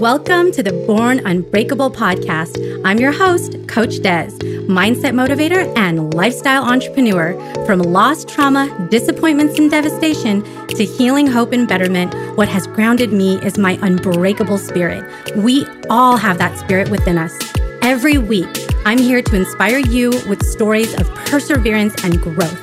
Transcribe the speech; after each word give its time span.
Welcome 0.00 0.50
to 0.52 0.62
the 0.62 0.72
Born 0.88 1.24
Unbreakable 1.24 1.92
podcast. 1.92 2.82
I'm 2.84 2.98
your 2.98 3.12
host, 3.12 3.56
Coach 3.68 4.02
Des, 4.02 4.26
mindset 4.66 5.12
motivator 5.12 5.72
and 5.78 6.12
lifestyle 6.12 6.64
entrepreneur. 6.64 7.34
From 7.64 7.78
lost 7.78 8.28
trauma, 8.28 8.88
disappointments, 8.90 9.56
and 9.56 9.70
devastation 9.70 10.42
to 10.66 10.84
healing, 10.84 11.28
hope, 11.28 11.52
and 11.52 11.68
betterment, 11.68 12.12
what 12.36 12.48
has 12.48 12.66
grounded 12.66 13.12
me 13.12 13.36
is 13.42 13.56
my 13.56 13.78
unbreakable 13.82 14.58
spirit. 14.58 15.08
We 15.36 15.64
all 15.88 16.16
have 16.16 16.38
that 16.38 16.58
spirit 16.58 16.90
within 16.90 17.16
us. 17.16 17.32
Every 17.80 18.18
week, 18.18 18.48
I'm 18.84 18.98
here 18.98 19.22
to 19.22 19.36
inspire 19.36 19.78
you 19.78 20.10
with 20.28 20.44
stories 20.44 20.92
of 20.94 21.08
perseverance 21.26 21.94
and 22.02 22.20
growth. 22.20 22.60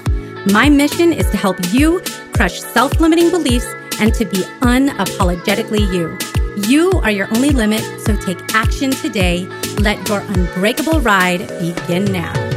My 0.52 0.68
mission 0.68 1.13
is 1.13 1.29
to 1.32 1.38
help 1.38 1.57
you 1.71 2.02
crush 2.34 2.59
self 2.59 3.00
limiting 3.00 3.32
beliefs 3.32 3.68
and 4.02 4.13
to 4.16 4.25
be 4.25 4.43
unapologetically 4.59 5.91
you. 5.93 6.18
You 6.58 6.92
are 7.04 7.12
your 7.12 7.28
only 7.36 7.52
limit, 7.52 7.82
so 8.02 8.16
take 8.16 8.38
action 8.54 8.92
today. 8.92 9.46
Let 9.78 10.08
your 10.09 10.20
unbreakable 10.20 11.00
ride 11.00 11.48
begin 11.59 12.05
now. 12.05 12.51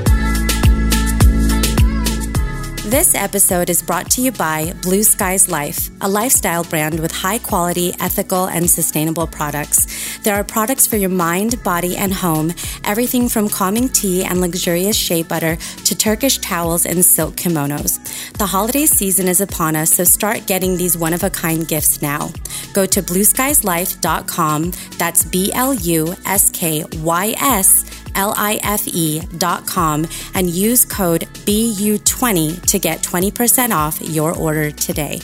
This 2.95 3.17
episode 3.17 3.71
is 3.71 3.83
brought 3.83 4.09
to 4.13 4.23
you 4.23 4.31
by 4.31 4.73
Blue 4.83 5.03
Skies 5.03 5.49
Life, 5.49 5.91
a 6.01 6.09
lifestyle 6.09 6.63
brand 6.63 7.01
with 7.01 7.11
high 7.11 7.39
quality, 7.39 7.93
ethical, 7.99 8.45
and 8.45 8.71
sustainable 8.71 9.27
products. 9.27 10.17
There 10.19 10.37
are 10.37 10.45
products 10.45 10.87
for 10.87 10.97
your 10.97 11.11
mind, 11.11 11.61
body, 11.65 11.97
and 11.97 12.15
home, 12.15 12.53
everything 12.85 13.29
from 13.29 13.49
calming 13.49 13.89
tea 13.89 14.23
and 14.23 14.41
luxurious 14.41 14.97
shea 14.97 15.25
butter 15.25 15.57
to 15.57 15.99
Turkish 15.99 16.39
towels 16.39 16.87
and 16.87 17.05
silk 17.05 17.35
kimonos. 17.35 17.99
The 18.35 18.47
holiday 18.47 18.87
season 18.87 19.27
is 19.27 19.41
upon 19.41 19.75
us, 19.75 19.95
so 19.95 20.05
start 20.05 20.47
getting 20.47 20.77
these 20.77 20.97
one 20.97 21.15
of 21.15 21.25
a 21.25 21.31
kind 21.31 21.67
gifts 21.67 22.01
now. 22.01 22.31
Go 22.75 22.87
to 22.87 23.03
blueskieslife.com, 23.03 24.73
that's 24.99 25.25
B 25.25 25.51
L 25.53 25.75
U 25.75 26.15
S 26.25 26.49
K 26.51 26.85
Y 26.99 27.35
S 27.39 28.04
L-I-F-E.com 28.15 30.07
and 30.35 30.51
use 30.51 30.85
code 30.85 31.23
BU20 31.47 32.67
to 32.67 32.79
get 32.79 33.03
20% 33.03 33.71
off 33.71 34.01
your 34.01 34.37
order 34.37 34.71
today. 34.71 35.21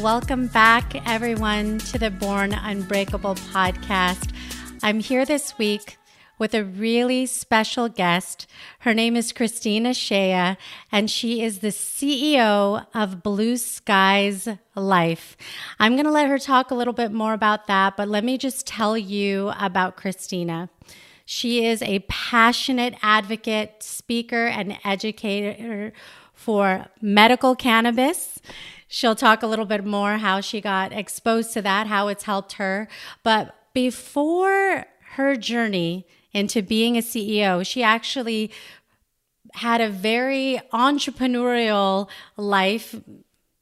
Welcome 0.00 0.46
back, 0.46 1.06
everyone, 1.06 1.78
to 1.78 1.98
the 1.98 2.10
Born 2.10 2.54
Unbreakable 2.54 3.34
podcast. 3.34 4.30
I'm 4.82 5.00
here 5.00 5.26
this 5.26 5.58
week 5.58 5.98
with 6.40 6.54
a 6.54 6.64
really 6.64 7.26
special 7.26 7.88
guest. 7.90 8.46
Her 8.80 8.94
name 8.94 9.14
is 9.14 9.30
Christina 9.30 9.92
Shea, 9.92 10.56
and 10.90 11.10
she 11.10 11.42
is 11.42 11.58
the 11.58 11.68
CEO 11.68 12.86
of 12.94 13.22
Blue 13.22 13.58
Skies 13.58 14.48
Life. 14.74 15.36
I'm 15.78 15.92
going 15.92 16.06
to 16.06 16.10
let 16.10 16.28
her 16.28 16.38
talk 16.38 16.70
a 16.70 16.74
little 16.74 16.94
bit 16.94 17.12
more 17.12 17.34
about 17.34 17.66
that, 17.66 17.94
but 17.94 18.08
let 18.08 18.24
me 18.24 18.38
just 18.38 18.66
tell 18.66 18.96
you 18.96 19.52
about 19.60 19.98
Christina. 19.98 20.70
She 21.26 21.66
is 21.66 21.82
a 21.82 22.00
passionate 22.08 22.94
advocate, 23.02 23.82
speaker, 23.82 24.46
and 24.46 24.78
educator 24.82 25.92
for 26.32 26.86
medical 27.02 27.54
cannabis. 27.54 28.40
She'll 28.88 29.14
talk 29.14 29.42
a 29.42 29.46
little 29.46 29.66
bit 29.66 29.84
more 29.84 30.16
how 30.16 30.40
she 30.40 30.62
got 30.62 30.90
exposed 30.90 31.52
to 31.52 31.62
that, 31.62 31.86
how 31.86 32.08
it's 32.08 32.24
helped 32.24 32.54
her. 32.54 32.88
But 33.22 33.54
before 33.74 34.86
her 35.16 35.36
journey 35.36 36.06
into 36.32 36.62
being 36.62 36.96
a 36.96 37.00
CEO. 37.00 37.66
She 37.66 37.82
actually 37.82 38.50
had 39.54 39.80
a 39.80 39.88
very 39.88 40.60
entrepreneurial 40.72 42.08
life 42.36 42.94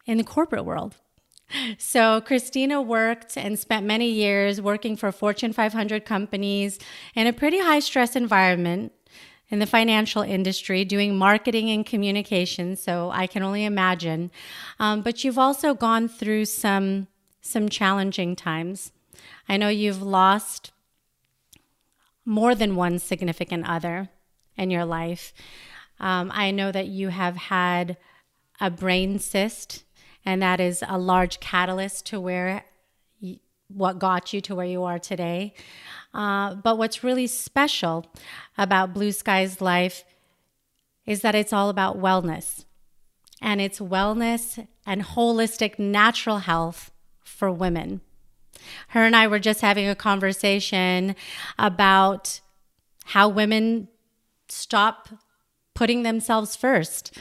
in 0.06 0.18
the 0.18 0.24
corporate 0.24 0.64
world. 0.64 0.96
So, 1.78 2.20
Christina 2.20 2.82
worked 2.82 3.38
and 3.38 3.58
spent 3.58 3.86
many 3.86 4.10
years 4.10 4.60
working 4.60 4.96
for 4.96 5.10
Fortune 5.10 5.54
500 5.54 6.04
companies 6.04 6.78
in 7.14 7.26
a 7.26 7.32
pretty 7.32 7.58
high 7.58 7.80
stress 7.80 8.14
environment 8.14 8.92
in 9.48 9.58
the 9.58 9.66
financial 9.66 10.20
industry, 10.20 10.84
doing 10.84 11.16
marketing 11.16 11.70
and 11.70 11.86
communication. 11.86 12.76
So, 12.76 13.10
I 13.10 13.26
can 13.26 13.42
only 13.42 13.64
imagine. 13.64 14.30
Um, 14.78 15.00
but 15.00 15.24
you've 15.24 15.38
also 15.38 15.72
gone 15.72 16.06
through 16.06 16.44
some, 16.44 17.06
some 17.40 17.70
challenging 17.70 18.36
times. 18.36 18.92
I 19.48 19.56
know 19.56 19.68
you've 19.68 20.02
lost 20.02 20.72
more 22.28 22.54
than 22.54 22.76
one 22.76 22.98
significant 22.98 23.66
other 23.66 24.10
in 24.54 24.70
your 24.70 24.84
life. 24.84 25.32
Um, 25.98 26.30
I 26.34 26.50
know 26.50 26.70
that 26.70 26.86
you 26.86 27.08
have 27.08 27.36
had 27.36 27.96
a 28.60 28.70
brain 28.70 29.18
cyst, 29.18 29.84
and 30.26 30.42
that 30.42 30.60
is 30.60 30.84
a 30.86 30.98
large 30.98 31.40
catalyst 31.40 32.04
to 32.06 32.20
where 32.20 32.64
what 33.68 33.98
got 33.98 34.32
you 34.32 34.40
to 34.42 34.54
where 34.54 34.66
you 34.66 34.82
are 34.84 34.98
today. 34.98 35.54
Uh, 36.12 36.54
but 36.54 36.76
what's 36.76 37.02
really 37.02 37.26
special 37.26 38.06
about 38.58 38.94
Blue 38.94 39.12
Skies 39.12 39.60
Life 39.62 40.04
is 41.06 41.22
that 41.22 41.34
it's 41.34 41.52
all 41.54 41.70
about 41.70 41.98
wellness, 41.98 42.66
and 43.40 43.58
it's 43.58 43.78
wellness 43.78 44.66
and 44.84 45.02
holistic 45.02 45.78
natural 45.78 46.38
health 46.38 46.90
for 47.22 47.50
women. 47.50 48.02
Her 48.88 49.04
and 49.04 49.16
I 49.16 49.26
were 49.26 49.38
just 49.38 49.60
having 49.60 49.88
a 49.88 49.94
conversation 49.94 51.14
about 51.58 52.40
how 53.06 53.28
women 53.28 53.88
stop 54.48 55.08
putting 55.74 56.02
themselves 56.02 56.56
first 56.56 57.16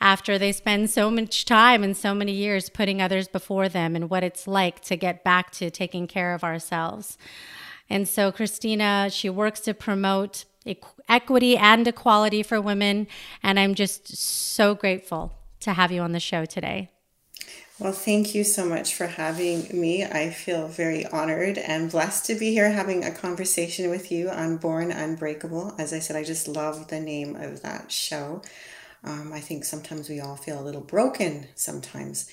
after 0.00 0.38
they 0.38 0.52
spend 0.52 0.90
so 0.90 1.10
much 1.10 1.44
time 1.44 1.84
and 1.84 1.96
so 1.96 2.14
many 2.14 2.32
years 2.32 2.70
putting 2.70 3.02
others 3.02 3.28
before 3.28 3.68
them 3.68 3.94
and 3.94 4.08
what 4.08 4.24
it's 4.24 4.46
like 4.46 4.80
to 4.80 4.96
get 4.96 5.22
back 5.22 5.50
to 5.50 5.70
taking 5.70 6.06
care 6.06 6.34
of 6.34 6.42
ourselves. 6.42 7.18
And 7.88 8.08
so, 8.08 8.32
Christina, 8.32 9.08
she 9.10 9.28
works 9.28 9.60
to 9.60 9.74
promote 9.74 10.44
equity 11.08 11.56
and 11.56 11.86
equality 11.86 12.42
for 12.42 12.60
women. 12.60 13.06
And 13.42 13.58
I'm 13.58 13.74
just 13.74 14.16
so 14.16 14.74
grateful 14.74 15.32
to 15.60 15.72
have 15.72 15.92
you 15.92 16.00
on 16.00 16.12
the 16.12 16.20
show 16.20 16.44
today. 16.44 16.88
Well, 17.80 17.92
thank 17.92 18.34
you 18.34 18.44
so 18.44 18.66
much 18.66 18.94
for 18.94 19.06
having 19.06 19.66
me. 19.72 20.04
I 20.04 20.28
feel 20.28 20.68
very 20.68 21.06
honored 21.06 21.56
and 21.56 21.90
blessed 21.90 22.26
to 22.26 22.34
be 22.34 22.52
here 22.52 22.70
having 22.70 23.04
a 23.04 23.10
conversation 23.10 23.88
with 23.88 24.12
you 24.12 24.28
on 24.28 24.58
Born 24.58 24.92
Unbreakable. 24.92 25.74
As 25.78 25.94
I 25.94 25.98
said, 25.98 26.14
I 26.14 26.22
just 26.22 26.46
love 26.46 26.88
the 26.88 27.00
name 27.00 27.36
of 27.36 27.62
that 27.62 27.90
show. 27.90 28.42
Um, 29.02 29.32
I 29.32 29.40
think 29.40 29.64
sometimes 29.64 30.10
we 30.10 30.20
all 30.20 30.36
feel 30.36 30.60
a 30.60 30.62
little 30.62 30.82
broken 30.82 31.48
sometimes, 31.54 32.30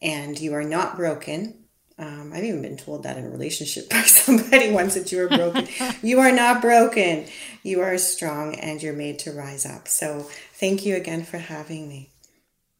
and 0.00 0.40
you 0.40 0.54
are 0.54 0.64
not 0.64 0.96
broken. 0.96 1.64
Um, 1.98 2.32
I've 2.32 2.44
even 2.44 2.62
been 2.62 2.78
told 2.78 3.02
that 3.02 3.18
in 3.18 3.26
a 3.26 3.30
relationship 3.30 3.90
by 3.90 4.00
somebody 4.04 4.72
once 4.72 4.94
that 4.94 5.12
you 5.12 5.20
are 5.20 5.28
broken. 5.28 5.68
you 6.02 6.18
are 6.20 6.32
not 6.32 6.62
broken. 6.62 7.26
You 7.62 7.82
are 7.82 7.98
strong 7.98 8.54
and 8.54 8.82
you're 8.82 8.94
made 8.94 9.18
to 9.18 9.32
rise 9.32 9.66
up. 9.66 9.86
So, 9.86 10.30
thank 10.54 10.86
you 10.86 10.96
again 10.96 11.26
for 11.26 11.36
having 11.36 11.90
me. 11.90 12.08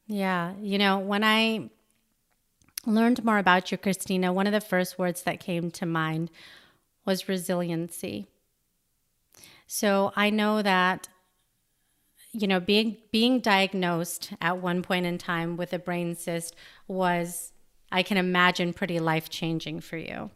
Yeah. 0.06 0.54
You 0.58 0.78
know, 0.78 1.00
when 1.00 1.22
I 1.22 1.68
learned 2.86 3.24
more 3.24 3.38
about 3.38 3.70
you, 3.70 3.78
Christina, 3.78 4.32
one 4.32 4.46
of 4.46 4.52
the 4.52 4.60
first 4.60 4.98
words 4.98 5.22
that 5.22 5.40
came 5.40 5.70
to 5.72 5.86
mind 5.86 6.30
was 7.04 7.28
resiliency. 7.28 8.26
So 9.66 10.12
I 10.16 10.30
know 10.30 10.62
that 10.62 11.08
you 12.32 12.46
know 12.46 12.60
being 12.60 12.96
being 13.10 13.40
diagnosed 13.40 14.32
at 14.40 14.58
one 14.58 14.82
point 14.82 15.06
in 15.06 15.18
time 15.18 15.56
with 15.56 15.72
a 15.72 15.78
brain 15.78 16.14
cyst 16.14 16.54
was 16.86 17.52
I 17.90 18.02
can 18.02 18.18
imagine 18.18 18.74
pretty 18.74 19.00
life-changing 19.00 19.80
for 19.80 19.96
you. 19.96 20.30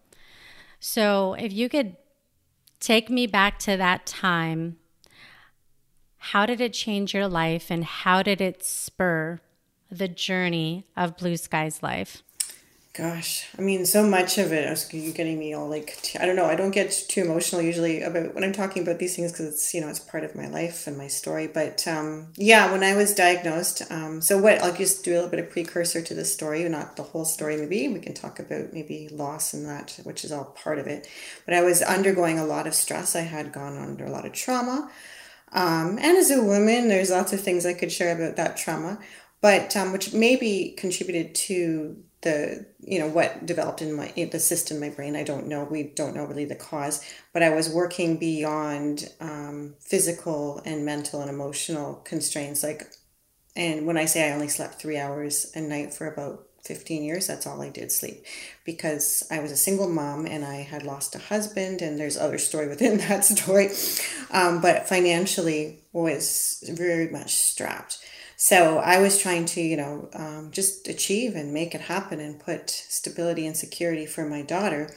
So 0.81 1.35
if 1.35 1.53
you 1.53 1.69
could 1.69 1.97
take 2.81 3.11
me 3.11 3.27
back 3.27 3.59
to 3.61 3.77
that 3.77 4.07
time, 4.07 4.79
how 6.17 6.47
did 6.47 6.61
it 6.61 6.73
change 6.73 7.15
your 7.15 7.29
life 7.29 7.71
and 7.71 7.85
how 7.85 8.23
did 8.23 8.41
it 8.41 8.65
spur 8.65 9.41
the 9.91 10.09
journey 10.09 10.87
of 10.97 11.17
Blue 11.17 11.37
Skies 11.37 11.83
Life? 11.83 12.23
Gosh, 12.95 13.49
I 13.59 13.63
mean, 13.63 13.87
so 13.87 14.03
much 14.07 14.37
of 14.37 14.53
it. 14.53 14.93
You're 14.93 15.15
getting 15.15 15.39
me 15.39 15.55
all 15.55 15.67
like 15.67 16.15
I 16.21 16.27
don't 16.27 16.37
know. 16.37 16.45
I 16.45 16.55
don't 16.55 16.73
get 16.73 16.91
too 17.09 17.23
emotional 17.23 17.63
usually 17.63 18.03
about 18.03 18.35
when 18.35 18.45
I'm 18.45 18.53
talking 18.53 18.83
about 18.83 18.99
these 18.99 19.17
things 19.17 19.33
because 19.33 19.47
it's 19.47 19.73
you 19.73 19.81
know 19.81 19.89
it's 19.89 19.99
part 19.99 20.25
of 20.25 20.35
my 20.35 20.47
life 20.47 20.87
and 20.87 20.99
my 20.99 21.07
story. 21.07 21.47
But 21.47 21.89
um, 21.89 22.35
yeah, 22.37 22.71
when 22.71 22.83
I 22.83 22.95
was 22.95 23.15
diagnosed, 23.15 23.81
um, 23.91 24.21
so 24.21 24.37
what? 24.37 24.63
I'll 24.63 24.75
just 24.75 25.07
do 25.07 25.13
a 25.13 25.15
little 25.15 25.31
bit 25.31 25.41
of 25.41 25.49
precursor 25.49 26.03
to 26.03 26.13
the 26.13 26.27
story, 26.27 26.69
not 26.69 26.97
the 26.97 27.03
whole 27.03 27.25
story. 27.25 27.57
Maybe 27.57 27.89
we 27.89 27.99
can 27.99 28.13
talk 28.13 28.39
about 28.39 28.75
maybe 28.75 29.09
loss 29.11 29.55
and 29.55 29.67
that, 29.67 29.99
which 30.03 30.23
is 30.23 30.31
all 30.31 30.45
part 30.45 30.79
of 30.79 30.87
it. 30.87 31.09
But 31.47 31.55
I 31.55 31.63
was 31.63 31.81
undergoing 31.81 32.39
a 32.39 32.45
lot 32.45 32.67
of 32.67 32.75
stress. 32.75 33.17
I 33.17 33.23
had 33.23 33.55
gone 33.55 33.79
under 33.79 34.05
a 34.05 34.11
lot 34.11 34.27
of 34.27 34.35
trauma, 34.35 34.91
um, 35.53 35.99
and 35.99 36.19
as 36.19 36.31
a 36.31 36.43
woman, 36.43 36.89
there's 36.89 37.11
lots 37.11 37.33
of 37.33 37.41
things 37.41 37.65
I 37.65 37.73
could 37.73 37.91
share 37.91 38.15
about 38.15 38.37
that 38.37 38.59
trauma, 38.59 38.99
but 39.41 39.75
um, 39.79 39.93
which 39.93 40.13
maybe 40.13 40.75
contributed 40.77 41.35
to 41.37 41.97
the 42.23 42.65
you 42.81 42.99
know 42.99 43.09
what 43.09 43.45
developed 43.45 43.83
in 43.83 43.93
my 43.93 44.13
in 44.17 44.31
the 44.31 44.39
system 44.39 44.77
in 44.77 44.89
my 44.89 44.95
brain 44.95 45.17
i 45.17 45.23
don't 45.23 45.47
know 45.47 45.65
we 45.65 45.83
don't 45.83 46.15
know 46.15 46.25
really 46.25 46.45
the 46.45 46.55
cause 46.55 47.05
but 47.33 47.43
i 47.43 47.51
was 47.51 47.69
working 47.69 48.17
beyond 48.17 49.13
um, 49.21 49.75
physical 49.81 50.63
and 50.65 50.85
mental 50.85 51.21
and 51.21 51.31
emotional 51.31 51.95
constraints 52.05 52.63
like 52.63 52.85
and 53.57 53.87
when 53.87 53.97
i 53.97 54.05
say 54.05 54.29
i 54.29 54.35
only 54.35 54.49
slept 54.49 54.81
three 54.81 54.99
hours 54.99 55.51
a 55.55 55.61
night 55.61 55.93
for 55.93 56.07
about 56.07 56.47
15 56.65 57.03
years, 57.03 57.27
that's 57.27 57.47
all 57.47 57.61
I 57.61 57.71
did 57.71 57.91
sleep 57.91 58.25
because 58.65 59.27
I 59.31 59.41
was 59.41 59.51
a 59.51 59.57
single 59.57 59.89
mom 59.89 60.27
and 60.27 60.45
I 60.45 60.57
had 60.57 60.85
lost 60.85 61.15
a 61.15 61.19
husband, 61.19 61.83
and 61.83 61.99
there's 61.99 62.17
other 62.17 62.39
story 62.39 62.69
within 62.69 62.99
that 63.09 63.25
story. 63.25 63.71
Um, 64.31 64.61
but 64.61 64.89
financially 64.89 65.81
was 65.93 66.63
very 66.73 67.09
much 67.09 67.35
strapped. 67.35 67.99
So 68.43 68.79
I 68.79 69.01
was 69.01 69.21
trying 69.21 69.45
to, 69.45 69.61
you 69.61 69.77
know, 69.77 70.09
um, 70.15 70.49
just 70.51 70.89
achieve 70.89 71.37
and 71.37 71.55
make 71.55 71.77
it 71.77 71.83
happen 71.83 72.19
and 72.19 72.41
put 72.41 72.71
stability 72.71 73.47
and 73.47 73.57
security 73.57 74.05
for 74.05 74.27
my 74.27 74.43
daughter. 74.43 74.93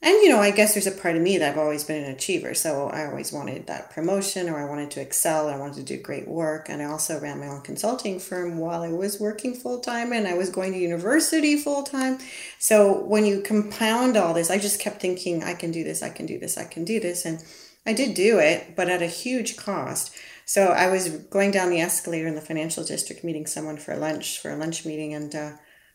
And 0.00 0.14
you 0.22 0.28
know 0.28 0.38
i 0.38 0.52
guess 0.52 0.74
there's 0.74 0.86
a 0.86 0.92
part 0.92 1.16
of 1.16 1.22
me 1.22 1.38
that 1.38 1.50
i've 1.50 1.58
always 1.58 1.82
been 1.82 2.04
an 2.04 2.12
achiever. 2.12 2.54
So 2.54 2.88
i 2.90 3.04
always 3.04 3.32
wanted 3.32 3.66
that 3.66 3.90
promotion 3.90 4.48
or 4.48 4.60
i 4.60 4.70
wanted 4.70 4.92
to 4.92 5.00
excel. 5.00 5.48
I 5.48 5.56
wanted 5.56 5.74
to 5.78 5.96
do 5.96 6.00
great 6.00 6.28
work. 6.28 6.68
And 6.68 6.80
i 6.80 6.84
also 6.84 7.18
ran 7.18 7.40
my 7.40 7.48
own 7.48 7.62
consulting 7.62 8.20
firm 8.20 8.58
while 8.58 8.82
i 8.82 8.92
was 8.92 9.18
working 9.18 9.54
full-time 9.54 10.12
and 10.12 10.28
i 10.28 10.34
was 10.34 10.48
going 10.48 10.72
to 10.72 10.78
university 10.78 11.56
full-time. 11.56 12.20
So 12.60 13.02
when 13.02 13.26
you 13.26 13.40
compound 13.40 14.16
all 14.16 14.34
this 14.34 14.52
i 14.52 14.58
just 14.58 14.78
kept 14.78 15.00
thinking 15.00 15.42
i 15.42 15.54
can 15.54 15.72
do 15.72 15.82
this. 15.82 16.00
I 16.00 16.10
can 16.10 16.26
do 16.26 16.38
this. 16.38 16.56
I 16.56 16.64
can 16.64 16.84
do 16.84 17.00
this. 17.00 17.24
And 17.24 17.42
i 17.84 17.92
did 17.92 18.14
do 18.14 18.38
it 18.38 18.76
but 18.76 18.88
at 18.88 19.02
a 19.02 19.06
huge 19.06 19.56
cost 19.56 20.14
so 20.48 20.68
i 20.68 20.88
was 20.90 21.08
going 21.08 21.50
down 21.50 21.70
the 21.70 21.80
escalator 21.80 22.26
in 22.26 22.34
the 22.34 22.40
financial 22.40 22.82
district 22.82 23.22
meeting 23.22 23.46
someone 23.46 23.76
for 23.76 23.94
lunch 23.96 24.38
for 24.40 24.50
a 24.50 24.56
lunch 24.56 24.84
meeting 24.84 25.14
and 25.14 25.34
uh, 25.34 25.52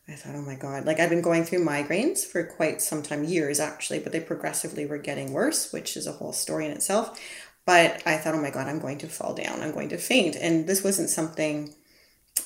I 0.07 0.15
thought, 0.15 0.35
oh 0.35 0.41
my 0.41 0.55
God, 0.55 0.85
like 0.85 0.99
I've 0.99 1.09
been 1.09 1.21
going 1.21 1.45
through 1.45 1.63
migraines 1.63 2.25
for 2.25 2.43
quite 2.43 2.81
some 2.81 3.01
time, 3.01 3.23
years 3.23 3.61
actually, 3.61 3.99
but 3.99 4.11
they 4.11 4.19
progressively 4.19 4.85
were 4.85 4.97
getting 4.97 5.31
worse, 5.31 5.71
which 5.71 5.95
is 5.95 6.07
a 6.07 6.11
whole 6.11 6.33
story 6.33 6.65
in 6.65 6.73
itself. 6.73 7.17
But 7.65 8.03
I 8.05 8.17
thought, 8.17 8.35
oh 8.35 8.41
my 8.41 8.49
God, 8.49 8.67
I'm 8.67 8.79
going 8.79 8.97
to 8.99 9.07
fall 9.07 9.33
down. 9.33 9.61
I'm 9.61 9.71
going 9.71 9.89
to 9.89 9.97
faint. 9.97 10.35
And 10.35 10.67
this 10.67 10.83
wasn't 10.83 11.09
something 11.09 11.73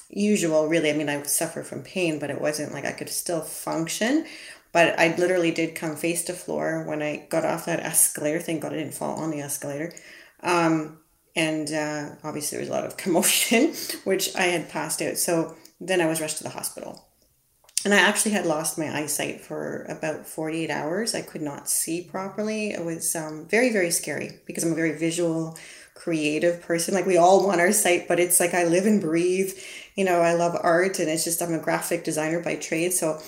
usual, 0.10 0.68
really. 0.68 0.92
I 0.92 0.94
mean, 0.94 1.10
I 1.10 1.24
suffer 1.24 1.64
from 1.64 1.82
pain, 1.82 2.20
but 2.20 2.30
it 2.30 2.40
wasn't 2.40 2.74
like 2.74 2.86
I 2.86 2.92
could 2.92 3.10
still 3.10 3.42
function. 3.42 4.28
But 4.72 5.00
I 5.00 5.16
literally 5.16 5.52
did 5.52 5.74
come 5.74 5.96
face 5.96 6.24
to 6.26 6.34
floor 6.34 6.84
when 6.88 7.02
I 7.02 7.26
got 7.30 7.46
off 7.46 7.66
that 7.66 7.80
escalator. 7.80 8.40
Thank 8.40 8.62
God 8.62 8.74
I 8.74 8.78
didn't 8.78 8.94
fall 8.94 9.16
on 9.16 9.32
the 9.32 9.42
escalator. 9.42 9.92
Um, 10.44 11.00
and 11.38 11.72
uh, 11.72 12.16
obviously, 12.24 12.58
there 12.58 12.64
was 12.64 12.70
a 12.70 12.74
lot 12.74 12.86
of 12.86 12.98
commotion, 12.98 13.74
which 14.04 14.36
I 14.36 14.48
had 14.48 14.70
passed 14.70 15.02
out. 15.02 15.18
So 15.18 15.56
then 15.80 16.02
I 16.02 16.08
was 16.08 16.20
rushed 16.20 16.38
to 16.40 16.44
the 16.44 16.50
hospital 16.50 17.08
and 17.86 17.94
I 17.94 18.00
actually 18.00 18.32
had 18.32 18.46
lost 18.46 18.78
my 18.78 18.94
eyesight 18.94 19.40
for 19.40 19.84
about 19.88 20.26
48 20.26 20.70
hours. 20.70 21.16
I 21.16 21.22
could 21.22 21.42
not 21.42 21.70
see 21.70 22.02
properly. 22.02 22.72
It 22.72 22.84
was 22.84 23.16
um, 23.16 23.46
very, 23.46 23.72
very 23.72 23.92
scary 23.92 24.40
because 24.46 24.64
I'm 24.64 24.74
a 24.74 24.76
very 24.76 24.98
visual, 24.98 25.58
creative 25.94 26.62
person. 26.62 26.94
Like 26.94 27.06
we 27.06 27.18
all 27.18 27.46
want 27.46 27.62
our 27.62 27.72
sight, 27.72 28.08
but 28.08 28.20
it's 28.20 28.40
like 28.40 28.54
I 28.54 28.66
live 28.66 28.86
and 28.86 29.00
breathe. 29.00 29.54
You 29.96 30.06
know, 30.06 30.20
I 30.22 30.34
love 30.34 30.58
art, 30.62 31.00
and 31.00 31.08
it's 31.08 31.24
just 31.24 31.42
I'm 31.42 31.54
a 31.54 31.60
graphic 31.60 32.04
designer 32.04 32.42
by 32.42 32.56
trade. 32.56 32.94
So, 32.94 33.22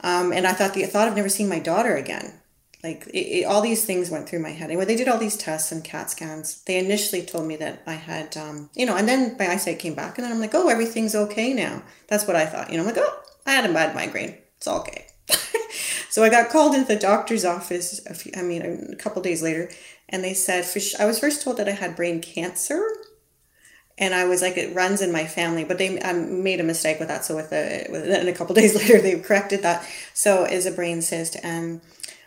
um, 0.00 0.32
and 0.32 0.46
I 0.46 0.52
thought 0.52 0.74
the 0.74 0.84
thought 0.84 1.08
of 1.08 1.16
never 1.16 1.28
seeing 1.28 1.48
my 1.48 1.58
daughter 1.60 1.96
again. 1.96 2.34
Like 2.82 3.06
it, 3.08 3.18
it, 3.18 3.44
all 3.44 3.60
these 3.60 3.84
things 3.84 4.10
went 4.10 4.28
through 4.28 4.40
my 4.40 4.50
head. 4.50 4.70
And 4.70 4.78
when 4.78 4.88
they 4.88 4.96
did 4.96 5.06
all 5.06 5.18
these 5.18 5.36
tests 5.36 5.70
and 5.70 5.84
CAT 5.84 6.10
scans, 6.10 6.62
they 6.64 6.78
initially 6.78 7.22
told 7.22 7.46
me 7.46 7.56
that 7.56 7.82
I 7.86 7.94
had, 7.94 8.36
um, 8.36 8.70
you 8.74 8.86
know, 8.86 8.96
and 8.96 9.08
then 9.08 9.36
my 9.38 9.50
eyesight 9.50 9.78
came 9.78 9.94
back, 9.94 10.18
and 10.18 10.24
then 10.24 10.32
I'm 10.32 10.40
like, 10.40 10.54
oh, 10.54 10.68
everything's 10.68 11.14
okay 11.14 11.54
now. 11.54 11.82
That's 12.08 12.26
what 12.26 12.36
I 12.36 12.44
thought. 12.46 12.70
You 12.70 12.76
know, 12.76 12.82
I'm 12.82 12.88
like, 12.88 12.98
oh, 12.98 13.20
I 13.46 13.52
had 13.52 13.68
a 13.68 13.72
bad 13.72 13.94
migraine. 13.94 14.36
It's 14.56 14.66
all 14.66 14.80
okay. 14.80 15.06
so 16.10 16.24
I 16.24 16.28
got 16.28 16.50
called 16.50 16.74
into 16.74 16.88
the 16.88 16.98
doctor's 16.98 17.44
office. 17.44 18.04
A 18.06 18.14
few, 18.14 18.32
I 18.36 18.42
mean, 18.42 18.90
a 18.92 18.96
couple 18.96 19.22
days 19.22 19.42
later, 19.42 19.70
and 20.08 20.24
they 20.24 20.34
said 20.34 20.66
I 20.98 21.04
was 21.04 21.20
first 21.20 21.42
told 21.42 21.58
that 21.58 21.68
I 21.68 21.72
had 21.72 21.94
brain 21.94 22.20
cancer, 22.20 22.84
and 23.96 24.12
I 24.12 24.24
was 24.24 24.42
like, 24.42 24.56
it 24.56 24.74
runs 24.74 25.02
in 25.02 25.12
my 25.12 25.26
family. 25.26 25.62
But 25.64 25.78
they 25.78 26.02
I 26.02 26.12
made 26.12 26.58
a 26.58 26.64
mistake 26.64 26.98
with 26.98 27.08
that. 27.08 27.24
So 27.24 27.36
with 27.36 27.52
a, 27.52 27.86
and 28.18 28.28
a 28.28 28.32
couple 28.32 28.54
days 28.56 28.74
later, 28.74 29.00
they 29.00 29.20
corrected 29.20 29.62
that. 29.62 29.88
So 30.14 30.44
is 30.44 30.66
a 30.66 30.72
brain 30.72 31.00
cyst, 31.00 31.36
and 31.44 31.80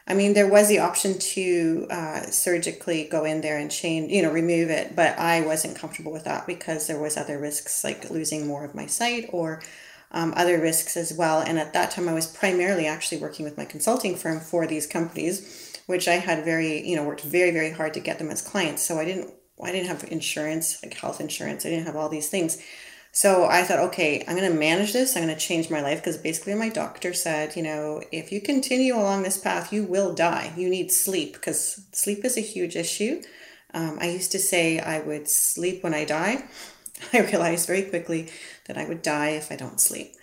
I 0.08 0.14
mean, 0.14 0.34
there 0.34 0.48
was 0.48 0.68
the 0.68 0.80
option 0.80 1.18
to 1.18 1.88
uh, 1.90 2.22
surgically 2.28 3.06
go 3.06 3.24
in 3.26 3.42
there 3.42 3.58
and 3.58 3.72
change, 3.72 4.12
you 4.12 4.22
know, 4.22 4.32
remove 4.32 4.70
it, 4.70 4.96
but 4.96 5.18
I 5.18 5.42
wasn't 5.42 5.76
comfortable 5.76 6.12
with 6.12 6.26
that 6.26 6.46
because 6.46 6.86
there 6.86 7.00
was 7.00 7.18
other 7.18 7.40
risks 7.40 7.84
like 7.84 8.12
losing 8.12 8.46
more 8.46 8.64
of 8.64 8.76
my 8.76 8.86
sight 8.86 9.30
or 9.34 9.64
um, 10.12 10.32
other 10.38 10.60
risks 10.60 10.96
as 10.96 11.12
well. 11.12 11.42
And 11.42 11.58
at 11.58 11.74
that 11.74 11.90
time, 11.90 12.08
I 12.08 12.14
was 12.14 12.28
primarily 12.28 12.86
actually 12.86 13.18
working 13.20 13.46
with 13.46 13.58
my 13.58 13.66
consulting 13.66 14.16
firm 14.16 14.40
for 14.40 14.68
these 14.68 14.86
companies, 14.86 15.82
which 15.88 16.08
I 16.08 16.16
had 16.16 16.46
very, 16.46 16.88
you 16.88 16.96
know, 16.96 17.04
worked 17.04 17.22
very, 17.22 17.50
very 17.50 17.72
hard 17.72 17.96
to 17.96 18.00
get 18.00 18.20
them 18.20 18.30
as 18.30 18.44
clients. 18.44 18.84
So 18.84 19.00
I 19.00 19.06
didn't, 19.06 19.34
I 19.62 19.72
didn't 19.72 19.88
have 19.88 20.04
insurance, 20.12 20.84
like 20.84 20.94
health 20.94 21.20
insurance. 21.20 21.66
I 21.66 21.70
didn't 21.70 21.88
have 21.88 21.96
all 21.96 22.10
these 22.10 22.30
things. 22.30 22.62
So 23.16 23.46
I 23.46 23.64
thought, 23.64 23.80
okay, 23.80 24.26
I'm 24.28 24.36
going 24.36 24.52
to 24.52 24.60
manage 24.60 24.92
this. 24.92 25.16
I'm 25.16 25.24
going 25.24 25.34
to 25.34 25.40
change 25.40 25.70
my 25.70 25.80
life 25.80 26.00
because 26.00 26.18
basically 26.18 26.54
my 26.54 26.68
doctor 26.68 27.14
said, 27.14 27.56
you 27.56 27.64
know, 27.64 28.02
if 28.12 28.30
you 28.30 28.42
continue 28.42 28.94
along 28.94 29.24
this 29.24 29.38
path, 29.38 29.72
you 29.72 29.86
will 29.86 30.14
die. 30.14 30.52
You 30.58 30.68
need 30.68 30.92
sleep 30.92 31.32
because 31.32 31.82
sleep 31.94 32.26
is 32.26 32.36
a 32.36 32.42
huge 32.42 32.76
issue. 32.76 33.22
Um, 33.74 34.00
I 34.02 34.10
used 34.10 34.34
to 34.34 34.40
say 34.40 34.80
I 34.80 35.00
would 35.00 35.30
sleep 35.30 35.82
when 35.82 35.94
I 35.94 36.04
die. 36.04 36.44
I 37.14 37.22
realized 37.22 37.68
very 37.68 37.84
quickly 37.84 38.28
that 38.66 38.78
I 38.78 38.84
would 38.84 39.02
die 39.02 39.30
if 39.30 39.50
I 39.50 39.56
don't 39.56 39.80
sleep. 39.80 40.14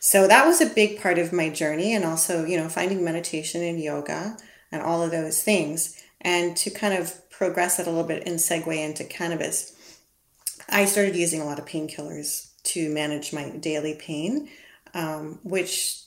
So 0.00 0.26
that 0.26 0.46
was 0.46 0.62
a 0.62 0.66
big 0.66 1.02
part 1.02 1.18
of 1.18 1.34
my 1.34 1.50
journey, 1.50 1.94
and 1.94 2.02
also, 2.02 2.46
you 2.46 2.56
know, 2.56 2.70
finding 2.70 3.04
meditation 3.04 3.62
and 3.62 3.78
yoga 3.78 4.38
and 4.72 4.80
all 4.80 5.02
of 5.02 5.10
those 5.10 5.42
things. 5.42 6.02
And 6.22 6.56
to 6.56 6.70
kind 6.70 6.94
of 6.94 7.28
progress 7.28 7.78
it 7.78 7.86
a 7.86 7.90
little 7.90 8.08
bit 8.08 8.26
and 8.26 8.38
segue 8.38 8.74
into 8.74 9.04
cannabis, 9.04 9.76
I 10.72 10.86
started 10.86 11.14
using 11.14 11.40
a 11.40 11.44
lot 11.44 11.58
of 11.58 11.66
painkillers 11.66 12.48
to 12.64 12.92
manage 12.92 13.32
my 13.32 13.50
daily 13.50 13.94
pain, 13.94 14.48
um, 14.94 15.38
which 15.42 15.98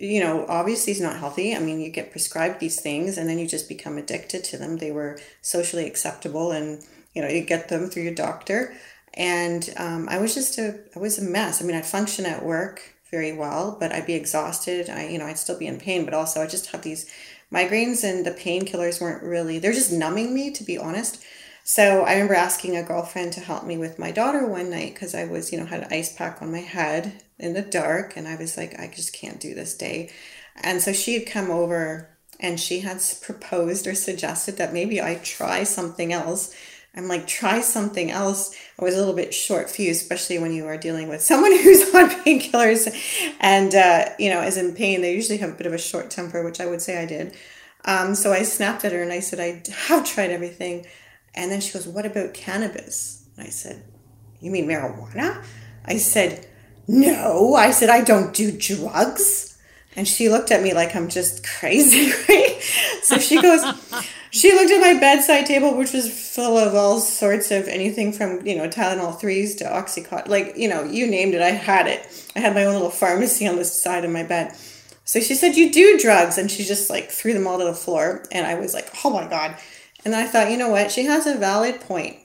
you 0.00 0.20
know 0.20 0.46
obviously 0.48 0.92
is 0.92 1.00
not 1.00 1.16
healthy 1.16 1.56
i 1.56 1.58
mean 1.58 1.80
you 1.80 1.90
get 1.90 2.12
prescribed 2.12 2.60
these 2.60 2.80
things 2.80 3.18
and 3.18 3.28
then 3.28 3.38
you 3.38 3.48
just 3.48 3.68
become 3.68 3.98
addicted 3.98 4.44
to 4.44 4.56
them 4.56 4.76
they 4.76 4.92
were 4.92 5.18
socially 5.40 5.86
acceptable 5.86 6.52
and 6.52 6.84
you 7.14 7.22
know 7.22 7.26
you 7.26 7.40
get 7.40 7.68
them 7.68 7.88
through 7.88 8.04
your 8.04 8.14
doctor 8.14 8.72
and 9.14 9.72
um, 9.76 10.08
I 10.08 10.18
was 10.18 10.34
just 10.34 10.58
a 10.58 10.78
I 10.96 10.98
was 10.98 11.18
a 11.18 11.22
mess. 11.22 11.60
I 11.60 11.64
mean, 11.64 11.76
I'd 11.76 11.86
function 11.86 12.24
at 12.26 12.44
work 12.44 12.94
very 13.10 13.32
well, 13.32 13.76
but 13.78 13.92
I'd 13.92 14.06
be 14.06 14.14
exhausted. 14.14 14.88
I 14.88 15.08
you 15.08 15.18
know 15.18 15.26
I'd 15.26 15.38
still 15.38 15.58
be 15.58 15.66
in 15.66 15.78
pain, 15.78 16.04
but 16.04 16.14
also 16.14 16.42
I 16.42 16.46
just 16.46 16.70
have 16.72 16.82
these 16.82 17.10
migraines, 17.52 18.04
and 18.04 18.24
the 18.24 18.30
painkillers 18.30 19.00
weren't 19.00 19.22
really 19.22 19.58
they're 19.58 19.72
just 19.72 19.92
numbing 19.92 20.34
me 20.34 20.50
to 20.52 20.64
be 20.64 20.78
honest. 20.78 21.22
So 21.64 22.02
I 22.02 22.14
remember 22.14 22.34
asking 22.34 22.76
a 22.76 22.82
girlfriend 22.82 23.32
to 23.34 23.40
help 23.40 23.64
me 23.64 23.78
with 23.78 23.98
my 23.98 24.10
daughter 24.10 24.46
one 24.46 24.70
night 24.70 24.94
because 24.94 25.14
I 25.14 25.24
was 25.24 25.52
you 25.52 25.58
know 25.58 25.66
had 25.66 25.82
an 25.82 25.92
ice 25.92 26.14
pack 26.14 26.42
on 26.42 26.52
my 26.52 26.60
head 26.60 27.22
in 27.38 27.54
the 27.54 27.62
dark, 27.62 28.16
and 28.16 28.26
I 28.28 28.36
was 28.36 28.56
like 28.56 28.78
I 28.78 28.88
just 28.88 29.12
can't 29.12 29.40
do 29.40 29.54
this 29.54 29.76
day, 29.76 30.10
and 30.56 30.80
so 30.82 30.92
she 30.92 31.14
had 31.14 31.26
come 31.26 31.50
over 31.50 32.08
and 32.40 32.58
she 32.58 32.80
had 32.80 33.00
proposed 33.20 33.86
or 33.86 33.94
suggested 33.94 34.56
that 34.56 34.72
maybe 34.72 35.00
I 35.00 35.16
try 35.16 35.62
something 35.62 36.12
else 36.12 36.54
I'm 36.94 37.08
like, 37.08 37.26
try 37.26 37.62
something 37.62 38.10
else. 38.10 38.54
I 38.78 38.84
was 38.84 38.94
a 38.94 38.98
little 38.98 39.14
bit 39.14 39.32
short 39.32 39.70
fused, 39.70 40.02
especially 40.02 40.38
when 40.38 40.52
you 40.52 40.66
are 40.66 40.76
dealing 40.76 41.08
with 41.08 41.22
someone 41.22 41.52
who's 41.62 41.82
on 41.94 42.10
painkillers 42.10 43.34
and, 43.40 43.74
uh, 43.74 44.10
you 44.18 44.28
know, 44.28 44.42
is 44.42 44.58
in 44.58 44.74
pain. 44.74 45.00
They 45.00 45.14
usually 45.14 45.38
have 45.38 45.50
a 45.50 45.54
bit 45.54 45.66
of 45.66 45.72
a 45.72 45.78
short 45.78 46.10
temper, 46.10 46.44
which 46.44 46.60
I 46.60 46.66
would 46.66 46.82
say 46.82 47.02
I 47.02 47.06
did. 47.06 47.34
Um, 47.84 48.14
so 48.14 48.32
I 48.32 48.42
snapped 48.42 48.84
at 48.84 48.92
her 48.92 49.02
and 49.02 49.12
I 49.12 49.20
said, 49.20 49.40
I 49.40 49.62
have 49.86 50.04
tried 50.04 50.30
everything. 50.30 50.86
And 51.34 51.50
then 51.50 51.60
she 51.60 51.72
goes, 51.72 51.86
What 51.86 52.06
about 52.06 52.34
cannabis? 52.34 53.26
And 53.36 53.46
I 53.46 53.50
said, 53.50 53.82
You 54.40 54.50
mean 54.50 54.66
marijuana? 54.66 55.44
I 55.84 55.96
said, 55.96 56.46
No. 56.86 57.54
I 57.54 57.70
said, 57.70 57.90
I 57.90 58.02
don't 58.02 58.34
do 58.34 58.56
drugs. 58.56 59.48
And 59.94 60.08
she 60.08 60.30
looked 60.30 60.50
at 60.50 60.62
me 60.62 60.72
like 60.72 60.96
I'm 60.96 61.08
just 61.08 61.46
crazy, 61.46 62.10
right? 62.28 62.58
So 63.02 63.18
she 63.18 63.40
goes, 63.42 63.62
she 64.30 64.52
looked 64.52 64.70
at 64.70 64.80
my 64.80 64.98
bedside 64.98 65.44
table, 65.44 65.76
which 65.76 65.92
was 65.92 66.34
full 66.34 66.56
of 66.56 66.74
all 66.74 66.98
sorts 66.98 67.50
of 67.50 67.68
anything 67.68 68.12
from, 68.14 68.46
you 68.46 68.56
know, 68.56 68.68
Tylenol 68.68 69.20
3s 69.20 69.58
to 69.58 69.64
Oxycontin. 69.64 70.28
Like, 70.28 70.56
you 70.56 70.68
know, 70.68 70.84
you 70.84 71.06
named 71.06 71.34
it, 71.34 71.42
I 71.42 71.50
had 71.50 71.86
it. 71.86 72.30
I 72.34 72.40
had 72.40 72.54
my 72.54 72.64
own 72.64 72.72
little 72.72 72.90
pharmacy 72.90 73.46
on 73.46 73.56
the 73.56 73.64
side 73.66 74.06
of 74.06 74.10
my 74.10 74.22
bed. 74.22 74.56
So 75.04 75.20
she 75.20 75.34
said, 75.34 75.56
You 75.56 75.70
do 75.70 75.98
drugs. 75.98 76.38
And 76.38 76.50
she 76.50 76.64
just 76.64 76.88
like 76.88 77.10
threw 77.10 77.34
them 77.34 77.46
all 77.46 77.58
to 77.58 77.64
the 77.64 77.74
floor. 77.74 78.24
And 78.32 78.46
I 78.46 78.54
was 78.54 78.72
like, 78.72 78.88
Oh 79.04 79.10
my 79.10 79.28
God. 79.28 79.56
And 80.04 80.14
I 80.14 80.26
thought, 80.26 80.50
you 80.50 80.56
know 80.56 80.68
what? 80.68 80.90
She 80.90 81.04
has 81.04 81.26
a 81.26 81.36
valid 81.36 81.80
point. 81.80 82.16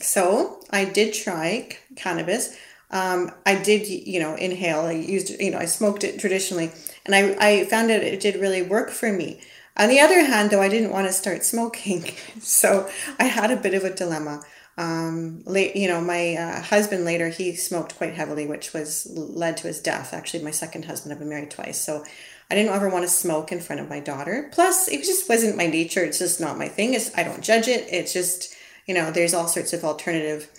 So 0.00 0.60
I 0.70 0.84
did 0.84 1.12
try 1.12 1.68
cannabis. 1.96 2.56
Um, 2.90 3.30
I 3.46 3.56
did, 3.56 3.86
you 3.88 4.20
know, 4.20 4.34
inhale. 4.34 4.80
I 4.80 4.92
used, 4.92 5.30
you 5.40 5.50
know, 5.50 5.58
I 5.58 5.66
smoked 5.66 6.04
it 6.04 6.18
traditionally. 6.18 6.70
And 7.04 7.14
I, 7.14 7.36
I 7.40 7.64
found 7.64 7.90
that 7.90 8.02
it 8.02 8.20
did 8.20 8.36
really 8.36 8.62
work 8.62 8.90
for 8.90 9.12
me. 9.12 9.40
On 9.76 9.88
the 9.88 10.00
other 10.00 10.24
hand, 10.24 10.50
though, 10.50 10.60
I 10.60 10.68
didn't 10.68 10.90
want 10.90 11.06
to 11.06 11.12
start 11.12 11.44
smoking, 11.44 12.04
so 12.40 12.90
I 13.18 13.24
had 13.24 13.50
a 13.50 13.56
bit 13.56 13.74
of 13.74 13.84
a 13.84 13.94
dilemma. 13.94 14.42
Um, 14.76 15.42
late, 15.44 15.76
you 15.76 15.88
know, 15.88 16.00
my 16.00 16.36
uh, 16.36 16.62
husband 16.62 17.04
later 17.04 17.28
he 17.28 17.54
smoked 17.54 17.96
quite 17.96 18.14
heavily, 18.14 18.46
which 18.46 18.72
was 18.72 19.06
led 19.10 19.56
to 19.58 19.66
his 19.66 19.80
death. 19.80 20.12
Actually, 20.12 20.42
my 20.42 20.50
second 20.50 20.86
husband, 20.86 21.12
I've 21.12 21.18
been 21.18 21.28
married 21.28 21.50
twice, 21.50 21.80
so 21.80 22.04
I 22.50 22.54
didn't 22.54 22.72
ever 22.72 22.88
want 22.88 23.04
to 23.04 23.08
smoke 23.08 23.52
in 23.52 23.60
front 23.60 23.80
of 23.80 23.88
my 23.88 24.00
daughter. 24.00 24.50
Plus, 24.52 24.88
it 24.88 25.04
just 25.04 25.28
wasn't 25.28 25.56
my 25.56 25.66
nature. 25.66 26.02
It's 26.02 26.18
just 26.18 26.40
not 26.40 26.58
my 26.58 26.68
thing. 26.68 26.94
It's 26.94 27.16
I 27.16 27.22
don't 27.22 27.42
judge 27.42 27.68
it. 27.68 27.86
It's 27.90 28.12
just 28.12 28.54
you 28.86 28.94
know, 28.94 29.12
there's 29.12 29.34
all 29.34 29.46
sorts 29.46 29.72
of 29.72 29.84
alternative 29.84 30.50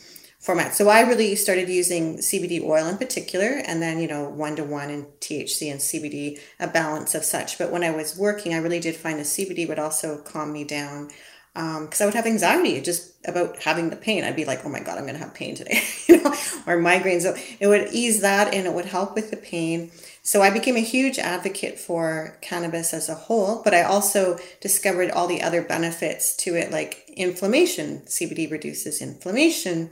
formats. 0.42 0.74
So 0.74 0.88
I 0.88 1.02
really 1.02 1.36
started 1.36 1.70
using 1.70 2.18
CBD 2.18 2.64
oil 2.64 2.88
in 2.88 2.98
particular, 2.98 3.62
and 3.66 3.82
then, 3.82 4.00
you 4.00 4.08
know, 4.08 4.28
one 4.30 4.56
to 4.56 4.64
one 4.64 4.90
and 4.90 5.06
THC 5.20 5.70
and 5.70 5.80
CBD, 5.80 6.40
a 6.60 6.68
balance 6.68 7.14
of 7.14 7.24
such. 7.24 7.58
But 7.58 7.72
when 7.72 7.84
I 7.84 7.92
was 7.92 8.18
working, 8.18 8.54
I 8.54 8.58
really 8.58 8.80
did 8.80 8.96
find 8.96 9.20
the 9.20 9.24
CBD 9.24 9.68
would 9.68 9.80
also 9.80 10.18
calm 10.20 10.54
me 10.54 10.64
down 10.64 11.10
because 11.54 12.00
um, 12.00 12.04
I 12.04 12.06
would 12.06 12.14
have 12.14 12.26
anxiety 12.26 12.80
just 12.80 13.14
about 13.28 13.58
having 13.62 13.90
the 13.90 13.98
pain. 13.98 14.24
I'd 14.24 14.38
be 14.38 14.46
like, 14.46 14.66
oh 14.66 14.70
my 14.70 14.80
God, 14.80 14.98
I'm 14.98 15.04
going 15.04 15.16
to 15.16 15.24
have 15.24 15.34
pain 15.34 15.54
today, 15.54 15.84
you 16.08 16.24
know, 16.24 16.30
or 16.66 16.82
migraines. 16.82 17.24
So 17.24 17.36
it 17.60 17.68
would 17.68 17.90
ease 17.92 18.22
that 18.22 18.54
and 18.54 18.66
it 18.66 18.74
would 18.74 18.86
help 18.86 19.16
with 19.16 19.30
the 19.30 19.38
pain. 19.38 19.92
So 20.24 20.42
I 20.42 20.52
became 20.52 20.76
a 20.76 20.82
huge 20.82 21.18
advocate 21.18 21.80
for 21.80 22.38
cannabis 22.42 22.94
as 22.94 23.10
a 23.10 23.16
whole, 23.16 23.62
but 23.64 23.74
I 23.74 23.82
also 23.82 24.38
discovered 24.60 25.10
all 25.10 25.28
the 25.28 25.42
other 25.42 25.64
benefits 25.64 26.36
to 26.38 26.56
it, 26.56 26.72
like 26.72 27.10
inflammation. 27.16 28.02
CBD 28.06 28.50
reduces 28.52 29.02
inflammation. 29.02 29.90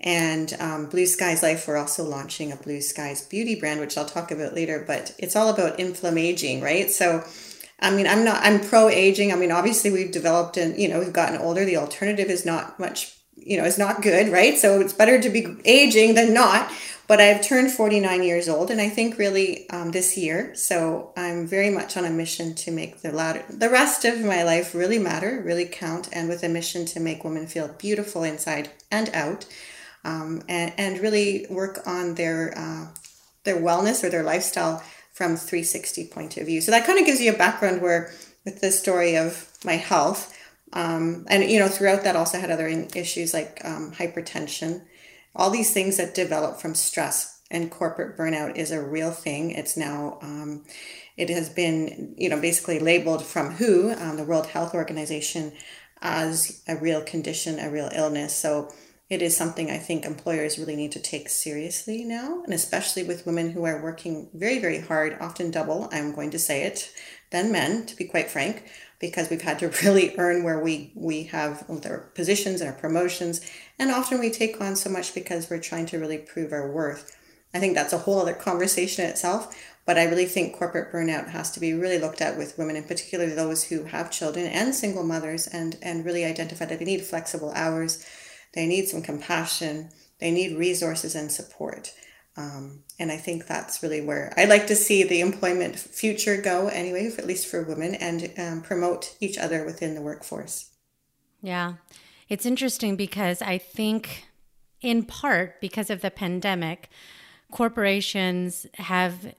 And 0.00 0.56
um, 0.60 0.86
Blue 0.86 1.06
Skies 1.06 1.42
Life, 1.42 1.66
we're 1.66 1.76
also 1.76 2.04
launching 2.04 2.52
a 2.52 2.56
Blue 2.56 2.80
Skies 2.80 3.26
beauty 3.26 3.56
brand, 3.56 3.80
which 3.80 3.98
I'll 3.98 4.06
talk 4.06 4.30
about 4.30 4.54
later, 4.54 4.84
but 4.86 5.14
it's 5.18 5.36
all 5.36 5.48
about 5.48 5.78
inflammaging, 5.78 6.62
right? 6.62 6.90
So 6.90 7.24
I 7.80 7.90
mean, 7.90 8.06
I'm 8.06 8.24
not, 8.24 8.40
I'm 8.42 8.60
pro 8.60 8.88
aging. 8.88 9.32
I 9.32 9.36
mean, 9.36 9.52
obviously 9.52 9.90
we've 9.90 10.10
developed 10.10 10.56
and, 10.56 10.76
you 10.78 10.88
know, 10.88 10.98
we've 10.98 11.12
gotten 11.12 11.40
older. 11.40 11.64
The 11.64 11.76
alternative 11.76 12.28
is 12.28 12.44
not 12.44 12.78
much, 12.80 13.16
you 13.36 13.56
know, 13.56 13.64
is 13.64 13.78
not 13.78 14.02
good, 14.02 14.32
right? 14.32 14.58
So 14.58 14.80
it's 14.80 14.92
better 14.92 15.20
to 15.20 15.30
be 15.30 15.46
aging 15.64 16.14
than 16.14 16.34
not. 16.34 16.72
But 17.08 17.22
I've 17.22 17.40
turned 17.42 17.70
49 17.70 18.22
years 18.22 18.50
old 18.50 18.70
and 18.70 18.82
I 18.82 18.90
think 18.90 19.16
really 19.16 19.68
um, 19.70 19.92
this 19.92 20.16
year. 20.16 20.54
So 20.54 21.12
I'm 21.16 21.46
very 21.46 21.70
much 21.70 21.96
on 21.96 22.04
a 22.04 22.10
mission 22.10 22.54
to 22.56 22.70
make 22.70 23.00
the 23.00 23.10
latter, 23.10 23.44
the 23.48 23.70
rest 23.70 24.04
of 24.04 24.20
my 24.20 24.42
life 24.42 24.74
really 24.74 24.98
matter, 24.98 25.40
really 25.42 25.64
count, 25.64 26.10
and 26.12 26.28
with 26.28 26.42
a 26.42 26.50
mission 26.50 26.84
to 26.84 27.00
make 27.00 27.24
women 27.24 27.46
feel 27.46 27.68
beautiful 27.68 28.24
inside 28.24 28.70
and 28.90 29.08
out. 29.14 29.46
Um, 30.04 30.42
and, 30.48 30.72
and 30.78 31.00
really 31.00 31.46
work 31.50 31.80
on 31.86 32.14
their, 32.14 32.56
uh, 32.56 32.86
their 33.44 33.56
wellness 33.56 34.04
or 34.04 34.10
their 34.10 34.22
lifestyle 34.22 34.82
from 35.12 35.36
360 35.36 36.06
point 36.06 36.36
of 36.36 36.46
view. 36.46 36.60
So 36.60 36.70
that 36.70 36.86
kind 36.86 36.98
of 36.98 37.04
gives 37.04 37.20
you 37.20 37.32
a 37.32 37.36
background 37.36 37.82
where 37.82 38.12
with 38.44 38.60
the 38.60 38.70
story 38.70 39.16
of 39.16 39.50
my 39.64 39.72
health, 39.72 40.32
um, 40.72 41.26
and 41.28 41.50
you 41.50 41.58
know 41.58 41.66
throughout 41.66 42.04
that 42.04 42.14
also 42.14 42.38
had 42.38 42.52
other 42.52 42.68
issues 42.68 43.34
like 43.34 43.60
um, 43.64 43.90
hypertension, 43.90 44.82
all 45.38 45.50
these 45.50 45.72
things 45.72 45.96
that 45.96 46.14
develop 46.14 46.60
from 46.60 46.74
stress 46.74 47.40
and 47.50 47.70
corporate 47.70 48.18
burnout 48.18 48.56
is 48.56 48.70
a 48.70 48.82
real 48.82 49.12
thing. 49.12 49.52
It's 49.52 49.76
now 49.76 50.18
um, 50.20 50.64
it 51.16 51.30
has 51.30 51.48
been 51.48 52.14
you 52.18 52.28
know 52.28 52.40
basically 52.40 52.78
labeled 52.78 53.24
from 53.24 53.52
WHO, 53.52 53.94
um, 53.98 54.16
the 54.16 54.24
World 54.24 54.48
Health 54.48 54.74
Organization, 54.74 55.52
as 56.02 56.62
a 56.68 56.76
real 56.76 57.02
condition, 57.02 57.58
a 57.58 57.70
real 57.70 57.90
illness. 57.94 58.34
So 58.34 58.70
it 59.08 59.22
is 59.22 59.34
something 59.34 59.70
I 59.70 59.78
think 59.78 60.04
employers 60.04 60.58
really 60.58 60.76
need 60.76 60.92
to 60.92 61.00
take 61.00 61.30
seriously 61.30 62.04
now, 62.04 62.42
and 62.44 62.52
especially 62.52 63.04
with 63.04 63.24
women 63.24 63.52
who 63.52 63.64
are 63.64 63.82
working 63.82 64.28
very, 64.34 64.58
very 64.58 64.80
hard, 64.80 65.16
often 65.18 65.50
double, 65.50 65.88
I'm 65.90 66.12
going 66.12 66.30
to 66.32 66.38
say 66.38 66.64
it, 66.64 66.92
than 67.30 67.50
men, 67.50 67.86
to 67.86 67.96
be 67.96 68.04
quite 68.04 68.30
frank, 68.30 68.64
because 69.00 69.30
we've 69.30 69.42
had 69.42 69.58
to 69.60 69.68
really 69.82 70.14
earn 70.18 70.42
where 70.42 70.58
we, 70.58 70.92
we 70.94 71.24
have 71.24 71.64
our 71.68 71.98
positions 72.14 72.60
and 72.60 72.70
our 72.70 72.76
promotions. 72.76 73.40
And 73.78 73.90
often 73.90 74.20
we 74.20 74.30
take 74.30 74.60
on 74.60 74.76
so 74.76 74.90
much 74.90 75.14
because 75.14 75.48
we're 75.48 75.60
trying 75.60 75.86
to 75.86 75.98
really 75.98 76.18
prove 76.18 76.52
our 76.52 76.70
worth. 76.70 77.16
I 77.54 77.60
think 77.60 77.74
that's 77.74 77.92
a 77.92 77.98
whole 77.98 78.20
other 78.20 78.34
conversation 78.34 79.04
itself. 79.04 79.56
But 79.86 79.96
I 79.96 80.04
really 80.04 80.26
think 80.26 80.54
corporate 80.54 80.92
burnout 80.92 81.30
has 81.30 81.50
to 81.52 81.60
be 81.60 81.72
really 81.72 81.98
looked 81.98 82.20
at 82.20 82.36
with 82.36 82.58
women, 82.58 82.76
in 82.76 82.84
particular 82.84 83.26
those 83.26 83.64
who 83.64 83.84
have 83.84 84.10
children 84.10 84.44
and 84.44 84.74
single 84.74 85.02
mothers, 85.02 85.46
and, 85.46 85.78
and 85.80 86.04
really 86.04 86.26
identify 86.26 86.66
that 86.66 86.78
they 86.78 86.84
need 86.84 87.00
flexible 87.00 87.52
hours 87.54 88.04
they 88.54 88.66
need 88.66 88.88
some 88.88 89.02
compassion. 89.02 89.90
They 90.20 90.30
need 90.30 90.58
resources 90.58 91.14
and 91.14 91.30
support. 91.30 91.92
Um, 92.36 92.82
and 92.98 93.12
I 93.12 93.16
think 93.16 93.46
that's 93.46 93.82
really 93.82 94.00
where 94.00 94.32
I 94.36 94.44
like 94.46 94.66
to 94.68 94.76
see 94.76 95.04
the 95.04 95.20
employment 95.20 95.78
future 95.78 96.40
go, 96.40 96.68
anyway, 96.68 97.12
at 97.16 97.26
least 97.26 97.46
for 97.46 97.62
women, 97.62 97.94
and 97.94 98.32
um, 98.36 98.62
promote 98.62 99.16
each 99.20 99.38
other 99.38 99.64
within 99.64 99.94
the 99.94 100.02
workforce. 100.02 100.70
Yeah. 101.40 101.74
It's 102.28 102.44
interesting 102.44 102.96
because 102.96 103.40
I 103.40 103.58
think, 103.58 104.26
in 104.80 105.04
part, 105.04 105.60
because 105.60 105.90
of 105.90 106.00
the 106.00 106.10
pandemic, 106.10 106.90
corporations 107.50 108.66
have 108.74 109.34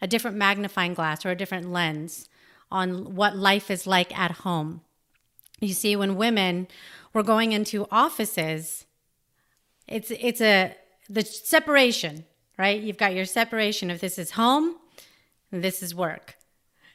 a 0.00 0.06
different 0.06 0.36
magnifying 0.36 0.94
glass 0.94 1.26
or 1.26 1.30
a 1.30 1.36
different 1.36 1.70
lens 1.70 2.28
on 2.70 3.14
what 3.14 3.36
life 3.36 3.70
is 3.70 3.86
like 3.86 4.16
at 4.16 4.30
home. 4.30 4.82
You 5.60 5.72
see, 5.72 5.96
when 5.96 6.16
women 6.16 6.68
we're 7.12 7.22
going 7.22 7.52
into 7.52 7.86
offices, 7.90 8.84
it's 9.88 10.10
it's 10.10 10.40
a 10.40 10.76
the 11.08 11.24
separation, 11.24 12.24
right? 12.58 12.80
You've 12.80 12.96
got 12.96 13.14
your 13.14 13.24
separation 13.24 13.90
of 13.90 14.00
this 14.00 14.18
is 14.18 14.32
home 14.32 14.76
and 15.52 15.62
this 15.62 15.82
is 15.82 15.94
work. 15.94 16.36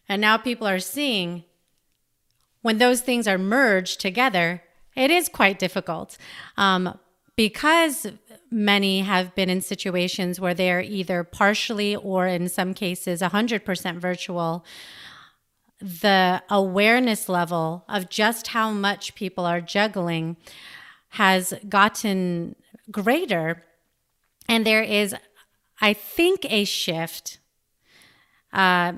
And 0.09 0.21
now 0.21 0.37
people 0.37 0.67
are 0.67 0.79
seeing 0.79 1.45
when 2.61 2.77
those 2.77 3.01
things 3.01 3.27
are 3.27 3.37
merged 3.37 3.99
together, 3.99 4.61
it 4.95 5.09
is 5.09 5.29
quite 5.29 5.57
difficult. 5.57 6.17
Um, 6.57 6.97
because 7.35 8.07
many 8.51 9.01
have 9.01 9.33
been 9.33 9.49
in 9.49 9.61
situations 9.61 10.39
where 10.39 10.53
they're 10.53 10.81
either 10.81 11.23
partially 11.23 11.95
or 11.95 12.27
in 12.27 12.49
some 12.49 12.73
cases 12.73 13.21
100% 13.21 13.97
virtual 13.97 14.65
the 15.81 16.43
awareness 16.49 17.27
level 17.27 17.83
of 17.89 18.09
just 18.09 18.47
how 18.47 18.69
much 18.71 19.15
people 19.15 19.45
are 19.45 19.59
juggling 19.59 20.37
has 21.09 21.53
gotten 21.67 22.55
greater. 22.91 23.63
And 24.51 24.65
there 24.65 24.83
is, 24.83 25.15
I 25.79 25.93
think, 25.93 26.45
a 26.49 26.65
shift. 26.65 27.39
Uh, 28.51 28.91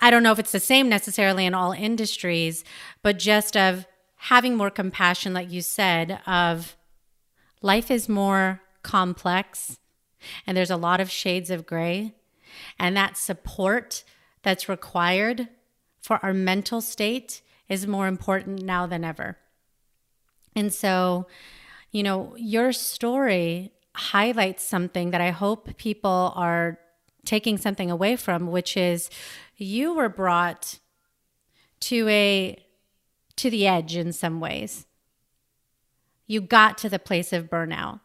I 0.00 0.10
don't 0.10 0.24
know 0.24 0.32
if 0.32 0.40
it's 0.40 0.50
the 0.50 0.58
same 0.58 0.88
necessarily 0.88 1.46
in 1.46 1.54
all 1.54 1.70
industries, 1.70 2.64
but 3.02 3.20
just 3.20 3.56
of 3.56 3.86
having 4.16 4.56
more 4.56 4.68
compassion, 4.68 5.32
like 5.32 5.52
you 5.52 5.62
said, 5.62 6.20
of 6.26 6.76
life 7.62 7.88
is 7.88 8.08
more 8.08 8.60
complex 8.82 9.78
and 10.44 10.56
there's 10.56 10.72
a 10.72 10.76
lot 10.76 11.00
of 11.00 11.08
shades 11.08 11.48
of 11.48 11.64
gray. 11.64 12.12
And 12.80 12.96
that 12.96 13.16
support 13.16 14.02
that's 14.42 14.68
required 14.68 15.50
for 16.02 16.18
our 16.24 16.34
mental 16.34 16.80
state 16.80 17.42
is 17.68 17.86
more 17.86 18.08
important 18.08 18.62
now 18.62 18.86
than 18.86 19.04
ever. 19.04 19.38
And 20.56 20.74
so, 20.74 21.28
you 21.92 22.02
know, 22.02 22.34
your 22.36 22.72
story 22.72 23.70
highlights 23.96 24.62
something 24.62 25.10
that 25.10 25.20
I 25.20 25.30
hope 25.30 25.76
people 25.76 26.32
are 26.36 26.78
taking 27.24 27.58
something 27.58 27.90
away 27.90 28.16
from, 28.16 28.46
which 28.48 28.76
is 28.76 29.10
you 29.56 29.94
were 29.94 30.08
brought 30.08 30.78
to 31.80 32.08
a 32.08 32.56
to 33.36 33.50
the 33.50 33.66
edge 33.66 33.96
in 33.96 34.12
some 34.12 34.40
ways. 34.40 34.86
You 36.26 36.40
got 36.40 36.78
to 36.78 36.88
the 36.88 36.98
place 36.98 37.32
of 37.32 37.50
burnout. 37.50 38.00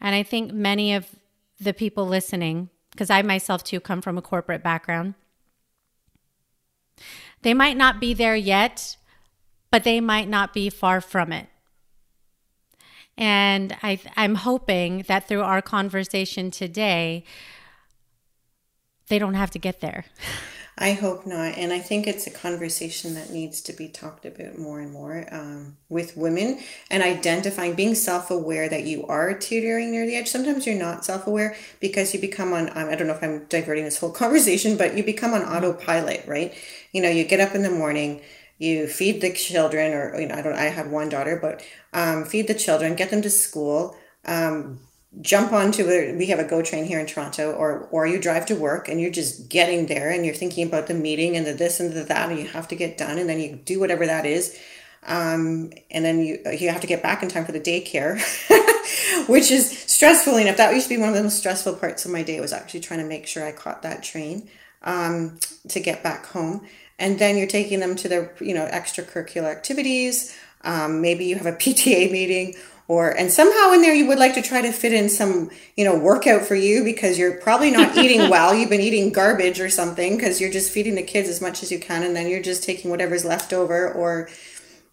And 0.00 0.14
I 0.14 0.22
think 0.22 0.52
many 0.52 0.94
of 0.94 1.16
the 1.60 1.74
people 1.74 2.06
listening, 2.06 2.70
because 2.92 3.10
I 3.10 3.22
myself 3.22 3.64
too 3.64 3.80
come 3.80 4.00
from 4.00 4.16
a 4.16 4.22
corporate 4.22 4.62
background, 4.62 5.14
they 7.42 7.54
might 7.54 7.76
not 7.76 8.00
be 8.00 8.14
there 8.14 8.36
yet, 8.36 8.96
but 9.70 9.84
they 9.84 10.00
might 10.00 10.28
not 10.28 10.54
be 10.54 10.70
far 10.70 11.00
from 11.00 11.32
it. 11.32 11.48
And 13.18 13.76
I, 13.82 13.98
I'm 14.16 14.36
hoping 14.36 15.02
that 15.08 15.26
through 15.26 15.42
our 15.42 15.60
conversation 15.60 16.52
today, 16.52 17.24
they 19.08 19.18
don't 19.18 19.34
have 19.34 19.50
to 19.50 19.58
get 19.58 19.80
there. 19.80 20.04
I 20.80 20.92
hope 20.92 21.26
not. 21.26 21.58
And 21.58 21.72
I 21.72 21.80
think 21.80 22.06
it's 22.06 22.28
a 22.28 22.30
conversation 22.30 23.14
that 23.14 23.30
needs 23.30 23.60
to 23.62 23.72
be 23.72 23.88
talked 23.88 24.24
about 24.24 24.56
more 24.58 24.78
and 24.78 24.92
more 24.92 25.26
um, 25.32 25.76
with 25.88 26.16
women 26.16 26.60
and 26.88 27.02
identifying, 27.02 27.74
being 27.74 27.96
self 27.96 28.30
aware 28.30 28.68
that 28.68 28.84
you 28.84 29.04
are 29.06 29.34
teetering 29.34 29.90
near 29.90 30.06
the 30.06 30.14
edge. 30.14 30.28
Sometimes 30.28 30.66
you're 30.68 30.78
not 30.78 31.04
self 31.04 31.26
aware 31.26 31.56
because 31.80 32.14
you 32.14 32.20
become 32.20 32.52
on, 32.52 32.68
um, 32.78 32.88
I 32.88 32.94
don't 32.94 33.08
know 33.08 33.14
if 33.14 33.24
I'm 33.24 33.46
diverting 33.46 33.84
this 33.84 33.98
whole 33.98 34.12
conversation, 34.24 34.76
but 34.76 34.96
you 34.96 35.02
become 35.02 35.34
on 35.34 35.42
autopilot, 35.42 36.24
right? 36.28 36.54
You 36.92 37.02
know, 37.02 37.10
you 37.10 37.24
get 37.24 37.40
up 37.40 37.56
in 37.56 37.62
the 37.62 37.70
morning, 37.70 38.20
you 38.58 38.86
feed 38.86 39.20
the 39.20 39.32
children, 39.32 39.92
or, 39.92 40.20
you 40.20 40.26
know, 40.26 40.34
I 40.34 40.42
don't, 40.42 40.54
I 40.54 40.64
had 40.64 40.90
one 40.90 41.08
daughter, 41.08 41.38
but 41.40 41.62
um, 41.92 42.24
feed 42.24 42.48
the 42.48 42.54
children, 42.54 42.96
get 42.96 43.10
them 43.10 43.22
to 43.22 43.30
school. 43.30 43.96
Um, 44.24 44.80
jump 45.20 45.52
onto 45.52 45.88
a 45.88 46.14
we 46.16 46.26
have 46.26 46.38
a 46.38 46.44
go 46.44 46.62
train 46.62 46.84
here 46.84 47.00
in 47.00 47.06
toronto 47.06 47.52
or 47.52 47.88
or 47.90 48.06
you 48.06 48.20
drive 48.20 48.44
to 48.46 48.54
work 48.54 48.88
and 48.88 49.00
you're 49.00 49.10
just 49.10 49.48
getting 49.48 49.86
there 49.86 50.10
and 50.10 50.24
you're 50.24 50.34
thinking 50.34 50.66
about 50.66 50.86
the 50.86 50.94
meeting 50.94 51.36
and 51.36 51.46
the 51.46 51.52
this 51.52 51.80
and 51.80 51.92
the 51.92 52.04
that 52.04 52.30
and 52.30 52.38
you 52.38 52.46
have 52.46 52.68
to 52.68 52.76
get 52.76 52.98
done 52.98 53.18
and 53.18 53.28
then 53.28 53.40
you 53.40 53.56
do 53.56 53.80
whatever 53.80 54.06
that 54.06 54.26
is 54.26 54.58
um, 55.06 55.72
and 55.90 56.04
then 56.04 56.20
you 56.20 56.38
you 56.52 56.68
have 56.68 56.80
to 56.80 56.86
get 56.86 57.02
back 57.02 57.22
in 57.22 57.28
time 57.28 57.44
for 57.44 57.52
the 57.52 57.60
daycare 57.60 58.18
which 59.28 59.50
is 59.50 59.70
stressful 59.70 60.36
enough 60.36 60.58
that 60.58 60.74
used 60.74 60.88
to 60.88 60.94
be 60.94 61.00
one 61.00 61.08
of 61.08 61.14
the 61.14 61.22
most 61.22 61.38
stressful 61.38 61.74
parts 61.76 62.04
of 62.04 62.10
my 62.10 62.22
day 62.22 62.38
was 62.38 62.52
actually 62.52 62.80
trying 62.80 63.00
to 63.00 63.06
make 63.06 63.26
sure 63.26 63.44
i 63.44 63.50
caught 63.50 63.82
that 63.82 64.02
train 64.02 64.48
um, 64.82 65.38
to 65.68 65.80
get 65.80 66.02
back 66.02 66.26
home 66.26 66.66
and 66.98 67.18
then 67.18 67.36
you're 67.36 67.46
taking 67.46 67.80
them 67.80 67.96
to 67.96 68.08
their 68.08 68.32
you 68.40 68.54
know 68.54 68.66
extracurricular 68.66 69.50
activities. 69.50 70.36
Um, 70.62 71.00
maybe 71.00 71.24
you 71.24 71.36
have 71.36 71.46
a 71.46 71.52
pta 71.64 72.10
meeting 72.10 72.54
or 72.88 73.10
and 73.10 73.30
somehow 73.30 73.72
in 73.72 73.82
there 73.82 73.94
you 73.94 74.08
would 74.08 74.18
like 74.18 74.34
to 74.34 74.42
try 74.42 74.62
to 74.62 74.72
fit 74.72 74.92
in 74.92 75.08
some 75.08 75.50
you 75.76 75.84
know 75.84 75.96
workout 75.96 76.42
for 76.42 76.54
you 76.54 76.82
because 76.82 77.18
you're 77.18 77.36
probably 77.36 77.70
not 77.70 77.96
eating 78.02 78.28
well. 78.30 78.54
You've 78.54 78.70
been 78.70 78.80
eating 78.80 79.12
garbage 79.12 79.60
or 79.60 79.68
something 79.68 80.16
because 80.16 80.40
you're 80.40 80.50
just 80.50 80.72
feeding 80.72 80.94
the 80.94 81.02
kids 81.02 81.28
as 81.28 81.40
much 81.40 81.62
as 81.62 81.70
you 81.70 81.78
can 81.78 82.02
and 82.02 82.16
then 82.16 82.28
you're 82.28 82.42
just 82.42 82.64
taking 82.64 82.90
whatever's 82.90 83.24
left 83.24 83.52
over 83.52 83.92
or 83.92 84.28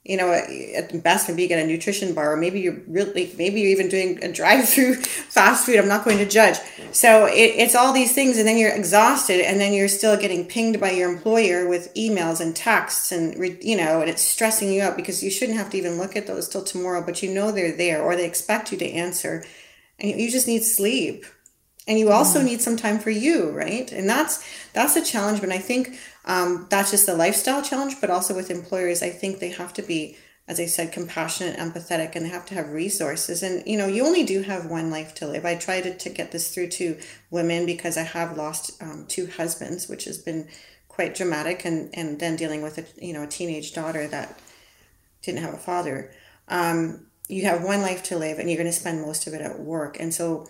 you 0.06 0.18
know, 0.18 0.32
at 0.32 1.02
best 1.02 1.28
maybe 1.28 1.42
you 1.42 1.48
get 1.48 1.64
a 1.64 1.66
nutrition 1.66 2.14
bar, 2.14 2.34
or 2.34 2.38
maybe 2.38 2.60
you're 2.60 2.80
really, 2.88 3.34
maybe 3.38 3.60
you're 3.60 3.72
even 3.72 3.90
doing 3.90 4.24
a 4.24 4.32
drive-through 4.40 4.96
fast 4.96 5.66
food. 5.66 5.78
I'm 5.78 5.88
not 5.88 6.06
going 6.06 6.20
to 6.20 6.26
judge. 6.28 6.60
So 6.92 7.26
it, 7.26 7.56
it's 7.58 7.74
all 7.74 7.92
these 7.92 8.14
things, 8.14 8.38
and 8.38 8.48
then 8.48 8.58
you're 8.58 8.72
exhausted, 8.72 9.42
and 9.42 9.60
then 9.60 9.74
you're 9.74 9.88
still 9.88 10.16
getting 10.16 10.46
pinged 10.46 10.80
by 10.80 10.92
your 10.92 11.12
employer 11.12 11.68
with 11.68 11.94
emails 11.96 12.40
and 12.40 12.56
texts, 12.56 13.12
and 13.12 13.36
you 13.64 13.76
know, 13.76 14.02
and 14.02 14.10
it's 14.10 14.22
stressing 14.22 14.72
you 14.72 14.84
out 14.84 14.96
because 14.96 15.24
you 15.24 15.32
shouldn't 15.32 15.58
have 15.58 15.72
to 15.72 15.78
even 15.78 15.98
look 15.98 16.16
at 16.16 16.28
those 16.28 16.48
till 16.48 16.64
tomorrow, 16.64 17.04
but 17.04 17.24
you 17.24 17.34
know 17.34 17.52
they're 17.52 17.76
there, 17.76 18.04
or 18.04 18.16
they 18.16 18.26
expect 18.26 18.72
you 18.72 18.78
to 18.78 18.90
answer, 18.90 19.44
and 20.00 20.22
you 20.22 20.30
just 20.30 20.48
need 20.48 20.64
sleep 20.64 21.26
and 21.88 22.00
you 22.00 22.12
also 22.12 22.40
mm. 22.40 22.46
need 22.46 22.62
some 22.62 22.78
time 22.78 23.00
for 23.00 23.10
you 23.10 23.52
right 23.52 23.92
and 23.92 24.10
that's 24.10 24.44
that's 24.74 24.96
a 24.96 25.04
challenge 25.04 25.40
but 25.40 25.52
i 25.52 25.58
think 25.58 25.98
um, 26.26 26.68
that's 26.70 26.92
just 26.92 27.06
the 27.06 27.16
lifestyle 27.16 27.62
challenge 27.62 27.96
but 28.02 28.10
also 28.10 28.36
with 28.36 28.52
employers 28.52 29.02
i 29.02 29.10
think 29.10 29.40
they 29.40 29.50
have 29.50 29.74
to 29.74 29.82
be 29.82 30.18
as 30.48 30.60
i 30.60 30.66
said 30.66 30.92
compassionate 30.92 31.58
empathetic 31.58 32.16
and 32.16 32.26
they 32.26 32.30
have 32.30 32.46
to 32.46 32.54
have 32.54 32.70
resources. 32.70 33.42
And 33.42 33.64
you 33.66 33.78
know 33.78 33.88
you 33.88 34.06
only 34.06 34.24
do 34.24 34.44
have 34.44 34.68
one 34.68 34.92
life 34.92 35.16
to 35.16 35.28
live. 35.28 35.46
I 35.46 35.56
try 35.56 35.82
to, 35.82 35.98
to 35.98 36.10
get 36.10 36.32
this 36.32 36.54
through 36.54 36.68
to 36.70 37.00
women 37.32 37.66
because 37.66 37.98
i 37.98 38.04
have 38.04 38.38
lost 38.38 38.82
um, 38.82 39.06
two 39.08 39.28
husbands 39.28 39.88
which 39.88 40.06
has 40.06 40.20
been 40.20 40.48
quite 40.88 41.16
dramatic 41.16 41.66
and 41.66 41.90
and 41.94 42.20
then 42.20 42.36
dealing 42.36 42.62
with 42.62 42.78
a 42.78 42.86
you 43.06 43.14
know 43.14 43.24
a 43.24 43.28
teenage 43.28 43.74
daughter 43.74 44.08
that 44.08 44.40
didn't 45.22 45.42
have 45.42 45.54
a 45.54 45.58
father. 45.58 46.12
Um, 46.48 47.08
you 47.28 47.46
have 47.46 47.64
one 47.64 47.82
life 47.82 48.04
to 48.04 48.18
live 48.18 48.38
and 48.38 48.50
you're 48.50 48.58
going 48.58 48.72
to 48.72 48.80
spend 48.80 49.02
most 49.02 49.26
of 49.26 49.34
it 49.34 49.42
at 49.42 49.60
work. 49.60 49.98
And 50.00 50.14
so 50.14 50.48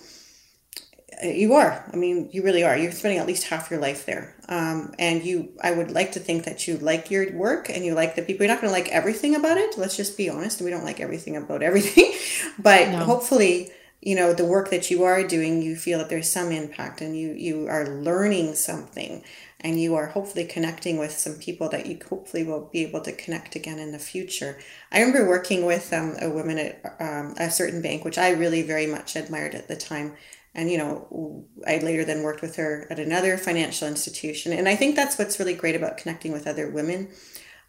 you 1.24 1.54
are. 1.54 1.84
I 1.92 1.96
mean, 1.96 2.30
you 2.32 2.44
really 2.44 2.64
are. 2.64 2.78
You're 2.78 2.92
spending 2.92 3.20
at 3.20 3.28
least 3.28 3.46
half 3.46 3.70
your 3.72 3.80
life 3.80 4.06
there. 4.06 4.36
Um, 4.50 4.94
and 5.00 5.24
you, 5.24 5.54
I 5.62 5.72
would 5.72 5.92
like 5.92 6.12
to 6.14 6.20
think 6.20 6.46
that 6.46 6.68
you 6.68 6.78
like 6.78 7.12
your 7.12 7.32
work 7.34 7.70
and 7.70 7.86
you 7.86 7.94
like 7.94 8.16
the 8.16 8.22
people. 8.22 8.46
You're 8.46 8.54
not 8.54 8.62
going 8.62 8.74
to 8.74 8.80
like 8.80 8.92
everything 8.92 9.36
about 9.36 9.58
it. 9.58 9.78
Let's 9.78 9.98
just 9.98 10.18
be 10.18 10.30
honest. 10.30 10.62
We 10.62 10.70
don't 10.70 10.84
like 10.84 11.00
everything 11.00 11.38
about 11.38 11.64
everything. 11.64 12.14
but 12.60 12.90
no. 12.90 13.00
hopefully, 13.00 13.72
you 14.02 14.16
know, 14.16 14.34
the 14.34 14.46
work 14.46 14.70
that 14.72 14.92
you 14.92 15.04
are 15.04 15.24
doing, 15.24 15.62
you 15.62 15.76
feel 15.76 16.00
that 16.00 16.10
there's 16.10 16.30
some 16.30 16.52
impact 16.52 17.02
and 17.02 17.18
you, 17.18 17.32
you 17.34 17.68
are 17.68 17.88
learning 17.88 18.56
something 18.56 19.24
and 19.62 19.82
you 19.82 19.96
are 19.96 20.06
hopefully 20.08 20.46
connecting 20.46 21.00
with 21.00 21.12
some 21.12 21.34
people 21.36 21.70
that 21.70 21.88
you 21.88 21.98
hopefully 22.08 22.44
will 22.44 22.70
be 22.72 22.84
able 22.84 23.02
to 23.02 23.12
connect 23.12 23.56
again 23.56 23.80
in 23.80 23.92
the 23.92 24.00
future. 24.00 24.60
I 24.92 25.00
remember 25.00 25.28
working 25.28 25.66
with 25.66 25.92
um, 25.92 26.16
a 26.22 26.30
woman 26.30 26.60
at 26.60 26.96
um, 27.00 27.34
a 27.40 27.50
certain 27.50 27.82
bank, 27.82 28.06
which 28.06 28.20
I 28.20 28.30
really 28.30 28.62
very 28.62 28.86
much 28.86 29.16
admired 29.16 29.56
at 29.56 29.68
the 29.68 29.76
time 29.76 30.14
and 30.56 30.72
you 30.72 30.78
know 30.78 31.46
i 31.68 31.78
later 31.78 32.06
then 32.06 32.24
worked 32.24 32.42
with 32.42 32.56
her 32.56 32.88
at 32.90 33.00
another 33.00 33.38
financial 33.38 33.88
institution. 33.88 34.54
And 34.54 34.68
i 34.68 34.76
think 34.76 34.96
that's 34.96 35.18
what's 35.18 35.40
really 35.40 35.54
great 35.54 35.76
about 35.76 35.98
connecting 35.98 36.32
with 36.32 36.48
other 36.48 36.70
women. 36.70 37.10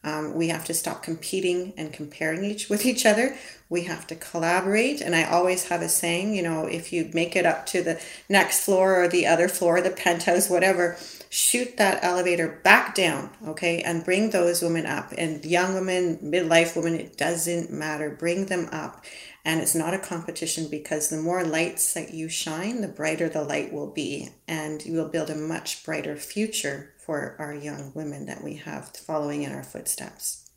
Um, 0.05 0.35
we 0.35 0.49
have 0.49 0.65
to 0.67 0.75
stop 0.75 1.03
competing 1.03 1.73
and 1.77 1.93
comparing 1.93 2.45
each 2.45 2.69
with 2.69 2.87
each 2.87 3.05
other. 3.05 3.37
We 3.69 3.85
have 3.85 4.07
to 4.07 4.15
collaborate. 4.15 5.01
And 5.01 5.17
i 5.17 5.25
always 5.25 5.69
have 5.69 5.83
a 5.83 5.89
saying 5.89 6.35
you 6.35 6.43
know 6.43 6.67
if 6.67 6.93
you 6.93 7.11
make 7.13 7.35
it 7.35 7.45
up 7.45 7.67
to 7.67 7.83
the 7.83 8.01
next 8.29 8.65
floor 8.65 9.03
or 9.03 9.09
the 9.09 9.27
other 9.27 9.49
floor 9.49 9.81
the 9.81 9.91
penthouse 9.91 10.49
whatever 10.49 10.97
shoot 11.29 11.77
that 11.77 12.05
elevator 12.05 12.61
back 12.63 12.95
down 12.95 13.31
okay 13.47 13.81
and 13.83 14.05
bring 14.05 14.31
those 14.31 14.63
women 14.63 14.87
up. 14.87 15.13
And 15.19 15.45
young 15.45 15.75
women 15.75 16.19
midlife 16.19 16.77
women 16.77 16.95
it 16.95 17.17
doesn't 17.17 17.73
matter. 17.73 18.11
Bring 18.11 18.47
them 18.47 18.69
up 18.71 19.05
and 19.47 19.61
it's 19.61 19.77
not 19.77 19.95
a 19.95 19.99
competition 20.01 20.67
because 20.69 21.09
the 21.09 21.23
more 21.23 21.45
lights 21.45 21.95
that 21.95 22.13
you 22.13 22.29
shine, 22.29 22.81
the 22.81 22.89
brighter 22.89 23.29
the 23.29 23.45
light 23.45 23.73
will 23.73 23.87
be. 23.87 24.31
And 24.49 24.85
you 24.85 24.95
will 24.95 25.09
build 25.09 25.31
a 25.31 25.37
much 25.37 25.85
brighter 25.85 26.17
future 26.17 26.95
for 26.99 27.37
our 27.39 27.55
young 27.55 27.93
women 27.95 28.27
that 28.27 28.43
we 28.43 28.55
have 28.55 28.89
following 28.97 29.45
in 29.45 29.53
our 29.53 29.63
footsteps. 29.63 30.51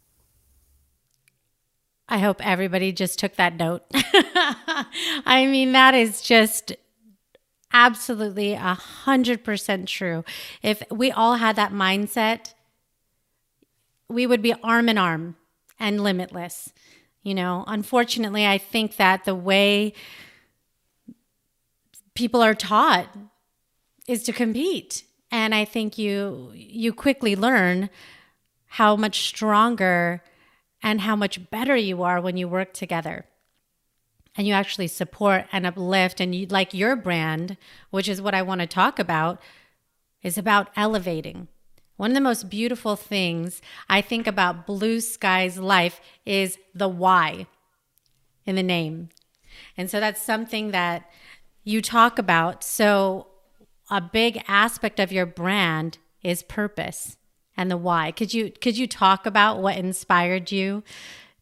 I 2.09 2.17
hope 2.17 2.43
everybody 2.43 2.91
just 2.91 3.19
took 3.19 3.35
that 3.35 3.57
note. 3.57 3.83
I 3.93 5.47
mean, 5.47 5.73
that 5.73 5.93
is 5.93 6.23
just 6.23 6.73
absolutely 7.71 8.53
a 8.53 8.73
hundred 8.73 9.43
percent 9.43 9.87
true. 9.87 10.25
If 10.63 10.81
we 10.89 11.11
all 11.11 11.35
had 11.35 11.55
that 11.57 11.71
mindset, 11.71 12.55
we 14.09 14.25
would 14.25 14.41
be 14.41 14.55
arm 14.63 14.89
in 14.89 14.97
arm 14.97 15.35
and 15.79 16.01
limitless. 16.01 16.73
You 17.23 17.35
know, 17.35 17.63
unfortunately, 17.67 18.45
I 18.45 18.57
think 18.57 18.95
that 18.95 19.25
the 19.25 19.35
way 19.35 19.93
people 22.15 22.41
are 22.41 22.55
taught 22.55 23.07
is 24.07 24.23
to 24.23 24.33
compete. 24.33 25.03
And 25.31 25.53
I 25.53 25.65
think 25.65 25.97
you 25.97 26.51
you 26.55 26.93
quickly 26.93 27.35
learn 27.35 27.89
how 28.67 28.95
much 28.95 29.27
stronger 29.27 30.23
and 30.81 31.01
how 31.01 31.15
much 31.15 31.49
better 31.49 31.75
you 31.75 32.03
are 32.03 32.21
when 32.21 32.37
you 32.37 32.47
work 32.47 32.73
together. 32.73 33.25
And 34.35 34.47
you 34.47 34.53
actually 34.53 34.87
support 34.87 35.45
and 35.51 35.65
uplift 35.65 36.21
and 36.21 36.33
you 36.33 36.45
like 36.47 36.73
your 36.73 36.95
brand, 36.95 37.57
which 37.89 38.07
is 38.07 38.21
what 38.21 38.33
I 38.33 38.41
want 38.41 38.61
to 38.61 38.67
talk 38.67 38.97
about, 38.97 39.41
is 40.23 40.37
about 40.37 40.69
elevating 40.75 41.47
one 41.99 42.11
of 42.11 42.15
the 42.15 42.21
most 42.21 42.49
beautiful 42.49 42.95
things 42.95 43.61
I 43.89 43.99
think 43.99 44.25
about 44.25 44.65
Blue 44.65 45.01
Skies 45.01 45.57
life 45.57 45.99
is 46.25 46.57
the 46.73 46.87
why 46.87 47.45
in 48.45 48.55
the 48.55 48.63
name. 48.63 49.09
And 49.75 49.89
so 49.89 49.99
that's 49.99 50.21
something 50.21 50.71
that 50.71 51.11
you 51.65 51.81
talk 51.81 52.17
about. 52.17 52.63
So, 52.63 53.27
a 53.91 53.99
big 53.99 54.41
aspect 54.47 55.01
of 55.01 55.11
your 55.11 55.25
brand 55.25 55.97
is 56.23 56.41
purpose 56.41 57.17
and 57.57 57.69
the 57.69 57.75
why. 57.75 58.11
Could 58.13 58.33
you 58.33 58.49
could 58.49 58.77
you 58.77 58.87
talk 58.87 59.25
about 59.25 59.59
what 59.59 59.75
inspired 59.75 60.53
you 60.53 60.85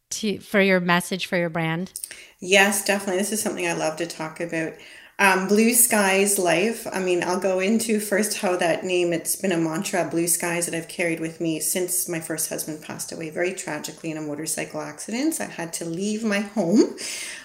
to 0.09 0.39
for 0.39 0.59
your 0.59 0.79
message 0.79 1.27
for 1.27 1.37
your 1.37 1.51
brand? 1.51 1.93
Yes, 2.39 2.83
definitely. 2.83 3.19
This 3.19 3.31
is 3.31 3.43
something 3.43 3.67
I 3.67 3.73
love 3.73 3.97
to 3.97 4.07
talk 4.07 4.39
about. 4.39 4.73
Um, 5.19 5.47
blue 5.47 5.73
skies 5.73 6.37
life. 6.37 6.85
I 6.93 6.99
mean, 6.99 7.23
I'll 7.23 7.39
go 7.39 7.59
into 7.59 7.99
first 7.99 8.37
how 8.37 8.55
that 8.57 8.83
name, 8.83 9.13
it's 9.13 9.35
been 9.35 9.51
a 9.51 9.57
mantra, 9.57 10.07
blue 10.07 10.27
skies, 10.27 10.67
that 10.67 10.75
I've 10.75 10.87
carried 10.87 11.19
with 11.19 11.41
me 11.41 11.59
since 11.59 12.07
my 12.07 12.19
first 12.19 12.49
husband 12.49 12.83
passed 12.83 13.11
away 13.11 13.31
very 13.31 13.53
tragically 13.53 14.11
in 14.11 14.17
a 14.17 14.21
motorcycle 14.21 14.79
accident. 14.79 15.33
So 15.33 15.45
I 15.45 15.47
had 15.47 15.73
to 15.73 15.85
leave 15.85 16.23
my 16.23 16.41
home, 16.41 16.95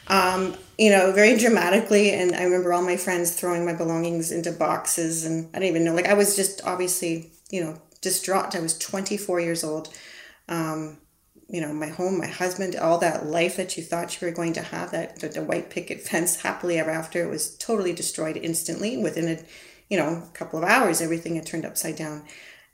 um, 0.08 0.54
you 0.76 0.90
know, 0.90 1.12
very 1.12 1.38
dramatically. 1.38 2.10
And 2.10 2.34
I 2.34 2.42
remember 2.42 2.74
all 2.74 2.82
my 2.82 2.98
friends 2.98 3.32
throwing 3.32 3.64
my 3.64 3.72
belongings 3.72 4.32
into 4.32 4.52
boxes. 4.52 5.24
And 5.24 5.48
I 5.54 5.60
didn't 5.60 5.70
even 5.70 5.84
know, 5.84 5.94
like, 5.94 6.08
I 6.08 6.14
was 6.14 6.36
just 6.36 6.60
obviously, 6.66 7.30
you 7.50 7.64
know, 7.64 7.80
distraught. 8.02 8.54
I 8.54 8.60
was 8.60 8.76
24 8.76 9.40
years 9.40 9.64
old. 9.64 9.88
Um, 10.46 10.98
you 11.52 11.60
know, 11.60 11.72
my 11.72 11.88
home, 11.88 12.16
my 12.16 12.26
husband, 12.26 12.74
all 12.76 12.96
that 12.98 13.26
life 13.26 13.58
that 13.58 13.76
you 13.76 13.82
thought 13.82 14.20
you 14.20 14.26
were 14.26 14.32
going 14.32 14.54
to 14.54 14.62
have, 14.62 14.90
that 14.90 15.20
the, 15.20 15.42
white 15.42 15.68
picket 15.68 16.00
fence 16.08 16.40
happily 16.40 16.78
ever 16.78 16.90
after, 16.90 17.28
was 17.28 17.54
totally 17.58 17.92
destroyed 17.92 18.38
instantly. 18.38 18.96
Within 18.96 19.28
a, 19.28 19.38
you 19.90 19.98
know, 19.98 20.24
a 20.26 20.30
couple 20.32 20.58
of 20.58 20.64
hours, 20.64 21.02
everything 21.02 21.36
had 21.36 21.44
turned 21.44 21.66
upside 21.66 21.94
down. 21.94 22.24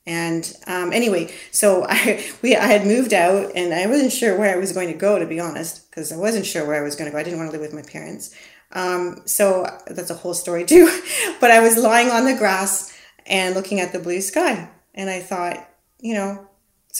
And 0.06 0.56
um, 0.68 0.92
anyway, 0.92 1.34
so 1.50 1.84
I 1.88 2.24
we 2.40 2.54
I 2.54 2.66
had 2.66 2.86
moved 2.86 3.12
out, 3.12 3.50
and 3.56 3.74
I 3.74 3.86
wasn't 3.88 4.12
sure 4.12 4.38
where 4.38 4.54
I 4.54 4.58
was 4.58 4.72
going 4.72 4.92
to 4.92 4.98
go, 4.98 5.18
to 5.18 5.26
be 5.26 5.40
honest, 5.40 5.90
because 5.90 6.12
I 6.12 6.16
wasn't 6.16 6.46
sure 6.46 6.64
where 6.64 6.80
I 6.80 6.84
was 6.84 6.94
going 6.94 7.10
to 7.10 7.12
go. 7.12 7.18
I 7.18 7.24
didn't 7.24 7.40
want 7.40 7.50
to 7.50 7.58
live 7.58 7.60
with 7.60 7.74
my 7.74 7.90
parents. 7.90 8.32
Um, 8.72 9.22
so 9.24 9.66
that's 9.88 10.10
a 10.10 10.14
whole 10.14 10.34
story 10.34 10.64
too. 10.64 10.86
but 11.40 11.50
I 11.50 11.60
was 11.60 11.76
lying 11.76 12.10
on 12.10 12.26
the 12.26 12.36
grass 12.36 12.96
and 13.26 13.56
looking 13.56 13.80
at 13.80 13.92
the 13.92 13.98
blue 13.98 14.20
sky, 14.20 14.70
and 14.94 15.10
I 15.10 15.18
thought, 15.20 15.68
you 16.00 16.14
know, 16.14 16.47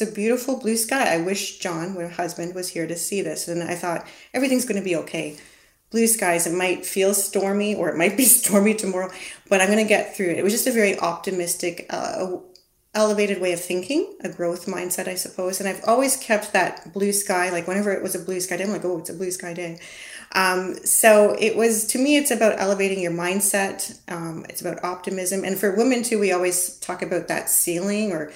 it's 0.01 0.11
a 0.11 0.15
beautiful 0.15 0.57
blue 0.57 0.77
sky. 0.77 1.15
I 1.15 1.21
wish 1.21 1.59
John, 1.59 1.97
my 1.97 2.07
husband, 2.07 2.55
was 2.55 2.69
here 2.69 2.87
to 2.87 2.95
see 2.95 3.21
this. 3.21 3.49
And 3.49 3.65
I 3.65 3.75
thought, 3.75 4.07
everything's 4.33 4.65
going 4.65 4.81
to 4.81 4.85
be 4.85 4.95
okay. 4.95 5.37
Blue 5.91 6.07
skies, 6.07 6.47
it 6.47 6.53
might 6.53 6.87
feel 6.87 7.15
stormy 7.15 7.75
or 7.75 7.89
it 7.89 7.97
might 7.97 8.17
be 8.17 8.25
stormy 8.41 8.75
tomorrow, 8.75 9.11
but 9.49 9.61
I'm 9.61 9.67
going 9.67 9.85
to 9.85 9.89
get 9.89 10.15
through 10.15 10.31
it. 10.31 10.39
It 10.39 10.45
was 10.45 10.53
just 10.53 10.69
a 10.69 10.73
very 10.73 10.97
optimistic, 11.01 11.87
uh, 11.91 12.37
elevated 12.95 13.41
way 13.41 13.53
of 13.53 13.61
thinking, 13.61 14.17
a 14.21 14.29
growth 14.29 14.67
mindset, 14.67 15.09
I 15.09 15.17
suppose. 15.17 15.59
And 15.59 15.69
I've 15.69 15.83
always 15.85 16.17
kept 16.17 16.53
that 16.53 16.93
blue 16.93 17.13
sky, 17.13 17.51
like 17.51 17.67
whenever 17.67 17.93
it 17.93 18.03
was 18.03 18.15
a 18.15 18.21
blue 18.21 18.41
sky 18.41 18.57
day, 18.57 18.65
I'm 18.65 18.71
like, 18.71 18.85
oh, 18.85 18.99
it's 18.99 19.11
a 19.11 19.15
blue 19.15 19.33
sky 19.33 19.53
day. 19.53 19.81
Um, 20.33 20.77
so 20.85 21.35
it 21.41 21.57
was, 21.57 21.87
to 21.87 21.99
me, 21.99 22.17
it's 22.17 22.31
about 22.31 22.61
elevating 22.61 23.01
your 23.01 23.13
mindset. 23.13 23.99
Um, 24.09 24.47
it's 24.49 24.61
about 24.61 24.85
optimism. 24.85 25.43
And 25.43 25.59
for 25.59 25.75
women 25.75 26.05
too, 26.05 26.21
we 26.21 26.31
always 26.31 26.77
talk 26.79 27.03
about 27.03 27.29
that 27.29 27.51
ceiling 27.51 28.13
or 28.13 28.31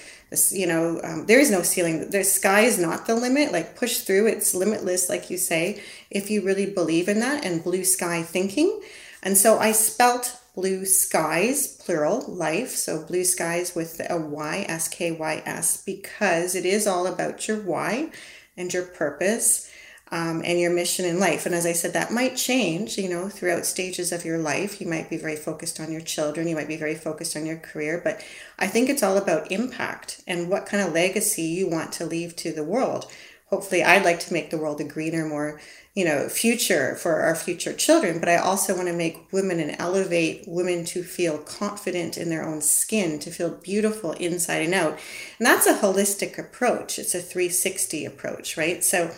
you 0.50 0.66
know 0.66 1.00
um, 1.04 1.26
there 1.26 1.40
is 1.40 1.50
no 1.50 1.62
ceiling. 1.62 2.10
The 2.10 2.24
sky 2.24 2.62
is 2.62 2.78
not 2.78 3.06
the 3.06 3.14
limit. 3.14 3.52
Like 3.52 3.76
push 3.76 3.98
through 3.98 4.26
it's 4.26 4.54
limitless 4.54 5.08
like 5.08 5.30
you 5.30 5.38
say 5.38 5.80
if 6.10 6.30
you 6.30 6.42
really 6.42 6.66
believe 6.66 7.08
in 7.08 7.20
that 7.20 7.44
and 7.44 7.62
blue 7.62 7.84
sky 7.84 8.22
thinking. 8.22 8.80
And 9.22 9.36
so 9.36 9.58
i 9.58 9.72
spelt 9.72 10.36
blue 10.54 10.84
skies 10.84 11.66
plural 11.66 12.24
life. 12.28 12.70
So 12.70 13.02
blue 13.02 13.24
skies 13.24 13.74
with 13.74 14.00
a 14.08 14.18
y 14.18 14.66
s 14.68 14.88
k 14.88 15.10
y 15.12 15.42
s 15.46 15.82
because 15.84 16.54
it 16.54 16.66
is 16.66 16.86
all 16.86 17.06
about 17.06 17.48
your 17.48 17.60
why 17.60 18.10
and 18.56 18.72
your 18.72 18.84
purpose 18.84 19.71
um, 20.12 20.42
and 20.44 20.60
your 20.60 20.70
mission 20.70 21.06
in 21.06 21.18
life. 21.18 21.46
And 21.46 21.54
as 21.54 21.64
I 21.64 21.72
said, 21.72 21.94
that 21.94 22.12
might 22.12 22.36
change, 22.36 22.98
you 22.98 23.08
know, 23.08 23.30
throughout 23.30 23.64
stages 23.64 24.12
of 24.12 24.26
your 24.26 24.36
life. 24.36 24.78
You 24.78 24.86
might 24.86 25.08
be 25.08 25.16
very 25.16 25.36
focused 25.36 25.80
on 25.80 25.90
your 25.90 26.02
children, 26.02 26.46
you 26.46 26.54
might 26.54 26.68
be 26.68 26.76
very 26.76 26.94
focused 26.94 27.34
on 27.34 27.46
your 27.46 27.56
career, 27.56 27.98
but 28.04 28.22
I 28.58 28.66
think 28.66 28.90
it's 28.90 29.02
all 29.02 29.16
about 29.16 29.50
impact 29.50 30.22
and 30.26 30.50
what 30.50 30.66
kind 30.66 30.86
of 30.86 30.92
legacy 30.92 31.44
you 31.44 31.68
want 31.68 31.92
to 31.94 32.06
leave 32.06 32.36
to 32.36 32.52
the 32.52 32.62
world. 32.62 33.10
Hopefully, 33.46 33.82
I'd 33.82 34.04
like 34.04 34.20
to 34.20 34.32
make 34.32 34.50
the 34.50 34.58
world 34.58 34.80
a 34.80 34.84
greener, 34.84 35.26
more, 35.26 35.60
you 35.94 36.04
know, 36.04 36.28
future 36.28 36.94
for 36.94 37.20
our 37.20 37.34
future 37.34 37.72
children, 37.72 38.18
but 38.18 38.28
I 38.28 38.36
also 38.36 38.74
want 38.76 38.88
to 38.88 38.94
make 38.94 39.32
women 39.32 39.60
and 39.60 39.76
elevate 39.78 40.44
women 40.46 40.84
to 40.86 41.02
feel 41.02 41.38
confident 41.38 42.18
in 42.18 42.28
their 42.28 42.46
own 42.46 42.60
skin, 42.60 43.18
to 43.20 43.30
feel 43.30 43.50
beautiful 43.50 44.12
inside 44.12 44.62
and 44.62 44.74
out. 44.74 44.98
And 45.38 45.46
that's 45.46 45.66
a 45.66 45.78
holistic 45.78 46.38
approach. 46.38 46.98
It's 46.98 47.14
a 47.14 47.20
360 47.20 48.04
approach, 48.06 48.56
right? 48.56 48.82
So, 48.82 49.10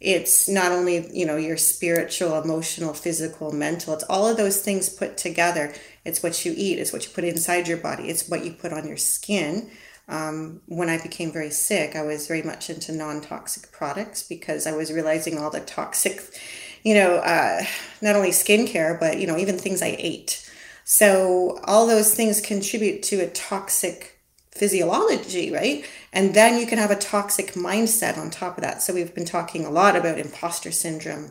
it's 0.00 0.48
not 0.48 0.72
only 0.72 1.10
you 1.16 1.26
know 1.26 1.36
your 1.36 1.56
spiritual 1.56 2.40
emotional 2.42 2.94
physical 2.94 3.52
mental 3.52 3.94
it's 3.94 4.04
all 4.04 4.26
of 4.26 4.36
those 4.36 4.62
things 4.62 4.88
put 4.88 5.16
together. 5.16 5.72
It's 6.04 6.22
what 6.22 6.44
you 6.44 6.54
eat 6.56 6.78
it's 6.78 6.92
what 6.92 7.04
you 7.04 7.12
put 7.12 7.24
inside 7.24 7.68
your 7.68 7.78
body 7.78 8.08
it's 8.08 8.28
what 8.28 8.44
you 8.44 8.52
put 8.52 8.72
on 8.72 8.86
your 8.86 8.96
skin. 8.96 9.70
Um, 10.08 10.60
when 10.66 10.88
i 10.88 11.00
became 11.00 11.30
very 11.30 11.50
sick 11.50 11.94
i 11.94 12.02
was 12.02 12.26
very 12.26 12.42
much 12.42 12.68
into 12.68 12.90
non-toxic 12.90 13.70
products 13.70 14.24
because 14.24 14.66
i 14.66 14.72
was 14.72 14.92
realizing 14.92 15.38
all 15.38 15.50
the 15.50 15.60
toxic 15.60 16.20
you 16.82 16.94
know 16.94 17.16
uh, 17.18 17.62
not 18.02 18.16
only 18.16 18.30
skincare 18.30 18.98
but 18.98 19.20
you 19.20 19.26
know 19.28 19.36
even 19.38 19.56
things 19.56 19.82
i 19.82 19.94
ate. 19.98 20.50
So 20.84 21.60
all 21.64 21.86
those 21.86 22.12
things 22.14 22.40
contribute 22.40 23.04
to 23.04 23.20
a 23.20 23.30
toxic 23.30 24.19
physiology, 24.52 25.50
right? 25.50 25.84
And 26.12 26.34
then 26.34 26.58
you 26.58 26.66
can 26.66 26.78
have 26.78 26.90
a 26.90 26.96
toxic 26.96 27.52
mindset 27.52 28.18
on 28.18 28.30
top 28.30 28.58
of 28.58 28.64
that. 28.64 28.82
So 28.82 28.92
we've 28.92 29.14
been 29.14 29.24
talking 29.24 29.64
a 29.64 29.70
lot 29.70 29.96
about 29.96 30.18
imposter 30.18 30.72
syndrome. 30.72 31.30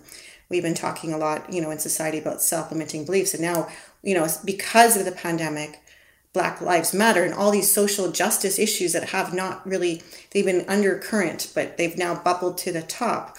We've 0.49 0.63
been 0.63 0.73
talking 0.73 1.13
a 1.13 1.17
lot, 1.17 1.51
you 1.51 1.61
know, 1.61 1.71
in 1.71 1.79
society 1.79 2.17
about 2.17 2.41
self-limiting 2.41 3.05
beliefs. 3.05 3.33
And 3.33 3.43
now, 3.43 3.67
you 4.01 4.15
know, 4.15 4.27
because 4.45 4.97
of 4.97 5.05
the 5.05 5.11
pandemic, 5.11 5.79
Black 6.33 6.61
Lives 6.61 6.93
Matter 6.93 7.23
and 7.23 7.33
all 7.33 7.51
these 7.51 7.71
social 7.71 8.11
justice 8.11 8.59
issues 8.59 8.93
that 8.93 9.09
have 9.09 9.33
not 9.33 9.65
really, 9.67 10.01
they've 10.31 10.45
been 10.45 10.65
undercurrent, 10.67 11.51
but 11.53 11.77
they've 11.77 11.97
now 11.97 12.15
bubbled 12.15 12.57
to 12.59 12.71
the 12.71 12.83
top. 12.83 13.37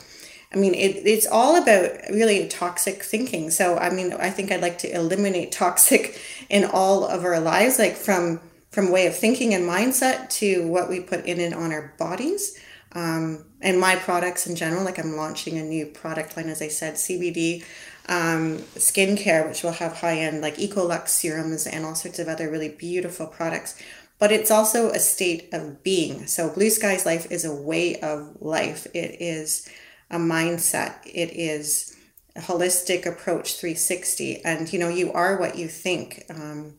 I 0.53 0.57
mean, 0.57 0.75
it, 0.75 1.07
it's 1.07 1.27
all 1.27 1.57
about 1.57 1.93
really 2.11 2.49
toxic 2.49 3.05
thinking. 3.05 3.51
So, 3.51 3.79
I 3.79 3.91
mean, 3.91 4.13
I 4.13 4.31
think 4.31 4.51
I'd 4.51 4.61
like 4.61 4.79
to 4.79 4.93
eliminate 4.93 5.53
toxic 5.53 6.21
in 6.49 6.65
all 6.65 7.05
of 7.05 7.25
our 7.25 7.41
lives, 7.41 7.79
like 7.79 7.95
from 7.95 8.41
from 8.71 8.91
way 8.91 9.07
of 9.07 9.17
thinking 9.17 9.53
and 9.55 9.69
mindset 9.69 10.29
to 10.31 10.67
what 10.69 10.89
we 10.89 11.01
put 11.01 11.25
in 11.27 11.41
and 11.41 11.55
on 11.55 11.73
our 11.73 11.95
bodies. 11.99 12.59
Um, 12.93 13.45
and 13.61 13.79
my 13.79 13.97
products 13.97 14.47
in 14.47 14.57
general, 14.57 14.85
like 14.85 14.99
I'm 14.99 15.17
launching 15.17 15.59
a 15.59 15.63
new 15.63 15.87
product 15.87 16.37
line, 16.37 16.49
as 16.49 16.63
I 16.63 16.69
said, 16.69 16.95
CBD 16.95 17.65
um, 18.09 18.59
skincare, 18.77 19.49
which 19.49 19.63
will 19.63 19.73
have 19.73 19.99
high 19.99 20.19
end 20.19 20.41
like 20.41 20.57
Ecolux 20.57 21.09
serums 21.09 21.67
and 21.67 21.85
all 21.85 21.95
sorts 21.95 22.19
of 22.19 22.29
other 22.29 22.51
really 22.51 22.69
beautiful 22.69 23.27
products. 23.27 23.81
But 24.19 24.33
it's 24.33 24.51
also 24.51 24.91
a 24.91 24.99
state 24.99 25.49
of 25.53 25.83
being. 25.83 26.27
So 26.27 26.51
Blue 26.51 26.71
Skies 26.71 27.07
Life 27.07 27.31
is 27.31 27.45
a 27.45 27.55
way 27.55 28.01
of 28.01 28.37
life. 28.41 28.87
It 28.93 29.17
is 29.21 29.69
a 30.11 30.19
mindset. 30.19 30.95
It 31.07 31.31
is 31.31 31.97
a 32.37 32.41
holistic 32.41 33.07
approach 33.07 33.55
360. 33.55 34.45
And 34.45 34.71
you 34.73 34.79
know, 34.79 34.89
you 34.89 35.13
are 35.13 35.39
what 35.39 35.57
you 35.57 35.69
think. 35.69 36.25
Um, 36.29 36.75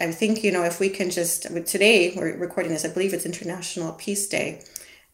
I 0.00 0.10
think, 0.10 0.42
you 0.42 0.52
know, 0.52 0.64
if 0.64 0.80
we 0.80 0.88
can 0.88 1.10
just, 1.10 1.42
today 1.66 2.14
we're 2.16 2.36
recording 2.36 2.72
this, 2.72 2.84
I 2.84 2.88
believe 2.88 3.12
it's 3.12 3.26
International 3.26 3.92
Peace 3.92 4.26
Day. 4.26 4.62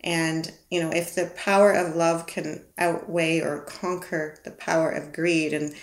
And, 0.01 0.53
you 0.71 0.81
know, 0.81 0.91
if 0.91 1.15
the 1.15 1.33
power 1.37 1.73
of 1.73 1.97
love 1.97 2.27
can 2.27 2.65
outweigh 2.79 3.41
or 3.41 3.63
conquer 3.63 4.39
the 4.45 4.53
power 4.53 4.91
of 4.91 5.13
greed, 5.13 5.53
and 5.53 5.75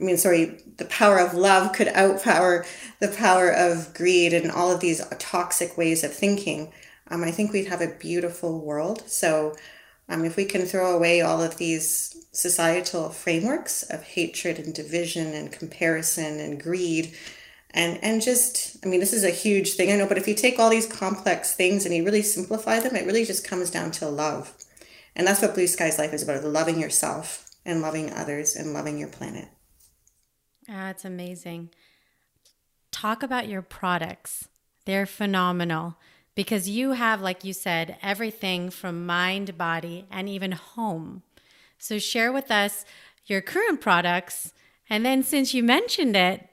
I 0.00 0.02
mean, 0.02 0.16
sorry, 0.16 0.60
the 0.78 0.86
power 0.86 1.18
of 1.18 1.34
love 1.34 1.74
could 1.74 1.88
outpower 1.88 2.66
the 3.00 3.08
power 3.08 3.50
of 3.50 3.92
greed 3.92 4.32
and 4.32 4.50
all 4.50 4.72
of 4.72 4.80
these 4.80 5.06
toxic 5.18 5.76
ways 5.76 6.02
of 6.02 6.14
thinking, 6.14 6.72
um, 7.08 7.24
I 7.24 7.30
think 7.30 7.52
we'd 7.52 7.66
have 7.68 7.82
a 7.82 7.94
beautiful 7.98 8.60
world. 8.60 9.02
So, 9.08 9.54
um, 10.08 10.24
if 10.24 10.36
we 10.36 10.46
can 10.46 10.64
throw 10.64 10.96
away 10.96 11.20
all 11.20 11.42
of 11.42 11.58
these 11.58 12.24
societal 12.32 13.10
frameworks 13.10 13.82
of 13.82 14.02
hatred 14.02 14.58
and 14.58 14.72
division 14.72 15.34
and 15.34 15.52
comparison 15.52 16.40
and 16.40 16.62
greed, 16.62 17.14
and 17.72 18.02
and 18.02 18.22
just 18.22 18.76
i 18.84 18.88
mean 18.88 19.00
this 19.00 19.12
is 19.12 19.24
a 19.24 19.30
huge 19.30 19.74
thing 19.74 19.92
i 19.92 19.96
know 19.96 20.06
but 20.06 20.18
if 20.18 20.26
you 20.26 20.34
take 20.34 20.58
all 20.58 20.70
these 20.70 20.86
complex 20.86 21.54
things 21.54 21.84
and 21.84 21.94
you 21.94 22.04
really 22.04 22.22
simplify 22.22 22.80
them 22.80 22.96
it 22.96 23.06
really 23.06 23.24
just 23.24 23.46
comes 23.46 23.70
down 23.70 23.90
to 23.92 24.08
love. 24.08 24.54
And 25.18 25.26
that's 25.26 25.42
what 25.42 25.54
blue 25.54 25.66
skies 25.66 25.98
life 25.98 26.14
is 26.14 26.22
about 26.22 26.44
loving 26.44 26.80
yourself 26.80 27.50
and 27.66 27.82
loving 27.82 28.12
others 28.12 28.54
and 28.54 28.72
loving 28.72 28.98
your 28.98 29.08
planet. 29.08 29.48
That's 30.66 31.04
amazing. 31.04 31.70
Talk 32.92 33.22
about 33.22 33.48
your 33.48 33.62
products. 33.62 34.48
They're 34.84 35.06
phenomenal 35.06 35.96
because 36.34 36.68
you 36.68 36.92
have 36.92 37.20
like 37.20 37.44
you 37.44 37.52
said 37.52 37.96
everything 38.00 38.70
from 38.70 39.04
mind 39.04 39.58
body 39.58 40.06
and 40.10 40.28
even 40.28 40.52
home. 40.52 41.22
So 41.78 41.98
share 41.98 42.32
with 42.32 42.50
us 42.50 42.84
your 43.26 43.40
current 43.40 43.80
products. 43.80 44.52
And 44.88 45.04
then 45.04 45.22
since 45.22 45.52
you 45.52 45.62
mentioned 45.62 46.16
it 46.16 46.48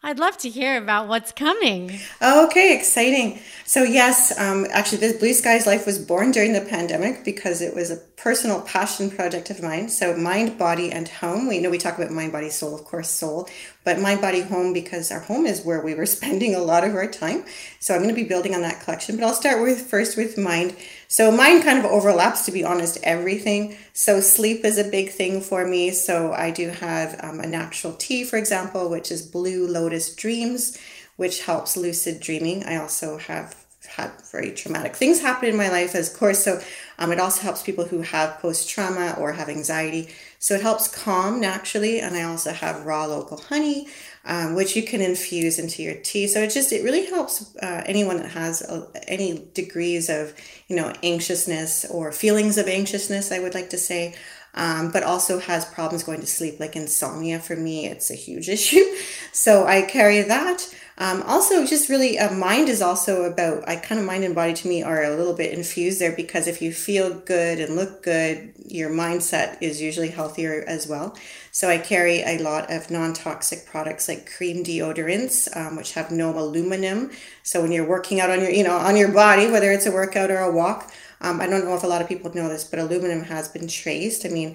I'd 0.00 0.20
love 0.20 0.38
to 0.38 0.48
hear 0.48 0.80
about 0.80 1.08
what's 1.08 1.32
coming. 1.32 1.98
Okay, 2.22 2.76
exciting. 2.76 3.40
So, 3.64 3.82
yes, 3.82 4.32
um, 4.38 4.64
actually, 4.70 4.98
this 4.98 5.18
Blue 5.18 5.34
Skies 5.34 5.66
Life 5.66 5.86
was 5.86 5.98
born 5.98 6.30
during 6.30 6.52
the 6.52 6.60
pandemic 6.60 7.24
because 7.24 7.60
it 7.60 7.74
was 7.74 7.90
a 7.90 7.96
personal 7.96 8.62
passion 8.62 9.10
project 9.10 9.50
of 9.50 9.60
mine. 9.60 9.88
So, 9.88 10.16
mind, 10.16 10.56
body, 10.56 10.92
and 10.92 11.08
home. 11.08 11.48
We 11.48 11.58
know 11.58 11.68
we 11.68 11.78
talk 11.78 11.98
about 11.98 12.12
mind, 12.12 12.30
body, 12.30 12.48
soul, 12.48 12.76
of 12.76 12.84
course, 12.84 13.10
soul, 13.10 13.48
but 13.82 13.98
mind, 13.98 14.20
body, 14.20 14.42
home 14.42 14.72
because 14.72 15.10
our 15.10 15.18
home 15.18 15.46
is 15.46 15.64
where 15.64 15.82
we 15.82 15.96
were 15.96 16.06
spending 16.16 16.54
a 16.54 16.60
lot 16.60 16.84
of 16.84 16.94
our 16.94 17.08
time. 17.08 17.44
So, 17.80 17.92
I'm 17.92 18.00
going 18.00 18.14
to 18.14 18.22
be 18.22 18.28
building 18.28 18.54
on 18.54 18.62
that 18.62 18.80
collection, 18.80 19.16
but 19.16 19.24
I'll 19.24 19.34
start 19.34 19.60
with 19.60 19.80
first 19.90 20.16
with 20.16 20.38
mind. 20.38 20.76
So, 21.10 21.30
mine 21.30 21.62
kind 21.62 21.78
of 21.78 21.86
overlaps, 21.86 22.44
to 22.44 22.52
be 22.52 22.64
honest, 22.64 22.98
everything. 23.02 23.76
So, 23.94 24.20
sleep 24.20 24.62
is 24.62 24.76
a 24.76 24.84
big 24.84 25.10
thing 25.10 25.40
for 25.40 25.66
me. 25.66 25.90
So, 25.90 26.32
I 26.34 26.50
do 26.50 26.68
have 26.68 27.18
um, 27.24 27.40
a 27.40 27.46
natural 27.46 27.94
tea, 27.94 28.24
for 28.24 28.36
example, 28.36 28.90
which 28.90 29.10
is 29.10 29.22
Blue 29.22 29.66
Lotus 29.66 30.14
Dreams, 30.14 30.76
which 31.16 31.44
helps 31.44 31.78
lucid 31.78 32.20
dreaming. 32.20 32.62
I 32.64 32.76
also 32.76 33.16
have 33.16 33.56
had 33.88 34.12
very 34.30 34.52
traumatic 34.52 34.94
things 34.94 35.20
happen 35.20 35.48
in 35.48 35.56
my 35.56 35.70
life, 35.70 35.94
as 35.94 36.14
course. 36.14 36.44
So 36.44 36.60
um, 36.98 37.10
it 37.10 37.18
also 37.18 37.42
helps 37.42 37.62
people 37.62 37.86
who 37.86 38.02
have 38.02 38.38
post 38.38 38.68
trauma 38.68 39.16
or 39.18 39.32
have 39.32 39.48
anxiety. 39.48 40.08
So 40.38 40.54
it 40.54 40.62
helps 40.62 40.88
calm 40.88 41.40
naturally. 41.40 42.00
And 42.00 42.14
I 42.16 42.24
also 42.24 42.52
have 42.52 42.84
raw 42.84 43.06
local 43.06 43.38
honey, 43.38 43.88
um, 44.28 44.54
which 44.54 44.76
you 44.76 44.82
can 44.82 45.00
infuse 45.00 45.58
into 45.58 45.82
your 45.82 45.94
tea. 45.94 46.26
So 46.28 46.40
it 46.40 46.50
just 46.50 46.70
it 46.70 46.84
really 46.84 47.06
helps 47.06 47.56
uh, 47.56 47.82
anyone 47.86 48.18
that 48.18 48.30
has 48.30 48.62
uh, 48.62 48.86
any 49.08 49.48
degrees 49.54 50.08
of 50.10 50.34
you 50.68 50.76
know 50.76 50.92
anxiousness 51.02 51.86
or 51.86 52.12
feelings 52.12 52.58
of 52.58 52.68
anxiousness. 52.68 53.32
I 53.32 53.40
would 53.40 53.54
like 53.54 53.70
to 53.70 53.78
say. 53.78 54.14
Um, 54.54 54.90
but 54.90 55.04
also 55.04 55.38
has 55.38 55.66
problems 55.66 56.02
going 56.02 56.20
to 56.20 56.26
sleep, 56.26 56.58
like 56.58 56.74
insomnia. 56.74 57.38
For 57.38 57.54
me, 57.54 57.86
it's 57.86 58.10
a 58.10 58.14
huge 58.14 58.48
issue. 58.56 58.82
So 59.30 59.66
I 59.66 59.82
carry 59.82 60.22
that. 60.22 60.74
Um, 60.96 61.22
also, 61.22 61.64
just 61.64 61.88
really, 61.88 62.18
uh, 62.18 62.34
mind 62.34 62.68
is 62.68 62.82
also 62.82 63.22
about, 63.22 63.68
I 63.68 63.76
kind 63.76 64.00
of 64.00 64.06
mind 64.06 64.24
and 64.24 64.34
body 64.34 64.54
to 64.54 64.68
me 64.68 64.82
are 64.82 65.04
a 65.04 65.14
little 65.14 65.34
bit 65.34 65.52
infused 65.52 66.00
there 66.00 66.10
because 66.10 66.48
if 66.48 66.60
you 66.60 66.72
feel 66.72 67.14
good 67.14 67.60
and 67.60 67.76
look 67.76 68.02
good, 68.02 68.52
your 68.66 68.90
mindset 68.90 69.58
is 69.60 69.80
usually 69.80 70.08
healthier 70.08 70.64
as 70.66 70.88
well. 70.88 71.16
So 71.58 71.68
I 71.68 71.78
carry 71.78 72.22
a 72.22 72.38
lot 72.38 72.70
of 72.70 72.88
non 72.88 73.14
toxic 73.14 73.66
products 73.66 74.06
like 74.06 74.30
cream 74.30 74.62
deodorants, 74.62 75.48
um, 75.56 75.74
which 75.74 75.94
have 75.94 76.12
no 76.12 76.30
aluminum. 76.38 77.10
So 77.42 77.60
when 77.60 77.72
you're 77.72 77.84
working 77.84 78.20
out 78.20 78.30
on 78.30 78.42
your, 78.42 78.50
you 78.50 78.62
know, 78.62 78.76
on 78.76 78.96
your 78.96 79.10
body, 79.10 79.50
whether 79.50 79.72
it's 79.72 79.84
a 79.84 79.90
workout 79.90 80.30
or 80.30 80.38
a 80.38 80.52
walk, 80.52 80.92
um, 81.20 81.40
I 81.40 81.48
don't 81.48 81.64
know 81.64 81.74
if 81.74 81.82
a 81.82 81.88
lot 81.88 82.00
of 82.00 82.06
people 82.06 82.32
know 82.32 82.48
this, 82.48 82.62
but 82.62 82.78
aluminum 82.78 83.24
has 83.24 83.48
been 83.48 83.66
traced. 83.66 84.24
I 84.24 84.28
mean, 84.28 84.54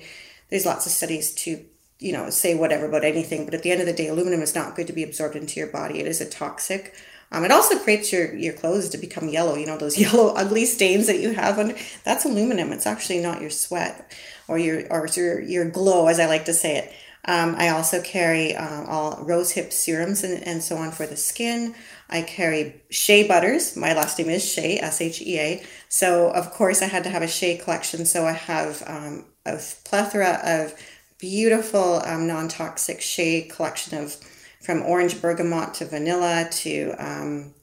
there's 0.49 0.65
lots 0.65 0.85
of 0.85 0.93
studies 0.93 1.35
to 1.43 1.65
you 1.99 2.13
know, 2.13 2.29
say 2.29 2.55
whatever 2.55 2.85
about 2.85 3.03
anything, 3.03 3.43
but 3.43 3.53
at 3.53 3.63
the 3.63 3.71
end 3.71 3.81
of 3.81 3.87
the 3.87 3.93
day, 3.93 4.07
aluminum 4.07 4.41
is 4.41 4.55
not 4.55 4.75
good 4.75 4.87
to 4.87 4.93
be 4.93 5.03
absorbed 5.03 5.35
into 5.35 5.59
your 5.59 5.67
body. 5.67 5.99
It 5.99 6.07
is 6.07 6.21
a 6.21 6.29
toxic. 6.29 6.95
Um, 7.33 7.43
it 7.43 7.51
also 7.51 7.77
creates 7.79 8.13
your, 8.13 8.33
your 8.35 8.53
clothes 8.53 8.89
to 8.89 8.97
become 8.97 9.27
yellow. 9.27 9.55
You 9.55 9.65
know, 9.65 9.77
those 9.77 9.97
yellow, 9.99 10.33
ugly 10.35 10.65
stains 10.65 11.07
that 11.07 11.19
you 11.19 11.33
have 11.33 11.59
under 11.59 11.75
that's 12.05 12.25
aluminum. 12.25 12.71
It's 12.71 12.85
actually 12.85 13.19
not 13.19 13.41
your 13.41 13.49
sweat 13.49 14.13
or 14.47 14.57
your, 14.57 14.83
or 14.89 15.07
your, 15.07 15.41
your 15.41 15.69
glow, 15.69 16.07
as 16.07 16.19
I 16.19 16.27
like 16.27 16.45
to 16.45 16.53
say 16.53 16.77
it. 16.77 16.93
Um, 17.25 17.55
I 17.57 17.69
also 17.69 18.01
carry 18.01 18.53
uh, 18.53 18.83
all 18.85 19.23
rose 19.23 19.51
hip 19.51 19.71
serums 19.71 20.23
and, 20.23 20.43
and 20.43 20.61
so 20.61 20.75
on 20.75 20.91
for 20.91 21.07
the 21.07 21.15
skin. 21.15 21.73
I 22.09 22.21
carry 22.21 22.81
shea 22.89 23.25
butters. 23.25 23.77
My 23.77 23.93
last 23.93 24.19
name 24.19 24.29
is 24.29 24.45
Shea, 24.45 24.77
S 24.77 24.99
H 24.99 25.21
E 25.21 25.39
A. 25.39 25.63
So, 25.87 26.29
of 26.31 26.51
course, 26.51 26.81
I 26.81 26.85
had 26.87 27.05
to 27.05 27.09
have 27.09 27.21
a 27.21 27.27
shea 27.27 27.57
collection. 27.57 28.05
So, 28.05 28.25
I 28.25 28.33
have 28.33 28.83
um, 28.85 29.25
a 29.45 29.57
plethora 29.85 30.41
of 30.43 30.75
beautiful 31.17 32.01
um, 32.03 32.27
non-toxic 32.27 32.99
shea 32.99 33.43
collection 33.43 33.97
of 33.97 34.17
from 34.63 34.81
orange 34.83 35.21
bergamot 35.21 35.73
to 35.75 35.85
vanilla 35.85 36.47
to 36.49 36.95
um, 36.97 37.53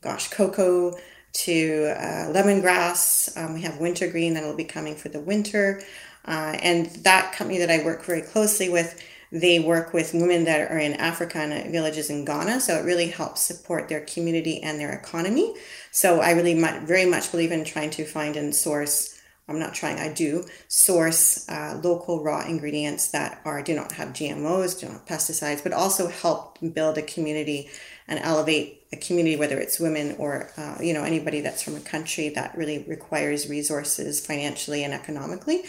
gosh 0.00 0.28
cocoa 0.30 0.96
to 1.32 1.92
uh, 1.98 2.32
lemongrass. 2.32 3.36
Um, 3.36 3.54
we 3.54 3.62
have 3.62 3.78
wintergreen 3.78 4.34
that 4.34 4.44
will 4.44 4.54
be 4.54 4.64
coming 4.64 4.94
for 4.94 5.08
the 5.08 5.20
winter. 5.20 5.82
Uh, 6.24 6.56
and 6.62 6.86
that 7.04 7.32
company 7.32 7.58
that 7.58 7.70
I 7.70 7.84
work 7.84 8.04
very 8.04 8.22
closely 8.22 8.68
with, 8.68 9.02
they 9.32 9.58
work 9.58 9.92
with 9.92 10.14
women 10.14 10.44
that 10.44 10.70
are 10.70 10.78
in 10.78 10.94
Africa 10.94 11.38
and 11.38 11.72
villages 11.72 12.08
in 12.08 12.24
Ghana. 12.24 12.60
So 12.60 12.76
it 12.76 12.84
really 12.84 13.08
helps 13.08 13.40
support 13.42 13.88
their 13.88 14.02
community 14.02 14.62
and 14.62 14.78
their 14.78 14.92
economy. 14.92 15.54
So 15.90 16.20
I 16.20 16.30
really 16.30 16.54
very 16.86 17.04
much 17.04 17.30
believe 17.32 17.50
in 17.50 17.64
trying 17.64 17.90
to 17.90 18.04
find 18.04 18.36
and 18.36 18.54
source. 18.54 19.13
I'm 19.46 19.58
not 19.58 19.74
trying, 19.74 19.98
I 19.98 20.12
do 20.12 20.44
source 20.68 21.46
uh, 21.50 21.78
local 21.82 22.22
raw 22.22 22.46
ingredients 22.46 23.08
that 23.08 23.42
are 23.44 23.62
do 23.62 23.74
not 23.74 23.92
have 23.92 24.08
GMOs, 24.08 24.80
do 24.80 24.86
not 24.86 24.94
have 24.94 25.06
pesticides, 25.06 25.62
but 25.62 25.72
also 25.72 26.08
help 26.08 26.58
build 26.72 26.96
a 26.96 27.02
community 27.02 27.68
and 28.08 28.18
elevate 28.20 28.86
a 28.92 28.96
community, 28.96 29.36
whether 29.36 29.58
it's 29.58 29.78
women 29.78 30.16
or 30.18 30.50
uh, 30.56 30.76
you 30.80 30.94
know 30.94 31.04
anybody 31.04 31.40
that's 31.40 31.62
from 31.62 31.76
a 31.76 31.80
country 31.80 32.30
that 32.30 32.56
really 32.56 32.84
requires 32.88 33.48
resources 33.48 34.24
financially 34.24 34.82
and 34.82 34.94
economically. 34.94 35.64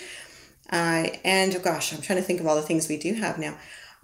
Uh, 0.72 1.08
and 1.24 1.56
oh 1.56 1.60
gosh, 1.60 1.94
I'm 1.94 2.02
trying 2.02 2.20
to 2.20 2.26
think 2.26 2.40
of 2.40 2.48
all 2.48 2.56
the 2.56 2.62
things 2.62 2.88
we 2.88 2.98
do 2.98 3.14
have 3.16 3.38
now. 3.38 3.58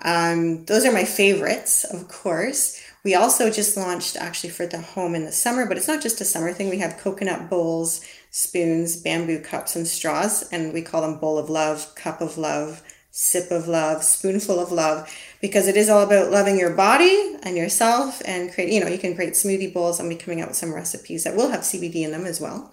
Um, 0.03 0.65
those 0.65 0.85
are 0.85 0.91
my 0.91 1.05
favorites, 1.05 1.83
of 1.83 2.07
course. 2.07 2.81
We 3.03 3.15
also 3.15 3.49
just 3.49 3.77
launched 3.77 4.15
actually 4.15 4.51
for 4.51 4.67
the 4.67 4.79
home 4.79 5.15
in 5.15 5.25
the 5.25 5.31
summer, 5.31 5.65
but 5.65 5.77
it's 5.77 5.87
not 5.87 6.01
just 6.01 6.21
a 6.21 6.25
summer 6.25 6.53
thing. 6.53 6.69
We 6.69 6.79
have 6.79 6.97
coconut 6.97 7.49
bowls, 7.49 8.01
spoons, 8.31 8.95
bamboo 8.95 9.39
cups, 9.41 9.75
and 9.75 9.85
straws, 9.87 10.49
and 10.51 10.73
we 10.73 10.81
call 10.81 11.01
them 11.01 11.19
bowl 11.19 11.37
of 11.37 11.49
love, 11.49 11.93
cup 11.95 12.21
of 12.21 12.37
love, 12.37 12.81
sip 13.11 13.51
of 13.51 13.67
love, 13.67 14.03
spoonful 14.03 14.57
of 14.57 14.71
love, 14.71 15.13
because 15.41 15.67
it 15.67 15.75
is 15.75 15.89
all 15.89 16.01
about 16.01 16.31
loving 16.31 16.57
your 16.57 16.73
body 16.73 17.35
and 17.43 17.57
yourself 17.57 18.21
and 18.25 18.51
create, 18.53 18.71
you 18.71 18.79
know, 18.79 18.87
you 18.87 18.97
can 18.97 19.15
create 19.15 19.33
smoothie 19.33 19.71
bowls. 19.71 19.99
I'm 19.99 20.07
be 20.07 20.15
coming 20.15 20.41
out 20.41 20.47
with 20.47 20.57
some 20.57 20.73
recipes 20.73 21.25
that 21.25 21.35
will 21.35 21.49
have 21.49 21.61
CBD 21.61 22.03
in 22.03 22.11
them 22.11 22.25
as 22.25 22.39
well. 22.39 22.71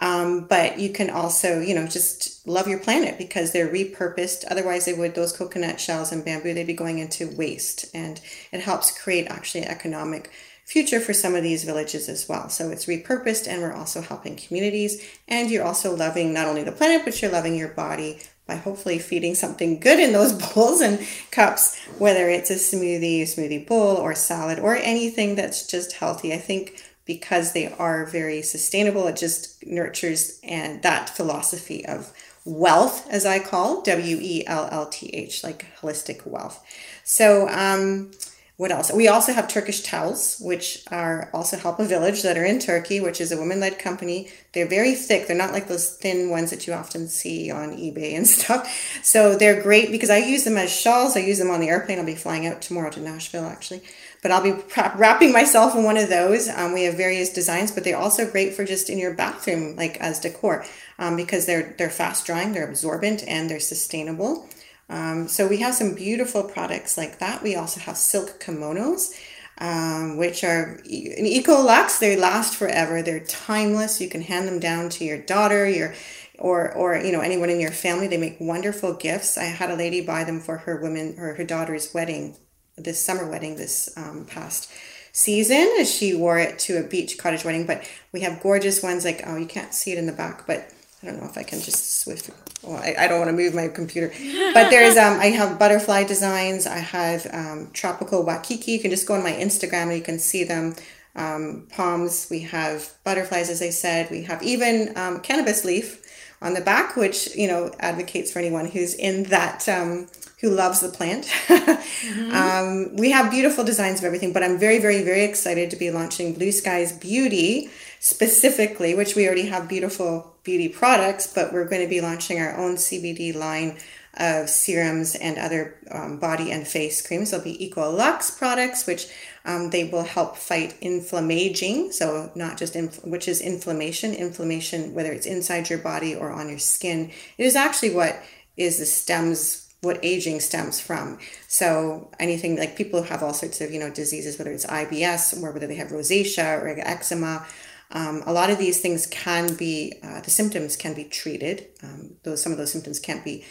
Um, 0.00 0.46
but 0.46 0.78
you 0.78 0.90
can 0.90 1.10
also, 1.10 1.60
you 1.60 1.74
know, 1.74 1.86
just 1.86 2.46
love 2.46 2.68
your 2.68 2.78
planet 2.78 3.18
because 3.18 3.52
they're 3.52 3.68
repurposed. 3.68 4.44
Otherwise, 4.50 4.84
they 4.84 4.94
would, 4.94 5.14
those 5.14 5.36
coconut 5.36 5.80
shells 5.80 6.12
and 6.12 6.24
bamboo, 6.24 6.54
they'd 6.54 6.66
be 6.66 6.72
going 6.72 6.98
into 6.98 7.34
waste. 7.36 7.86
And 7.94 8.20
it 8.52 8.60
helps 8.60 8.96
create 8.96 9.26
actually 9.28 9.64
economic 9.64 10.30
future 10.68 11.00
for 11.00 11.14
some 11.14 11.34
of 11.34 11.42
these 11.42 11.64
villages 11.64 12.10
as 12.10 12.28
well. 12.28 12.50
So 12.50 12.68
it's 12.68 12.84
repurposed 12.84 13.48
and 13.48 13.62
we're 13.62 13.72
also 13.72 14.02
helping 14.02 14.36
communities. 14.36 15.02
And 15.26 15.50
you're 15.50 15.64
also 15.64 15.96
loving 15.96 16.34
not 16.34 16.46
only 16.46 16.62
the 16.62 16.72
planet, 16.72 17.06
but 17.06 17.20
you're 17.22 17.30
loving 17.30 17.56
your 17.56 17.70
body 17.70 18.20
by 18.46 18.56
hopefully 18.56 18.98
feeding 18.98 19.34
something 19.34 19.80
good 19.80 19.98
in 19.98 20.12
those 20.12 20.32
bowls 20.54 20.82
and 20.82 21.00
cups, 21.30 21.82
whether 21.98 22.28
it's 22.28 22.50
a 22.50 22.54
smoothie, 22.56 23.22
smoothie 23.22 23.66
bowl, 23.66 23.96
or 23.96 24.14
salad, 24.14 24.58
or 24.58 24.76
anything 24.76 25.36
that's 25.36 25.66
just 25.66 25.94
healthy. 25.94 26.34
I 26.34 26.38
think 26.38 26.82
because 27.06 27.54
they 27.54 27.72
are 27.72 28.04
very 28.04 28.42
sustainable. 28.42 29.06
It 29.06 29.16
just 29.16 29.66
nurtures 29.66 30.38
and 30.44 30.82
that 30.82 31.08
philosophy 31.08 31.86
of 31.86 32.12
wealth, 32.44 33.08
as 33.08 33.24
I 33.24 33.38
call 33.38 33.80
W 33.80 34.18
E 34.20 34.46
L 34.46 34.68
L 34.70 34.86
T 34.86 35.08
H, 35.14 35.42
like 35.42 35.64
holistic 35.80 36.26
wealth. 36.26 36.62
So, 37.04 37.48
um, 37.48 38.10
what 38.58 38.72
else? 38.72 38.92
We 38.92 39.06
also 39.06 39.32
have 39.32 39.46
Turkish 39.46 39.82
towels, 39.82 40.36
which 40.40 40.82
are 40.90 41.30
also 41.32 41.56
help 41.56 41.78
a 41.78 41.84
village 41.84 42.22
that 42.22 42.36
are 42.36 42.44
in 42.44 42.58
Turkey, 42.58 42.98
which 42.98 43.20
is 43.20 43.30
a 43.30 43.38
women-led 43.38 43.78
company. 43.78 44.30
They're 44.52 44.66
very 44.66 44.96
thick. 44.96 45.28
They're 45.28 45.36
not 45.36 45.52
like 45.52 45.68
those 45.68 45.94
thin 45.94 46.28
ones 46.28 46.50
that 46.50 46.66
you 46.66 46.72
often 46.72 47.06
see 47.06 47.52
on 47.52 47.76
eBay 47.76 48.16
and 48.16 48.26
stuff. 48.36 48.68
So 49.04 49.36
they're 49.36 49.62
great 49.62 49.92
because 49.92 50.10
I 50.10 50.18
use 50.18 50.42
them 50.42 50.56
as 50.56 50.72
shawls. 50.72 51.16
I 51.16 51.20
use 51.20 51.38
them 51.38 51.50
on 51.50 51.60
the 51.60 51.68
airplane. 51.68 52.00
I'll 52.00 52.04
be 52.04 52.16
flying 52.16 52.48
out 52.48 52.60
tomorrow 52.60 52.90
to 52.90 53.00
Nashville 53.00 53.46
actually 53.46 53.80
but 54.22 54.30
I'll 54.32 54.42
be 54.42 54.56
wrapping 54.96 55.32
myself 55.32 55.76
in 55.76 55.84
one 55.84 55.96
of 55.96 56.08
those. 56.08 56.48
Um, 56.48 56.72
we 56.72 56.84
have 56.84 56.96
various 56.96 57.32
designs, 57.32 57.70
but 57.70 57.84
they're 57.84 57.96
also 57.96 58.28
great 58.28 58.54
for 58.54 58.64
just 58.64 58.90
in 58.90 58.98
your 58.98 59.14
bathroom, 59.14 59.76
like 59.76 59.96
as 59.98 60.18
decor, 60.20 60.64
um, 60.98 61.16
because 61.16 61.46
they're 61.46 61.74
they're 61.78 61.90
fast 61.90 62.26
drying, 62.26 62.52
they're 62.52 62.68
absorbent, 62.68 63.22
and 63.28 63.48
they're 63.48 63.60
sustainable. 63.60 64.48
Um, 64.88 65.28
so 65.28 65.46
we 65.46 65.58
have 65.58 65.74
some 65.74 65.94
beautiful 65.94 66.42
products 66.42 66.96
like 66.96 67.18
that. 67.18 67.42
We 67.42 67.54
also 67.54 67.80
have 67.80 67.96
silk 67.96 68.40
kimonos. 68.40 69.12
Um, 69.60 70.18
which 70.18 70.44
are 70.44 70.80
in 70.84 71.26
Eco 71.26 71.60
Lux. 71.60 71.98
They 71.98 72.14
last 72.14 72.54
forever. 72.54 73.02
They're 73.02 73.18
timeless. 73.18 74.00
You 74.00 74.08
can 74.08 74.20
hand 74.20 74.46
them 74.46 74.60
down 74.60 74.88
to 74.90 75.04
your 75.04 75.18
daughter, 75.18 75.68
your 75.68 75.94
or 76.38 76.72
or 76.72 76.96
you 76.96 77.10
know 77.10 77.20
anyone 77.20 77.50
in 77.50 77.58
your 77.58 77.72
family. 77.72 78.06
They 78.06 78.18
make 78.18 78.36
wonderful 78.38 78.94
gifts. 78.94 79.36
I 79.36 79.46
had 79.46 79.70
a 79.70 79.74
lady 79.74 80.00
buy 80.00 80.22
them 80.22 80.38
for 80.38 80.58
her 80.58 80.80
woman 80.80 81.16
or 81.18 81.34
her 81.34 81.42
daughter's 81.42 81.92
wedding 81.92 82.36
this 82.76 83.00
summer 83.00 83.28
wedding 83.28 83.56
this 83.56 83.88
um, 83.96 84.24
past 84.26 84.70
season 85.12 85.68
as 85.80 85.92
she 85.92 86.14
wore 86.14 86.38
it 86.38 86.58
to 86.60 86.78
a 86.78 86.86
beach 86.86 87.18
cottage 87.18 87.44
wedding. 87.44 87.66
But 87.66 87.88
we 88.12 88.20
have 88.20 88.40
gorgeous 88.40 88.82
ones 88.82 89.04
like, 89.04 89.22
oh, 89.26 89.36
you 89.36 89.46
can't 89.46 89.74
see 89.74 89.92
it 89.92 89.98
in 89.98 90.06
the 90.06 90.12
back, 90.12 90.46
but 90.46 90.72
I 91.02 91.06
don't 91.06 91.20
know 91.20 91.26
if 91.26 91.38
I 91.38 91.44
can 91.44 91.60
just 91.60 92.00
swift. 92.00 92.30
Well, 92.62 92.76
I, 92.76 92.94
I 92.98 93.08
don't 93.08 93.18
want 93.18 93.30
to 93.30 93.36
move 93.36 93.54
my 93.54 93.68
computer, 93.68 94.08
but 94.52 94.70
there's 94.70 94.96
um 94.96 95.20
I 95.20 95.26
have 95.26 95.58
butterfly 95.58 96.04
designs. 96.04 96.66
I 96.66 96.78
have 96.78 97.26
um, 97.32 97.70
tropical 97.72 98.24
Waikiki. 98.24 98.72
You 98.72 98.80
can 98.80 98.90
just 98.90 99.06
go 99.06 99.14
on 99.14 99.22
my 99.22 99.32
Instagram 99.32 99.84
and 99.84 99.94
you 99.94 100.02
can 100.02 100.18
see 100.18 100.44
them. 100.44 100.74
Um, 101.16 101.66
palms. 101.70 102.28
We 102.30 102.40
have 102.40 102.92
butterflies, 103.02 103.50
as 103.50 103.60
I 103.60 103.70
said. 103.70 104.08
We 104.08 104.22
have 104.24 104.40
even 104.40 104.96
um, 104.96 105.18
cannabis 105.18 105.64
leaf 105.64 106.00
on 106.40 106.54
the 106.54 106.60
back, 106.60 106.96
which 106.96 107.34
you 107.34 107.48
know 107.48 107.72
advocates 107.80 108.30
for 108.30 108.38
anyone 108.38 108.66
who's 108.66 108.94
in 108.94 109.24
that 109.24 109.68
um, 109.68 110.06
who 110.40 110.50
loves 110.50 110.80
the 110.80 110.88
plant. 110.88 111.24
mm-hmm. 111.48 112.32
um, 112.32 112.96
we 112.96 113.10
have 113.10 113.30
beautiful 113.30 113.64
designs 113.64 113.98
of 113.98 114.04
everything, 114.04 114.32
but 114.32 114.42
I'm 114.44 114.58
very, 114.58 114.78
very, 114.78 115.02
very 115.02 115.24
excited 115.24 115.70
to 115.70 115.76
be 115.76 115.90
launching 115.90 116.34
Blue 116.34 116.52
Skies 116.52 116.92
Beauty 116.92 117.70
specifically, 118.00 118.94
which 118.94 119.14
we 119.14 119.26
already 119.26 119.46
have 119.46 119.68
beautiful 119.68 120.36
beauty 120.44 120.68
products, 120.68 121.26
but 121.32 121.52
we're 121.52 121.68
going 121.68 121.82
to 121.82 121.88
be 121.88 122.00
launching 122.00 122.40
our 122.40 122.56
own 122.56 122.76
CBD 122.76 123.34
line 123.34 123.78
of 124.14 124.48
serums 124.48 125.14
and 125.14 125.38
other 125.38 125.76
um, 125.90 126.18
body 126.18 126.50
and 126.50 126.66
face 126.66 127.06
creams. 127.06 127.30
They'll 127.30 127.42
be 127.42 127.72
Lux 127.76 128.30
products, 128.30 128.86
which 128.86 129.06
um, 129.44 129.70
they 129.70 129.84
will 129.84 130.02
help 130.02 130.36
fight 130.36 130.76
inflammaging. 130.80 131.92
So 131.92 132.30
not 132.34 132.58
just 132.58 132.74
inf- 132.74 133.04
which 133.04 133.28
is 133.28 133.40
inflammation, 133.40 134.14
inflammation 134.14 134.94
whether 134.94 135.12
it's 135.12 135.26
inside 135.26 135.70
your 135.70 135.78
body 135.78 136.14
or 136.14 136.30
on 136.30 136.48
your 136.48 136.58
skin. 136.58 137.10
It 137.36 137.44
is 137.44 137.56
actually 137.56 137.94
what 137.94 138.20
is 138.56 138.78
the 138.78 138.86
stems 138.86 139.68
what 139.80 140.00
aging 140.02 140.40
stems 140.40 140.80
from. 140.80 141.18
So 141.46 142.10
anything 142.18 142.56
like 142.56 142.76
people 142.76 143.02
have 143.04 143.22
all 143.22 143.32
sorts 143.32 143.60
of 143.60 143.70
you 143.70 143.78
know 143.78 143.90
diseases, 143.90 144.38
whether 144.38 144.50
it's 144.50 144.66
IBS 144.66 145.40
or 145.40 145.52
whether 145.52 145.66
they 145.66 145.76
have 145.76 145.88
rosacea 145.88 146.60
or 146.60 146.68
eczema. 146.68 147.46
Um, 147.90 148.22
a 148.26 148.32
lot 148.32 148.50
of 148.50 148.58
these 148.58 148.80
things 148.80 149.06
can 149.06 149.54
be 149.54 149.94
uh, 150.02 150.20
the 150.20 150.30
symptoms 150.30 150.76
can 150.76 150.94
be 150.94 151.04
treated. 151.04 151.68
Um, 151.82 152.16
those 152.22 152.42
some 152.42 152.52
of 152.52 152.58
those 152.58 152.72
symptoms 152.72 152.98
can't 152.98 153.24
be 153.24 153.44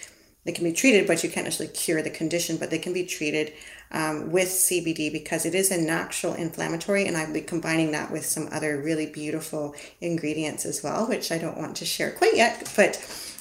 they 0.48 0.54
can 0.54 0.64
be 0.64 0.72
treated, 0.72 1.08
but 1.08 1.24
you 1.26 1.30
can't 1.30 1.46
actually 1.46 1.68
cure 1.68 2.02
the 2.02 2.10
condition. 2.10 2.56
But 2.56 2.70
they 2.70 2.80
can 2.80 2.94
be 2.94 3.06
treated 3.06 3.52
um, 3.92 4.32
with 4.32 4.48
CBD 4.48 5.12
because 5.12 5.46
it 5.46 5.54
is 5.54 5.72
a 5.72 5.78
natural 5.78 6.34
inflammatory, 6.34 7.06
and 7.06 7.18
I'll 7.18 7.34
be 7.34 7.42
combining 7.42 7.92
that 7.92 8.12
with 8.12 8.26
some 8.26 8.48
other 8.52 8.82
really 8.82 9.08
beautiful 9.08 9.76
ingredients 10.00 10.66
as 10.66 10.82
well, 10.82 11.08
which 11.08 11.32
I 11.32 11.38
don't 11.38 11.58
want 11.58 11.76
to 11.78 11.86
share 11.86 12.12
quite 12.12 12.36
yet, 12.36 12.72
but 12.76 12.98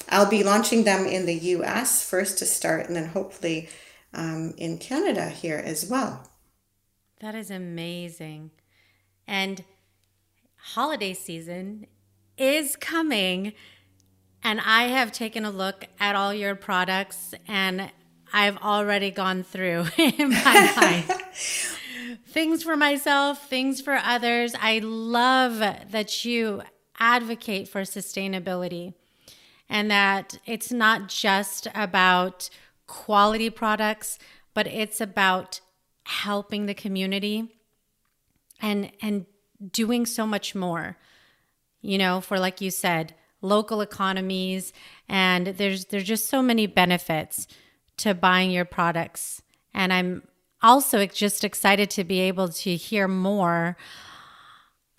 I'll 0.09 0.29
be 0.29 0.43
launching 0.43 0.83
them 0.83 1.05
in 1.05 1.25
the 1.25 1.35
US 1.35 2.03
first 2.03 2.39
to 2.39 2.45
start, 2.45 2.87
and 2.87 2.95
then 2.95 3.07
hopefully 3.07 3.69
um, 4.13 4.53
in 4.57 4.77
Canada 4.77 5.29
here 5.29 5.61
as 5.63 5.89
well. 5.89 6.29
That 7.19 7.35
is 7.35 7.49
amazing. 7.49 8.51
And 9.25 9.63
holiday 10.73 11.13
season 11.13 11.87
is 12.37 12.75
coming. 12.75 13.53
And 14.43 14.59
I 14.59 14.83
have 14.83 15.11
taken 15.11 15.45
a 15.45 15.51
look 15.51 15.85
at 15.99 16.15
all 16.15 16.33
your 16.33 16.55
products 16.55 17.33
and 17.47 17.89
I've 18.33 18.57
already 18.57 19.09
gone 19.09 19.43
through 19.43 19.85
in 19.97 20.29
my 20.29 20.73
life. 20.77 21.79
things 22.27 22.63
for 22.63 22.75
myself, 22.75 23.47
things 23.47 23.79
for 23.81 23.95
others. 23.95 24.53
I 24.59 24.79
love 24.79 25.59
that 25.59 26.25
you 26.25 26.61
advocate 26.99 27.69
for 27.69 27.81
sustainability 27.81 28.93
and 29.69 29.89
that 29.89 30.39
it's 30.45 30.71
not 30.71 31.07
just 31.07 31.67
about 31.73 32.49
quality 32.87 33.49
products, 33.49 34.19
but 34.53 34.67
it's 34.67 34.99
about 34.99 35.61
helping 36.03 36.65
the 36.65 36.73
community 36.73 37.53
and 38.61 38.91
and 39.01 39.25
doing 39.71 40.05
so 40.05 40.25
much 40.25 40.55
more. 40.55 40.97
You 41.81 41.97
know, 41.97 42.21
for 42.21 42.39
like 42.39 42.61
you 42.61 42.71
said, 42.71 43.15
local 43.41 43.81
economies 43.81 44.73
and 45.07 45.47
there's 45.47 45.85
there's 45.85 46.03
just 46.03 46.27
so 46.27 46.41
many 46.41 46.65
benefits 46.67 47.47
to 47.97 48.13
buying 48.13 48.51
your 48.51 48.65
products. 48.65 49.41
And 49.73 49.93
I'm 49.93 50.23
also 50.61 51.05
just 51.05 51.43
excited 51.43 51.89
to 51.91 52.03
be 52.03 52.19
able 52.21 52.49
to 52.49 52.75
hear 52.75 53.07
more 53.07 53.77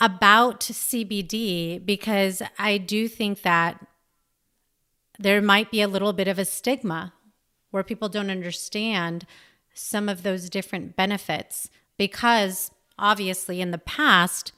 about 0.00 0.60
CBD 0.60 1.84
because 1.84 2.42
I 2.58 2.78
do 2.78 3.08
think 3.08 3.42
that 3.42 3.84
there 5.18 5.42
might 5.42 5.70
be 5.70 5.82
a 5.82 5.88
little 5.88 6.12
bit 6.12 6.28
of 6.28 6.38
a 6.38 6.44
stigma 6.44 7.12
where 7.70 7.82
people 7.82 8.08
don't 8.08 8.30
understand 8.30 9.26
some 9.74 10.08
of 10.08 10.22
those 10.22 10.48
different 10.48 10.96
benefits 10.96 11.68
because 11.96 12.70
obviously 12.98 13.60
in 13.60 13.70
the 13.70 13.78
past 13.78 14.52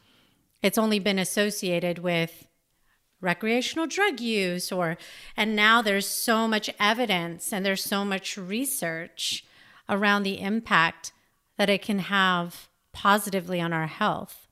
it's 0.62 0.78
only 0.78 0.98
been 0.98 1.18
associated 1.18 1.98
with 1.98 2.46
recreational 3.20 3.86
drug 3.86 4.20
use 4.20 4.72
or 4.72 4.96
and 5.36 5.54
now 5.54 5.82
there's 5.82 6.06
so 6.06 6.48
much 6.48 6.70
evidence 6.78 7.52
and 7.52 7.64
there's 7.64 7.84
so 7.84 8.04
much 8.04 8.36
research 8.36 9.44
around 9.88 10.22
the 10.22 10.40
impact 10.40 11.12
that 11.58 11.68
it 11.68 11.82
can 11.82 11.98
have 11.98 12.68
positively 12.92 13.60
on 13.60 13.72
our 13.72 13.86
health. 13.86 14.46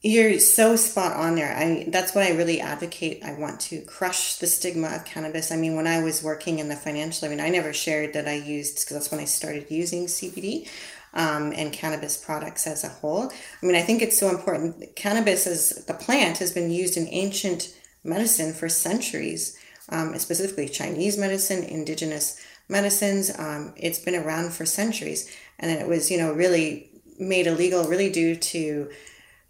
You're 0.00 0.38
so 0.38 0.76
spot 0.76 1.16
on 1.16 1.34
there. 1.34 1.52
I 1.54 1.86
that's 1.88 2.14
what 2.14 2.24
I 2.24 2.30
really 2.30 2.60
advocate. 2.60 3.22
I 3.24 3.32
want 3.32 3.58
to 3.62 3.82
crush 3.82 4.36
the 4.36 4.46
stigma 4.46 4.88
of 4.94 5.04
cannabis. 5.04 5.50
I 5.50 5.56
mean, 5.56 5.74
when 5.74 5.88
I 5.88 6.02
was 6.02 6.22
working 6.22 6.60
in 6.60 6.68
the 6.68 6.76
financial, 6.76 7.26
I 7.26 7.30
mean, 7.30 7.40
I 7.40 7.48
never 7.48 7.72
shared 7.72 8.12
that 8.12 8.28
I 8.28 8.34
used 8.34 8.76
because 8.76 8.96
that's 8.96 9.10
when 9.10 9.20
I 9.20 9.24
started 9.24 9.66
using 9.70 10.06
CBD 10.06 10.68
um, 11.14 11.52
and 11.56 11.72
cannabis 11.72 12.16
products 12.16 12.66
as 12.66 12.84
a 12.84 12.88
whole. 12.88 13.30
I 13.62 13.66
mean, 13.66 13.76
I 13.76 13.82
think 13.82 14.02
it's 14.02 14.18
so 14.18 14.28
important. 14.28 14.94
Cannabis 14.96 15.46
as 15.46 15.84
the 15.86 15.94
plant 15.94 16.38
has 16.38 16.52
been 16.52 16.70
used 16.70 16.96
in 16.96 17.08
ancient 17.08 17.74
medicine 18.04 18.52
for 18.52 18.68
centuries, 18.68 19.58
um, 19.88 20.16
specifically 20.18 20.68
Chinese 20.68 21.16
medicine, 21.16 21.64
indigenous 21.64 22.40
medicines. 22.68 23.32
Um, 23.38 23.72
it's 23.76 23.98
been 23.98 24.14
around 24.14 24.52
for 24.52 24.66
centuries, 24.66 25.30
and 25.58 25.70
it 25.70 25.86
was, 25.88 26.10
you 26.10 26.18
know, 26.18 26.32
really 26.32 26.90
made 27.18 27.46
illegal 27.46 27.84
really 27.84 28.10
due 28.10 28.36
to 28.36 28.90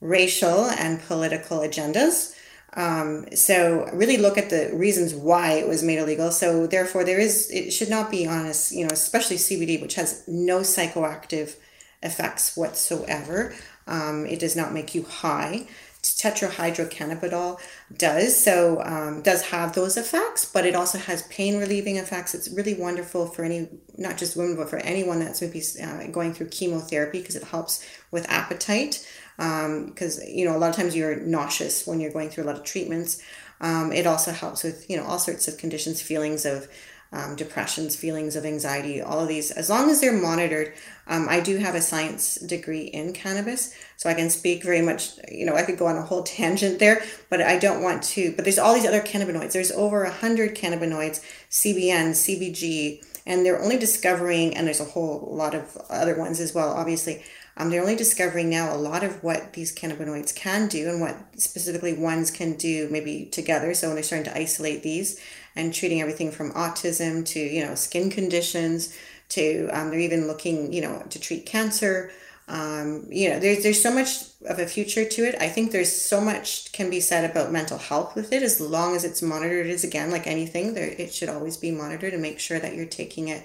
racial 0.01 0.67
and 0.67 1.03
political 1.03 1.59
agendas. 1.59 2.35
Um, 2.75 3.27
so 3.35 3.89
really 3.93 4.19
look 4.19 4.37
at 4.37 4.51
the 4.51 4.71
reasons 4.75 5.15
why 5.15 5.53
it 5.53 5.69
was 5.69 5.83
made 5.83 5.99
illegal. 5.99 6.31
So 6.31 6.67
therefore, 6.67 7.05
there 7.05 7.19
is 7.19 7.51
it 7.51 7.71
should 7.71 7.91
not 7.91 8.11
be 8.11 8.27
honest, 8.27 8.73
you 8.73 8.85
know, 8.85 8.91
especially 8.93 9.37
CBD, 9.37 9.81
which 9.81 9.95
has 9.95 10.23
no 10.29 10.61
psychoactive 10.61 11.57
effects 12.03 12.57
whatsoever. 12.57 13.55
Um, 13.87 14.27
it 14.27 14.39
does 14.39 14.55
not 14.55 14.73
make 14.73 14.95
you 14.95 15.03
high. 15.03 15.67
Tetrahydrocannabinol 16.03 17.59
does 17.97 18.43
so 18.43 18.81
um, 18.85 19.21
does 19.23 19.43
have 19.43 19.75
those 19.75 19.97
effects, 19.97 20.45
but 20.45 20.65
it 20.65 20.77
also 20.77 20.97
has 20.97 21.23
pain 21.23 21.59
relieving 21.59 21.97
effects. 21.97 22.35
It's 22.35 22.49
really 22.51 22.75
wonderful 22.75 23.27
for 23.27 23.45
any 23.45 23.69
not 23.97 24.17
just 24.17 24.37
women, 24.37 24.57
but 24.57 24.71
for 24.71 24.79
anyone 24.79 25.19
that's 25.19 25.43
maybe 25.43 25.63
uh, 25.83 26.07
going 26.13 26.35
through 26.35 26.49
chemotherapy 26.49 27.21
because 27.21 27.35
it 27.35 27.45
helps 27.45 27.85
with 28.13 28.31
appetite 28.31 29.05
because 29.39 30.19
um, 30.19 30.25
you 30.27 30.45
know 30.45 30.57
a 30.57 30.59
lot 30.59 30.71
of 30.71 30.77
times 30.77 30.97
you're 30.97 31.17
nauseous 31.21 31.87
when 31.87 32.01
you're 32.01 32.13
going 32.13 32.29
through 32.29 32.45
a 32.45 32.49
lot 32.49 32.57
of 32.57 32.65
treatments. 32.65 33.23
Um, 33.61 33.93
it 33.93 34.07
also 34.07 34.33
helps 34.33 34.63
with 34.65 34.89
you 34.91 34.97
know 34.97 35.05
all 35.05 35.19
sorts 35.19 35.49
of 35.49 35.57
conditions, 35.59 36.03
feelings 36.03 36.45
of 36.45 36.69
um, 37.13 37.37
depressions, 37.37 37.97
feelings 37.97 38.37
of 38.37 38.45
anxiety, 38.45 39.01
all 39.01 39.21
of 39.21 39.29
these. 39.29 39.51
As 39.51 39.71
long 39.71 39.91
as 39.91 40.01
they're 40.01 40.13
monitored, 40.13 40.75
um, 41.07 41.27
I 41.29 41.41
do 41.41 41.57
have 41.57 41.75
a 41.75 41.81
science 41.81 42.35
degree 42.35 42.83
in 42.83 43.15
cannabis, 43.15 43.75
so 43.97 44.11
I 44.11 44.15
can 44.15 44.29
speak 44.29 44.63
very 44.63 44.83
much. 44.83 45.13
You 45.31 45.47
know, 45.47 45.55
I 45.55 45.63
could 45.63 45.79
go 45.79 45.87
on 45.87 45.97
a 45.97 46.03
whole 46.03 46.23
tangent 46.25 46.81
there, 46.81 47.03
but 47.31 47.41
I 47.41 47.59
don't 47.59 47.83
want 47.83 48.03
to. 48.05 48.33
But 48.35 48.45
there's 48.45 48.59
all 48.59 48.75
these 48.75 48.87
other 48.87 49.01
cannabinoids. 49.01 49.53
There's 49.53 49.73
over 49.73 50.03
a 50.03 50.11
hundred 50.11 50.57
cannabinoids, 50.57 51.23
CBN, 51.51 52.11
CBG, 52.11 53.05
and 53.25 53.45
they're 53.45 53.63
only 53.63 53.79
discovering, 53.79 54.57
and 54.57 54.67
there's 54.67 54.81
a 54.81 54.85
whole 54.85 55.29
lot 55.31 55.55
of 55.55 55.77
other 55.89 56.19
ones 56.19 56.41
as 56.41 56.55
well, 56.55 56.73
obviously. 56.73 57.23
Um, 57.59 57.71
they're 57.71 57.81
only 57.81 57.97
discovering 57.97 58.49
now 58.49 58.73
a 58.73 58.79
lot 58.79 59.03
of 59.03 59.23
what 59.25 59.53
these 59.53 59.75
cannabinoids 59.75 60.35
can 60.35 60.69
do 60.69 60.89
and 60.89 61.01
what 61.01 61.17
specifically 61.37 61.93
ones 61.93 62.31
can 62.31 62.55
do 62.55 62.89
maybe 62.89 63.27
together. 63.27 63.75
So 63.75 63.89
when 63.89 63.97
they're 63.97 64.05
starting 64.05 64.33
to 64.33 64.39
isolate 64.39 64.85
these 64.85 65.21
and 65.57 65.75
treating 65.75 66.01
everything 66.01 66.31
from 66.31 66.53
autism 66.53 67.27
to, 67.27 67.41
you 67.41 67.67
know, 67.67 67.75
skin 67.75 68.11
conditions 68.11 68.97
to, 69.31 69.69
um, 69.73 69.91
they're 69.91 69.99
even 69.99 70.29
looking, 70.29 70.73
you 70.73 70.81
know, 70.81 71.05
to 71.11 71.19
treat 71.19 71.47
cancer. 71.47 72.13
Um, 72.47 73.07
you 73.11 73.29
know, 73.29 73.41
there's, 73.41 73.65
there's 73.65 73.83
so 73.83 73.93
much 73.93 74.09
of 74.49 74.61
a 74.61 74.67
future 74.67 75.05
to 75.05 75.25
it. 75.25 75.35
I 75.41 75.49
think 75.49 75.73
there's 75.73 75.93
so 75.93 76.21
much 76.21 76.73
can 76.73 76.89
be 76.89 77.01
said 77.01 77.29
about 77.29 77.53
mental 77.53 77.77
health 77.77 78.15
with 78.15 78.33
it 78.33 78.45
as 78.45 78.61
long 78.61 78.95
as 78.95 79.05
it's 79.05 79.21
monitored 79.21 79.67
is 79.67 79.83
again, 79.83 80.13
like 80.13 80.29
anything 80.29 80.75
there, 80.75 80.95
it 80.97 81.13
should 81.13 81.29
always 81.29 81.57
be 81.57 81.73
monitored 81.73 82.13
and 82.13 82.23
make 82.23 82.39
sure 82.39 82.61
that 82.61 82.75
you're 82.75 82.87
taking 82.87 83.29
it 83.29 83.45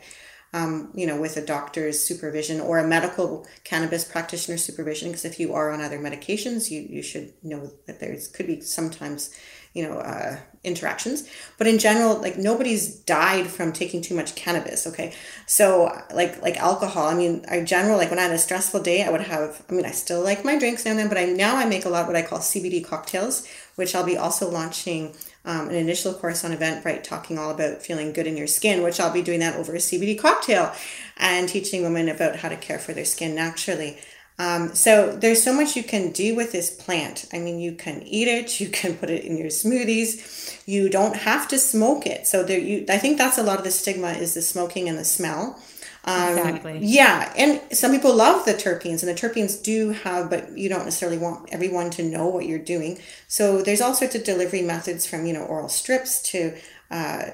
um, 0.53 0.91
you 0.93 1.07
know, 1.07 1.19
with 1.19 1.35
a 1.35 1.45
doctor's 1.45 1.99
supervision 1.99 2.61
or 2.61 2.77
a 2.77 2.87
medical 2.87 3.45
cannabis 3.63 4.03
practitioner 4.03 4.57
supervision. 4.57 5.09
Because 5.09 5.25
if 5.25 5.39
you 5.39 5.53
are 5.53 5.71
on 5.71 5.81
other 5.81 5.97
medications, 5.97 6.69
you, 6.69 6.81
you 6.81 7.01
should 7.01 7.33
know 7.41 7.71
that 7.87 7.99
there's 7.99 8.27
could 8.27 8.45
be 8.45 8.61
sometimes, 8.61 9.35
you 9.73 9.83
know, 9.83 9.97
uh, 9.97 10.37
interactions. 10.63 11.27
But 11.57 11.65
in 11.65 11.79
general, 11.79 12.21
like 12.21 12.37
nobody's 12.37 12.99
died 12.99 13.47
from 13.47 13.73
taking 13.73 14.03
too 14.03 14.13
much 14.13 14.35
cannabis. 14.35 14.85
Okay, 14.85 15.13
so 15.47 15.91
like 16.13 16.39
like 16.43 16.57
alcohol. 16.57 17.07
I 17.07 17.15
mean, 17.15 17.43
I 17.49 17.61
general 17.61 17.97
like 17.97 18.11
when 18.11 18.19
I 18.19 18.23
had 18.23 18.31
a 18.31 18.37
stressful 18.37 18.83
day, 18.83 19.03
I 19.03 19.09
would 19.09 19.21
have. 19.21 19.65
I 19.69 19.73
mean, 19.73 19.85
I 19.85 19.91
still 19.91 20.21
like 20.21 20.45
my 20.45 20.59
drinks 20.59 20.85
now 20.85 20.91
and 20.91 20.99
then, 20.99 21.09
but 21.09 21.17
I 21.17 21.25
now 21.25 21.57
I 21.57 21.65
make 21.65 21.85
a 21.85 21.89
lot 21.89 22.05
what 22.05 22.15
I 22.15 22.21
call 22.21 22.39
CBD 22.39 22.85
cocktails, 22.85 23.47
which 23.75 23.95
I'll 23.95 24.05
be 24.05 24.17
also 24.17 24.49
launching 24.49 25.15
um, 25.45 25.69
an 25.69 25.75
initial 25.75 26.13
course 26.13 26.45
on 26.45 26.51
Eventbrite 26.51 27.03
talking 27.03 27.37
all 27.37 27.51
about 27.51 27.81
feeling 27.81 28.13
good 28.13 28.27
in 28.27 28.37
your 28.37 28.47
skin, 28.47 28.81
which 28.81 28.99
I'll 28.99 29.13
be 29.13 29.21
doing 29.21 29.41
that 29.41 29.55
over 29.55 29.73
a 29.73 29.77
CBD 29.77 30.17
cocktail 30.17 30.73
and 31.17 31.49
teaching 31.49 31.83
women 31.83 32.09
about 32.09 32.37
how 32.37 32.49
to 32.49 32.55
care 32.55 32.79
for 32.79 32.93
their 32.93 33.05
skin 33.05 33.35
naturally. 33.35 33.97
Um, 34.39 34.73
so 34.73 35.15
there's 35.15 35.43
so 35.43 35.53
much 35.53 35.75
you 35.75 35.83
can 35.83 36.11
do 36.11 36.35
with 36.35 36.51
this 36.51 36.71
plant. 36.71 37.25
I 37.33 37.39
mean, 37.39 37.59
you 37.59 37.73
can 37.73 38.01
eat 38.03 38.27
it, 38.27 38.59
you 38.59 38.67
can 38.69 38.95
put 38.95 39.09
it 39.09 39.23
in 39.25 39.37
your 39.37 39.47
smoothies. 39.47 40.61
You 40.65 40.89
don't 40.89 41.15
have 41.15 41.47
to 41.49 41.59
smoke 41.59 42.07
it. 42.07 42.25
So 42.25 42.43
there, 42.43 42.59
you. 42.59 42.85
I 42.89 42.97
think 42.97 43.17
that's 43.17 43.37
a 43.37 43.43
lot 43.43 43.59
of 43.59 43.63
the 43.63 43.71
stigma 43.71 44.13
is 44.13 44.33
the 44.33 44.41
smoking 44.41 44.89
and 44.89 44.97
the 44.97 45.05
smell. 45.05 45.59
Um, 46.05 46.37
exactly. 46.37 46.79
Yeah, 46.81 47.31
and 47.37 47.61
some 47.71 47.91
people 47.91 48.13
love 48.13 48.45
the 48.45 48.53
terpenes, 48.53 49.03
and 49.03 49.09
the 49.09 49.19
terpenes 49.19 49.61
do 49.61 49.91
have, 49.91 50.29
but 50.29 50.57
you 50.57 50.67
don't 50.67 50.83
necessarily 50.83 51.17
want 51.17 51.49
everyone 51.51 51.89
to 51.91 52.03
know 52.03 52.27
what 52.27 52.45
you're 52.45 52.59
doing. 52.59 52.99
So 53.27 53.61
there's 53.61 53.79
all 53.79 53.93
sorts 53.93 54.15
of 54.15 54.23
delivery 54.25 54.61
methods, 54.61 55.05
from 55.05 55.25
you 55.25 55.33
know 55.33 55.43
oral 55.43 55.69
strips 55.69 56.21
to 56.31 56.55
uh, 56.91 57.27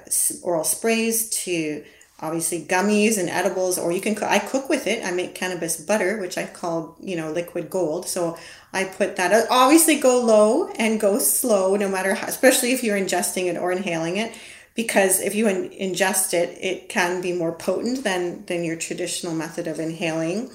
oral 0.43 0.63
sprays 0.63 1.29
to 1.29 1.83
obviously 2.21 2.61
gummies 2.61 3.17
and 3.17 3.27
edibles, 3.27 3.79
or 3.79 3.91
you 3.91 4.01
can. 4.01 4.15
I 4.23 4.37
cook 4.37 4.69
with 4.69 4.85
it. 4.85 5.03
I 5.03 5.11
make 5.11 5.33
cannabis 5.33 5.81
butter, 5.81 6.19
which 6.19 6.37
I 6.37 6.45
call 6.45 6.95
you 6.99 7.15
know 7.15 7.31
liquid 7.31 7.71
gold. 7.71 8.07
So 8.07 8.37
I 8.71 8.83
put 8.83 9.15
that. 9.15 9.47
Obviously, 9.49 9.99
go 9.99 10.21
low 10.21 10.67
and 10.77 10.99
go 10.99 11.17
slow, 11.17 11.75
no 11.75 11.89
matter 11.89 12.13
how, 12.13 12.27
especially 12.27 12.73
if 12.73 12.83
you're 12.83 12.99
ingesting 12.99 13.45
it 13.47 13.57
or 13.57 13.71
inhaling 13.71 14.17
it 14.17 14.31
because 14.79 15.19
if 15.19 15.35
you 15.35 15.45
in, 15.49 15.69
ingest 15.71 16.33
it, 16.33 16.57
it 16.61 16.87
can 16.87 17.19
be 17.19 17.33
more 17.33 17.51
potent 17.51 18.01
than, 18.05 18.45
than 18.45 18.63
your 18.63 18.77
traditional 18.77 19.35
method 19.35 19.67
of 19.67 19.77
inhaling. 19.77 20.49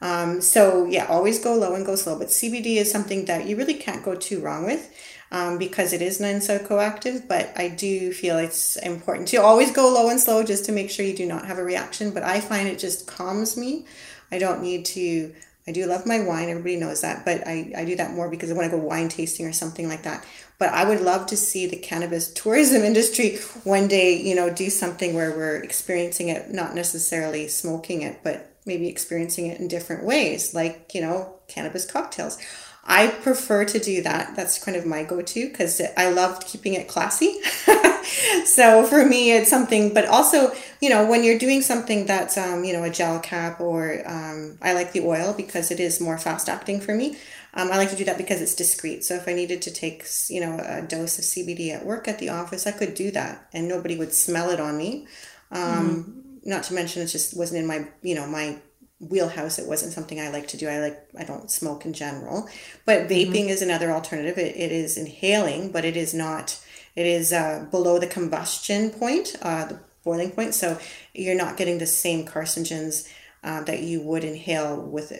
Um, 0.00 0.40
so 0.40 0.84
yeah, 0.84 1.06
always 1.06 1.42
go 1.42 1.56
low 1.56 1.74
and 1.74 1.84
go 1.84 1.96
slow. 1.96 2.16
But 2.16 2.28
CBD 2.28 2.76
is 2.76 2.88
something 2.88 3.24
that 3.24 3.48
you 3.48 3.56
really 3.56 3.74
can't 3.74 4.04
go 4.04 4.14
too 4.14 4.38
wrong 4.38 4.64
with 4.64 4.94
um, 5.32 5.58
because 5.58 5.92
it 5.92 6.02
is 6.02 6.20
non-psychoactive. 6.20 7.26
But 7.26 7.52
I 7.56 7.66
do 7.66 8.12
feel 8.12 8.38
it's 8.38 8.76
important 8.76 9.26
to 9.28 9.38
always 9.38 9.72
go 9.72 9.92
low 9.92 10.08
and 10.08 10.20
slow 10.20 10.44
just 10.44 10.64
to 10.66 10.72
make 10.72 10.88
sure 10.88 11.04
you 11.04 11.16
do 11.16 11.26
not 11.26 11.46
have 11.46 11.58
a 11.58 11.64
reaction. 11.64 12.12
But 12.12 12.22
I 12.22 12.38
find 12.38 12.68
it 12.68 12.78
just 12.78 13.08
calms 13.08 13.56
me. 13.56 13.86
I 14.30 14.38
don't 14.38 14.62
need 14.62 14.84
to 14.84 15.34
I 15.66 15.72
do 15.72 15.86
love 15.86 16.06
my 16.06 16.20
wine. 16.20 16.50
Everybody 16.50 16.76
knows 16.76 17.00
that, 17.00 17.24
but 17.24 17.46
I, 17.46 17.72
I 17.76 17.84
do 17.84 17.96
that 17.96 18.12
more 18.12 18.28
because 18.28 18.50
I 18.50 18.54
want 18.54 18.70
to 18.70 18.76
go 18.76 18.82
wine 18.82 19.08
tasting 19.08 19.46
or 19.46 19.52
something 19.52 19.88
like 19.88 20.02
that. 20.02 20.24
But 20.58 20.70
I 20.70 20.86
would 20.86 21.00
love 21.00 21.26
to 21.26 21.36
see 21.36 21.66
the 21.66 21.76
cannabis 21.76 22.32
tourism 22.34 22.82
industry 22.82 23.36
one 23.64 23.88
day, 23.88 24.20
you 24.20 24.34
know, 24.34 24.50
do 24.50 24.68
something 24.68 25.14
where 25.14 25.30
we're 25.30 25.56
experiencing 25.56 26.28
it, 26.28 26.52
not 26.52 26.74
necessarily 26.74 27.48
smoking 27.48 28.02
it, 28.02 28.20
but 28.22 28.50
maybe 28.66 28.88
experiencing 28.88 29.46
it 29.46 29.60
in 29.60 29.68
different 29.68 30.04
ways, 30.04 30.54
like, 30.54 30.94
you 30.94 31.00
know, 31.00 31.34
cannabis 31.48 31.84
cocktails. 31.84 32.38
I 32.86 33.08
prefer 33.08 33.64
to 33.64 33.78
do 33.78 34.02
that. 34.02 34.36
That's 34.36 34.62
kind 34.62 34.76
of 34.76 34.84
my 34.84 35.04
go 35.04 35.22
to 35.22 35.48
because 35.48 35.80
I 35.96 36.10
loved 36.10 36.46
keeping 36.46 36.74
it 36.74 36.86
classy. 36.86 37.40
so 38.44 38.84
for 38.84 39.04
me, 39.06 39.32
it's 39.32 39.48
something, 39.48 39.94
but 39.94 40.06
also, 40.06 40.52
you 40.80 40.90
know, 40.90 41.06
when 41.06 41.24
you're 41.24 41.38
doing 41.38 41.62
something 41.62 42.04
that's, 42.04 42.36
um, 42.36 42.62
you 42.62 42.74
know, 42.74 42.84
a 42.84 42.90
gel 42.90 43.20
cap 43.20 43.60
or 43.60 44.02
um, 44.06 44.58
I 44.60 44.74
like 44.74 44.92
the 44.92 45.00
oil 45.00 45.32
because 45.32 45.70
it 45.70 45.80
is 45.80 46.00
more 46.00 46.18
fast 46.18 46.48
acting 46.48 46.80
for 46.80 46.94
me. 46.94 47.16
Um, 47.54 47.70
I 47.70 47.78
like 47.78 47.90
to 47.90 47.96
do 47.96 48.04
that 48.04 48.18
because 48.18 48.42
it's 48.42 48.54
discreet. 48.54 49.04
So 49.04 49.14
if 49.14 49.28
I 49.28 49.32
needed 49.32 49.62
to 49.62 49.70
take, 49.70 50.04
you 50.28 50.40
know, 50.40 50.58
a 50.62 50.82
dose 50.82 51.18
of 51.18 51.24
CBD 51.24 51.70
at 51.70 51.86
work 51.86 52.06
at 52.06 52.18
the 52.18 52.28
office, 52.28 52.66
I 52.66 52.72
could 52.72 52.94
do 52.94 53.10
that 53.12 53.48
and 53.52 53.66
nobody 53.66 53.96
would 53.96 54.12
smell 54.12 54.50
it 54.50 54.60
on 54.60 54.76
me. 54.76 55.06
Um, 55.50 55.60
mm-hmm. 55.62 56.50
Not 56.50 56.64
to 56.64 56.74
mention 56.74 57.00
it 57.00 57.06
just 57.06 57.34
wasn't 57.34 57.60
in 57.60 57.66
my, 57.66 57.88
you 58.02 58.14
know, 58.14 58.26
my 58.26 58.58
wheelhouse. 59.00 59.58
It 59.58 59.68
wasn't 59.68 59.92
something 59.92 60.20
I 60.20 60.30
like 60.30 60.48
to 60.48 60.56
do. 60.56 60.68
I 60.68 60.80
like 60.80 61.08
I 61.18 61.24
don't 61.24 61.50
smoke 61.50 61.84
in 61.84 61.92
general, 61.92 62.48
but 62.84 63.00
mm-hmm. 63.00 63.12
vaping 63.12 63.42
mm-hmm. 63.42 63.48
is 63.50 63.62
another 63.62 63.90
alternative. 63.90 64.38
It, 64.38 64.56
it 64.56 64.72
is 64.72 64.96
inhaling, 64.96 65.70
but 65.70 65.84
it 65.84 65.96
is 65.96 66.14
not. 66.14 66.60
It 66.96 67.06
is 67.06 67.32
uh, 67.32 67.66
below 67.70 67.98
the 67.98 68.06
combustion 68.06 68.90
point, 68.90 69.34
uh, 69.42 69.66
the 69.66 69.80
boiling 70.04 70.30
point. 70.30 70.54
So 70.54 70.78
you're 71.12 71.34
not 71.34 71.56
getting 71.56 71.78
the 71.78 71.86
same 71.86 72.24
carcinogens 72.24 73.08
uh, 73.42 73.62
that 73.64 73.82
you 73.82 74.00
would 74.00 74.22
inhale 74.22 74.80
with 74.80 75.12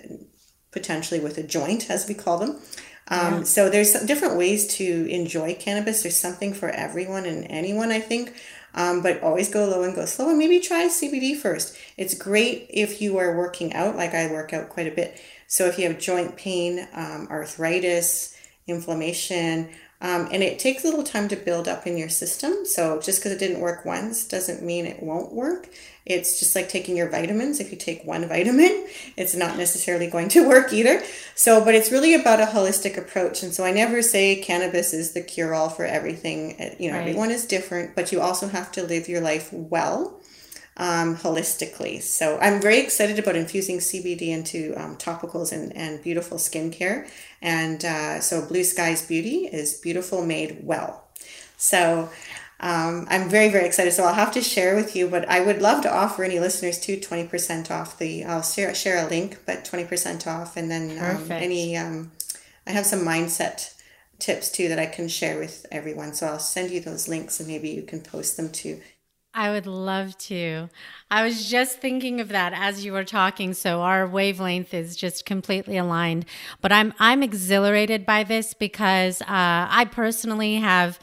potentially 0.70 1.20
with 1.20 1.39
a 1.39 1.43
joint, 1.43 1.91
as 1.91 2.07
we 2.09 2.14
call 2.14 2.39
them. 2.39 2.61
Um, 3.09 3.35
yeah. 3.39 3.43
So 3.43 3.68
there's 3.68 3.93
different 4.05 4.37
ways 4.37 4.66
to 4.77 5.07
enjoy 5.11 5.55
cannabis. 5.55 6.03
There's 6.03 6.16
something 6.16 6.55
for 6.55 6.70
everyone 6.70 7.27
and 7.27 7.47
anyone, 7.51 7.91
I 7.91 8.01
think. 8.01 8.35
Um, 8.75 9.03
but 9.03 9.22
always 9.22 9.49
go 9.49 9.64
low 9.66 9.83
and 9.85 9.95
go 9.95 10.05
slow 10.05 10.29
and 10.29 10.39
maybe 10.39 10.59
try 10.61 10.89
CBD 10.89 11.37
first. 11.37 11.77
It's 11.97 12.14
great 12.14 12.66
if 12.70 13.01
you 13.01 13.18
are 13.18 13.37
working 13.37 13.72
out, 13.72 13.97
like 13.97 14.14
I 14.14 14.31
work 14.31 14.53
out 14.53 14.68
quite 14.68 14.89
a 14.89 14.95
bit. 14.95 15.20
So 15.47 15.66
if 15.66 15.79
you 15.79 15.87
have 15.89 15.99
joint 15.99 16.37
pain, 16.37 16.89
um, 16.93 17.29
arthritis, 17.31 18.37
inflammation, 18.66 19.68
Um, 20.01 20.29
and 20.31 20.43
it 20.43 20.59
takes 20.59 20.85
a 20.85 20.89
little 20.89 21.05
time 21.05 21.29
to 21.29 21.37
build 21.37 21.66
up 21.66 21.87
in 21.87 21.97
your 21.97 22.11
system. 22.11 22.66
So 22.66 23.01
just 23.01 23.20
because 23.20 23.33
it 23.33 23.39
didn't 23.39 23.61
work 23.61 23.87
once 23.87 24.27
doesn't 24.29 24.62
mean 24.62 24.85
it 24.85 25.03
won't 25.03 25.33
work. 25.33 25.70
It's 26.07 26.38
just 26.38 26.55
like 26.55 26.68
taking 26.68 26.96
your 26.96 27.09
vitamins. 27.09 27.61
If 27.61 27.70
you 27.70 27.78
take 27.78 28.05
one 28.05 28.28
vitamin, 28.28 28.86
it's 29.16 29.34
not 29.34 29.57
necessarily 29.57 30.09
going 30.09 30.28
to 30.30 30.46
work 30.46 30.72
either. 30.72 31.02
So, 31.34 31.64
but 31.64 31.74
it's 31.74 31.90
really 31.90 32.14
about 32.14 32.40
a 32.40 32.46
holistic 32.46 32.98
approach. 32.98 33.42
And 33.42 33.55
so 33.55 33.64
I 33.64 33.72
never 33.72 34.02
say 34.02 34.36
cannabis 34.36 34.92
is 34.92 35.12
the 35.12 35.22
cure 35.22 35.55
all 35.55 35.70
for 35.70 35.86
everything. 35.86 36.76
You 36.78 36.90
know, 36.90 36.98
right. 36.98 37.09
everyone 37.09 37.30
is 37.30 37.46
different, 37.46 37.96
but 37.96 38.12
you 38.12 38.20
also 38.20 38.48
have 38.48 38.70
to 38.72 38.82
live 38.82 39.09
your 39.09 39.22
life 39.22 39.50
well 39.52 40.20
um, 40.76 41.16
holistically. 41.16 42.02
So 42.02 42.38
I'm 42.38 42.61
very 42.61 42.80
excited 42.80 43.18
about 43.18 43.36
infusing 43.36 43.78
CBD 43.78 44.28
into 44.28 44.74
um, 44.76 44.96
topicals 44.96 45.52
and, 45.52 45.74
and 45.76 46.02
beautiful 46.02 46.38
skincare. 46.38 47.09
And 47.40 47.84
uh, 47.84 48.20
so 48.20 48.44
Blue 48.46 48.64
Skies 48.64 49.07
Beauty 49.07 49.46
is 49.46 49.74
beautiful 49.74 50.24
made 50.24 50.59
well. 50.62 51.05
So 51.57 52.11
um, 52.61 53.07
I'm 53.11 53.28
very, 53.28 53.48
very 53.50 53.66
excited. 53.66 53.92
So 53.92 54.05
I'll 54.05 54.14
have 54.14 54.32
to 54.32 54.40
share 54.40 54.74
with 54.74 54.94
you, 54.94 55.09
but 55.09 55.28
I 55.28 55.40
would 55.40 55.61
love 55.61 55.82
to 55.82 55.92
offer 55.92 56.24
any 56.24 56.38
listeners 56.38 56.80
too 56.80 56.96
20% 56.96 57.70
off 57.70 57.98
the, 57.98 58.24
I'll 58.24 58.42
share, 58.42 58.74
share 58.74 59.05
a 59.05 59.09
link, 59.09 59.40
but 59.44 59.64
20% 59.64 60.26
off. 60.26 60.57
And 60.57 60.70
then 60.70 60.98
um, 60.98 61.30
any, 61.30 61.76
um, 61.76 62.12
I 62.66 62.70
have 62.70 62.86
some 62.86 63.00
mindset 63.00 63.74
tips 64.18 64.50
too 64.50 64.68
that 64.68 64.78
I 64.78 64.86
can 64.86 65.09
share 65.09 65.38
with 65.38 65.66
everyone. 65.70 66.14
So 66.14 66.26
I'll 66.26 66.38
send 66.38 66.70
you 66.70 66.80
those 66.80 67.09
links 67.09 67.40
and 67.40 67.48
maybe 67.48 67.68
you 67.68 67.82
can 67.82 68.00
post 68.00 68.36
them 68.36 68.50
too. 68.50 68.80
I 69.36 69.50
would 69.50 69.66
love 69.66 70.16
to. 70.18 70.70
I 71.11 71.24
was 71.24 71.50
just 71.50 71.80
thinking 71.80 72.20
of 72.20 72.28
that 72.28 72.52
as 72.55 72.84
you 72.84 72.92
were 72.92 73.05
talking, 73.05 73.52
so 73.52 73.82
our 73.82 74.07
wavelength 74.07 74.72
is 74.72 74.94
just 74.94 75.26
completely 75.26 75.76
aligned. 75.76 76.24
But 76.61 76.70
I'm 76.70 76.94
I'm 77.00 77.20
exhilarated 77.20 78.07
by 78.07 78.22
this 78.22 78.55
because 78.55 79.20
uh, 79.22 79.26
I 79.28 79.88
personally 79.90 80.55
have 80.57 81.00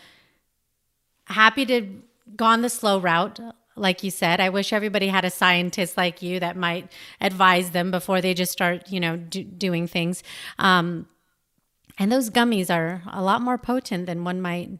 happy 1.32 1.66
to 1.66 1.88
gone 2.36 2.62
the 2.62 2.70
slow 2.70 3.00
route 3.00 3.40
like 3.76 4.04
you 4.04 4.12
said. 4.12 4.40
I 4.40 4.50
wish 4.50 4.74
everybody 4.74 5.08
had 5.08 5.26
a 5.26 5.30
scientist 5.30 5.98
like 5.98 6.22
you 6.22 6.40
that 6.40 6.56
might 6.56 6.92
advise 7.20 7.72
them 7.72 7.90
before 7.90 8.22
they 8.22 8.34
just 8.34 8.52
start 8.52 8.90
you 8.90 9.00
know 9.00 9.18
do, 9.18 9.44
doing 9.44 9.88
things. 9.88 10.24
Um, 10.60 11.08
and 11.98 12.12
those 12.12 12.30
gummies 12.30 12.74
are 12.74 13.04
a 13.12 13.22
lot 13.22 13.42
more 13.42 13.58
potent 13.58 14.06
than 14.06 14.24
one 14.24 14.42
might 14.42 14.80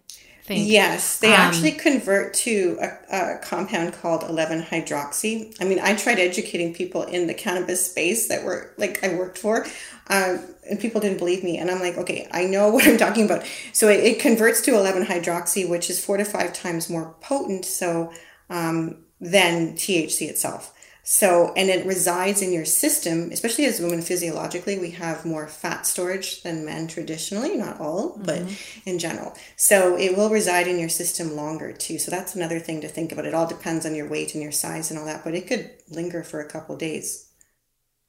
think 0.56 0.70
yes 0.70 1.20
they 1.20 1.34
um, 1.34 1.40
actually 1.40 1.72
convert 1.72 2.34
to 2.34 2.78
a, 2.82 3.36
a, 3.36 3.40
compound 3.40 3.94
called 3.94 4.24
11 4.24 4.64
hydroxy 4.64 5.56
i 5.60 5.66
mean 5.66 5.80
i 5.80 5.96
tried 5.96 6.20
educating 6.20 6.74
people 6.74 7.04
in 7.04 7.28
the 7.28 7.34
cannabis 7.34 7.90
space 7.90 8.28
that 8.28 8.44
were 8.44 8.74
like 8.78 9.04
i 9.04 9.14
worked 9.16 9.38
for 9.38 9.66
um, 10.08 10.44
and 10.70 10.78
people 10.78 11.00
didn't 11.00 11.20
believe 11.20 11.42
me. 11.42 11.58
And 11.58 11.72
I'm 11.72 11.80
like, 11.80 11.98
okay, 11.98 12.28
I 12.32 12.44
know 12.44 12.70
what 12.74 12.86
I'm 12.86 12.98
talking 12.98 13.24
about. 13.24 13.46
So 13.72 13.88
it, 13.88 14.04
it 14.04 14.20
converts 14.20 14.60
to 14.62 14.76
11 14.76 15.06
hydroxy, 15.06 15.68
which 15.68 15.90
is 15.90 16.04
four 16.04 16.18
to 16.18 16.26
five 16.26 16.52
times 16.52 16.90
more 16.90 17.16
potent. 17.22 17.64
So 17.64 18.12
um, 18.50 18.98
than 19.22 19.76
THC 19.76 20.28
itself. 20.28 20.74
So, 21.14 21.52
and 21.58 21.70
it 21.70 21.86
resides 21.86 22.42
in 22.42 22.54
your 22.54 22.64
system, 22.64 23.34
especially 23.34 23.66
as 23.66 23.82
women 23.82 24.02
physiologically, 24.02 24.80
we 24.80 24.92
have 24.92 25.26
more 25.26 25.46
fat 25.46 25.86
storage 25.86 26.42
than 26.42 26.64
men 26.64 26.88
traditionally, 26.88 27.58
not 27.58 27.82
all, 27.82 28.12
mm-hmm. 28.12 28.24
but 28.24 28.44
in 28.86 28.98
general. 28.98 29.36
So, 29.58 29.98
it 29.98 30.16
will 30.16 30.30
reside 30.30 30.70
in 30.70 30.80
your 30.80 30.88
system 30.88 31.36
longer 31.36 31.74
too. 31.74 32.00
So, 32.00 32.12
that's 32.12 32.34
another 32.34 32.62
thing 32.62 32.80
to 32.80 32.88
think 32.88 33.12
about. 33.12 33.26
It 33.26 33.34
all 33.34 33.46
depends 33.46 33.86
on 33.86 33.94
your 33.94 34.08
weight 34.08 34.36
and 34.36 34.42
your 34.42 34.54
size 34.54 34.90
and 34.90 34.98
all 34.98 35.06
that, 35.06 35.26
but 35.26 35.36
it 35.36 35.48
could 35.48 35.70
linger 35.90 36.24
for 36.24 36.40
a 36.40 36.48
couple 36.48 36.78
days. 36.78 37.30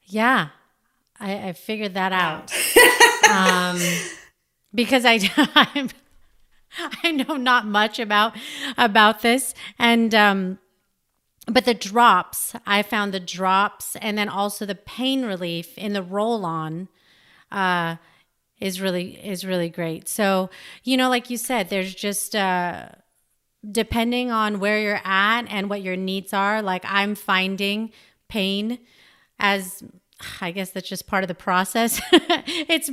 Yeah, 0.05 0.51
I, 1.19 1.49
I 1.49 1.53
figured 1.55 1.95
that 1.95 2.13
out. 2.13 2.53
um, 3.29 3.83
because 4.73 5.05
I, 5.05 5.19
I'm, 5.75 5.91
I 7.03 7.11
know 7.11 7.37
not 7.37 7.67
much 7.67 7.99
about 7.99 8.37
about 8.79 9.23
this, 9.23 9.55
and 9.77 10.15
um, 10.15 10.59
but 11.47 11.65
the 11.65 11.75
drops, 11.75 12.55
I 12.67 12.83
found 12.83 13.13
the 13.13 13.21
drops, 13.21 13.97
and 13.97 14.17
then 14.17 14.29
also 14.29 14.65
the 14.65 14.75
pain 14.75 15.25
relief 15.25 15.77
in 15.77 15.93
the 15.93 16.03
roll 16.03 16.45
on. 16.45 16.89
Uh, 17.51 17.97
is 18.61 18.81
really 18.81 19.19
is 19.27 19.45
really 19.45 19.69
great. 19.69 20.09
So, 20.09 20.49
you 20.85 20.97
know, 20.97 21.11
like 21.11 21.29
you 21.29 21.37
said, 21.37 21.69
there's 21.69 21.93
just 21.93 22.37
uh 22.37 22.91
depending 23.71 24.31
on 24.31 24.61
where 24.61 24.81
you're 24.81 25.01
at 25.05 25.43
and 25.49 25.69
what 25.69 25.83
your 25.83 25.97
needs 25.97 26.33
are, 26.33 26.63
like 26.63 26.85
I'm 26.87 27.15
finding 27.15 27.93
pain 28.29 28.79
as 29.39 29.83
I 30.41 30.53
guess 30.53 30.71
that's 30.71 30.89
just 30.89 31.09
part 31.09 31.25
of 31.25 31.29
the 31.29 31.35
process. 31.35 32.01
it's 32.13 32.91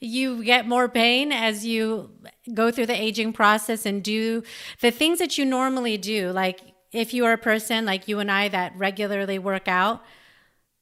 you 0.00 0.42
get 0.42 0.66
more 0.66 0.88
pain 0.88 1.32
as 1.32 1.66
you 1.66 2.10
go 2.54 2.70
through 2.70 2.86
the 2.86 3.00
aging 3.00 3.34
process 3.34 3.84
and 3.84 4.02
do 4.02 4.42
the 4.80 4.90
things 4.90 5.18
that 5.18 5.36
you 5.36 5.44
normally 5.44 5.98
do. 5.98 6.30
Like 6.30 6.60
if 6.92 7.14
you 7.14 7.24
are 7.24 7.32
a 7.32 7.38
person 7.38 7.84
like 7.84 8.08
you 8.08 8.18
and 8.18 8.30
I 8.30 8.48
that 8.48 8.76
regularly 8.76 9.38
work 9.38 9.68
out, 9.68 10.02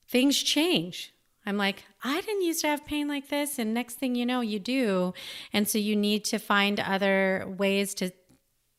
things 0.09 0.43
change. 0.43 1.13
I'm 1.45 1.57
like, 1.57 1.85
I 2.03 2.21
didn't 2.21 2.43
used 2.43 2.61
to 2.63 2.69
have 2.69 2.85
pain 2.85 3.09
like 3.09 3.29
this. 3.29 3.59
And 3.59 3.73
next 3.73 3.95
thing 3.95 4.15
you 4.15 4.27
know, 4.27 4.41
you 4.41 4.59
do. 4.59 5.15
And 5.53 5.67
so 5.67 5.79
you 5.79 5.97
need 5.97 6.25
to 6.27 6.39
find 6.39 6.79
other 6.81 7.45
ways 7.57 7.95
to 7.95 8.13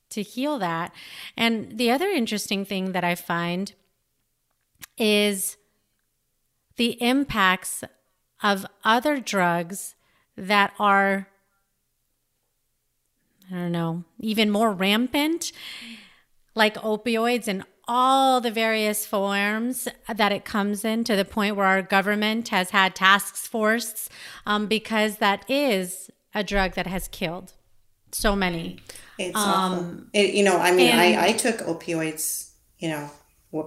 to 0.10 0.22
heal 0.22 0.60
that. 0.60 0.94
And 1.38 1.78
the 1.78 1.92
other 1.92 2.08
interesting 2.08 2.66
thing 2.66 2.92
that 2.94 3.04
I 3.04 3.16
find 3.16 3.74
is 4.98 5.58
the 6.78 7.02
impacts 7.02 7.84
of 8.42 8.66
other 8.84 9.20
drugs 9.20 9.96
that 10.36 10.74
are, 10.80 11.28
I 13.52 13.56
don't 13.56 13.72
know, 13.72 14.04
even 14.20 14.50
more 14.50 14.72
rampant, 14.72 15.52
like 16.60 16.76
opioids 16.76 17.48
and 17.48 17.64
all 17.88 18.40
the 18.40 18.52
various 18.52 19.08
forms 19.08 19.88
that 20.08 20.32
it 20.32 20.46
comes 20.46 20.86
in 20.86 21.04
to 21.06 21.16
the 21.16 21.26
point 21.26 21.56
where 21.56 21.66
our 21.66 21.82
government 21.82 22.50
has 22.50 22.70
had 22.70 22.94
task 22.94 23.36
force 23.36 24.10
um, 24.46 24.68
because 24.68 25.18
that 25.18 25.44
is 25.50 26.12
a 26.36 26.44
drug 26.44 26.74
that 26.74 26.86
has 26.86 27.08
killed 27.08 27.54
so 28.12 28.36
many. 28.36 28.78
It's 29.18 29.36
um, 29.36 29.44
awful. 29.44 30.04
It, 30.14 30.36
you 30.36 30.44
know, 30.44 30.58
I 30.58 30.72
mean, 30.72 30.92
and, 30.92 31.00
I, 31.00 31.30
I 31.30 31.32
took 31.32 31.58
opioids, 31.60 32.52
you 32.78 32.90
know, 32.90 33.10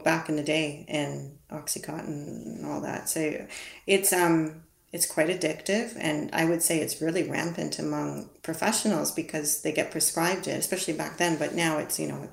back 0.05 0.29
in 0.29 0.37
the 0.37 0.43
day 0.43 0.85
and 0.89 1.39
oxycontin 1.51 2.07
and 2.07 2.67
all 2.67 2.81
that 2.81 3.09
so 3.09 3.47
it's 3.87 4.13
um 4.13 4.63
it's 4.93 5.07
quite 5.07 5.29
addictive 5.29 5.97
and 5.99 6.31
i 6.33 6.45
would 6.45 6.63
say 6.63 6.79
it's 6.79 7.03
really 7.03 7.25
rampant 7.25 7.79
among 7.79 8.31
professionals 8.43 9.11
because 9.11 9.63
they 9.63 9.73
get 9.73 9.91
prescribed 9.91 10.47
it 10.47 10.59
especially 10.59 10.95
back 10.95 11.19
then 11.19 11.37
but 11.37 11.55
now 11.55 11.79
it's 11.79 11.99
you 11.99 12.07
know 12.07 12.29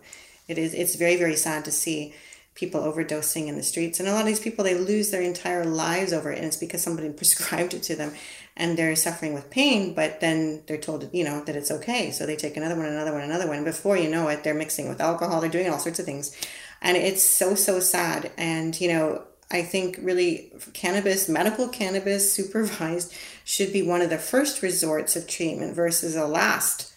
it 0.50 0.58
is 0.58 0.74
it's 0.74 0.95
very 0.95 1.16
very 1.16 1.36
sad 1.36 1.64
to 1.66 1.72
see 1.72 2.14
people 2.60 2.82
overdosing 2.82 3.47
in 3.47 3.56
the 3.56 3.64
streets. 3.64 4.00
And 4.00 4.10
a 4.10 4.12
lot 4.12 4.22
of 4.22 4.28
these 4.28 4.39
people 4.39 4.66
they 4.66 4.76
lose 4.76 5.12
their 5.12 5.22
entire 5.22 5.64
lives 5.64 6.12
over 6.12 6.30
it 6.32 6.38
and 6.38 6.47
it's 6.47 6.58
because 6.58 6.84
somebody 6.84 7.10
prescribed 7.22 7.74
it 7.74 7.84
to 7.84 7.95
them. 7.95 8.14
And 8.58 8.78
they're 8.78 8.97
suffering 8.97 9.34
with 9.34 9.50
pain 9.50 9.93
but 9.93 10.20
then 10.20 10.64
they're 10.68 10.78
told 10.78 11.10
you 11.14 11.24
know 11.24 11.43
that 11.45 11.56
it's 11.56 11.72
okay. 11.72 12.12
So 12.12 12.26
they 12.26 12.36
take 12.36 12.58
another 12.58 12.76
one 12.76 12.86
another 12.86 13.14
one 13.14 13.22
another 13.22 13.47
one. 13.47 13.64
Before 13.64 13.97
you 13.97 14.10
know 14.10 14.28
it 14.28 14.43
they're 14.43 14.54
mixing 14.54 14.89
with 14.89 15.00
alcohol. 15.00 15.39
They're 15.39 15.50
doing 15.50 15.70
all 15.70 15.80
sorts 15.80 16.00
of 16.00 16.06
things. 16.06 16.36
And 16.82 16.97
it's 16.97 17.24
so 17.24 17.56
so 17.56 17.80
sad. 17.80 18.32
And 18.38 18.80
you 18.80 18.89
know 18.89 19.24
i 19.52 19.64
think 19.64 19.97
really 20.00 20.52
cannabis 20.74 21.28
medical 21.28 21.68
cannabis 21.70 22.32
supervised 22.38 23.12
should 23.43 23.74
be 23.74 23.82
one 23.82 24.00
of 24.00 24.12
the 24.12 24.18
first 24.18 24.62
resorts 24.62 25.16
of 25.16 25.26
treatment 25.26 25.76
versus 25.76 26.16
a 26.16 26.28
last 26.28 26.89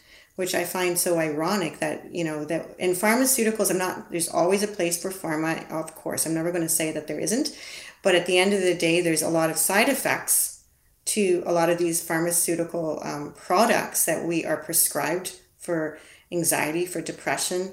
which 0.43 0.57
i 0.57 0.65
find 0.65 0.99
so 0.99 1.21
ironic 1.21 1.79
that 1.79 2.13
you 2.13 2.25
know 2.25 2.45
that 2.45 2.75
in 2.81 2.91
pharmaceuticals 2.91 3.71
i'm 3.71 3.79
not 3.79 4.11
there's 4.11 4.29
always 4.29 4.65
a 4.65 4.67
place 4.77 5.01
for 5.01 5.11
pharma 5.11 5.71
of 5.71 5.95
course 5.95 6.27
i'm 6.27 6.35
never 6.35 6.51
going 6.51 6.69
to 6.71 6.79
say 6.81 6.91
that 6.91 7.07
there 7.07 7.21
isn't 7.21 7.57
but 8.03 8.17
at 8.17 8.27
the 8.27 8.39
end 8.39 8.53
of 8.53 8.61
the 8.61 8.75
day 8.75 9.01
there's 9.01 9.23
a 9.23 9.29
lot 9.29 9.51
of 9.51 9.57
side 9.57 9.89
effects 9.89 10.65
to 11.05 11.45
a 11.47 11.53
lot 11.53 11.71
of 11.71 11.79
these 11.79 12.03
pharmaceutical 12.03 13.01
um, 13.05 13.33
products 13.37 14.05
that 14.05 14.27
we 14.27 14.45
are 14.45 14.57
prescribed 14.57 15.39
for 15.59 15.97
anxiety 16.33 16.85
for 16.85 17.01
depression 17.01 17.73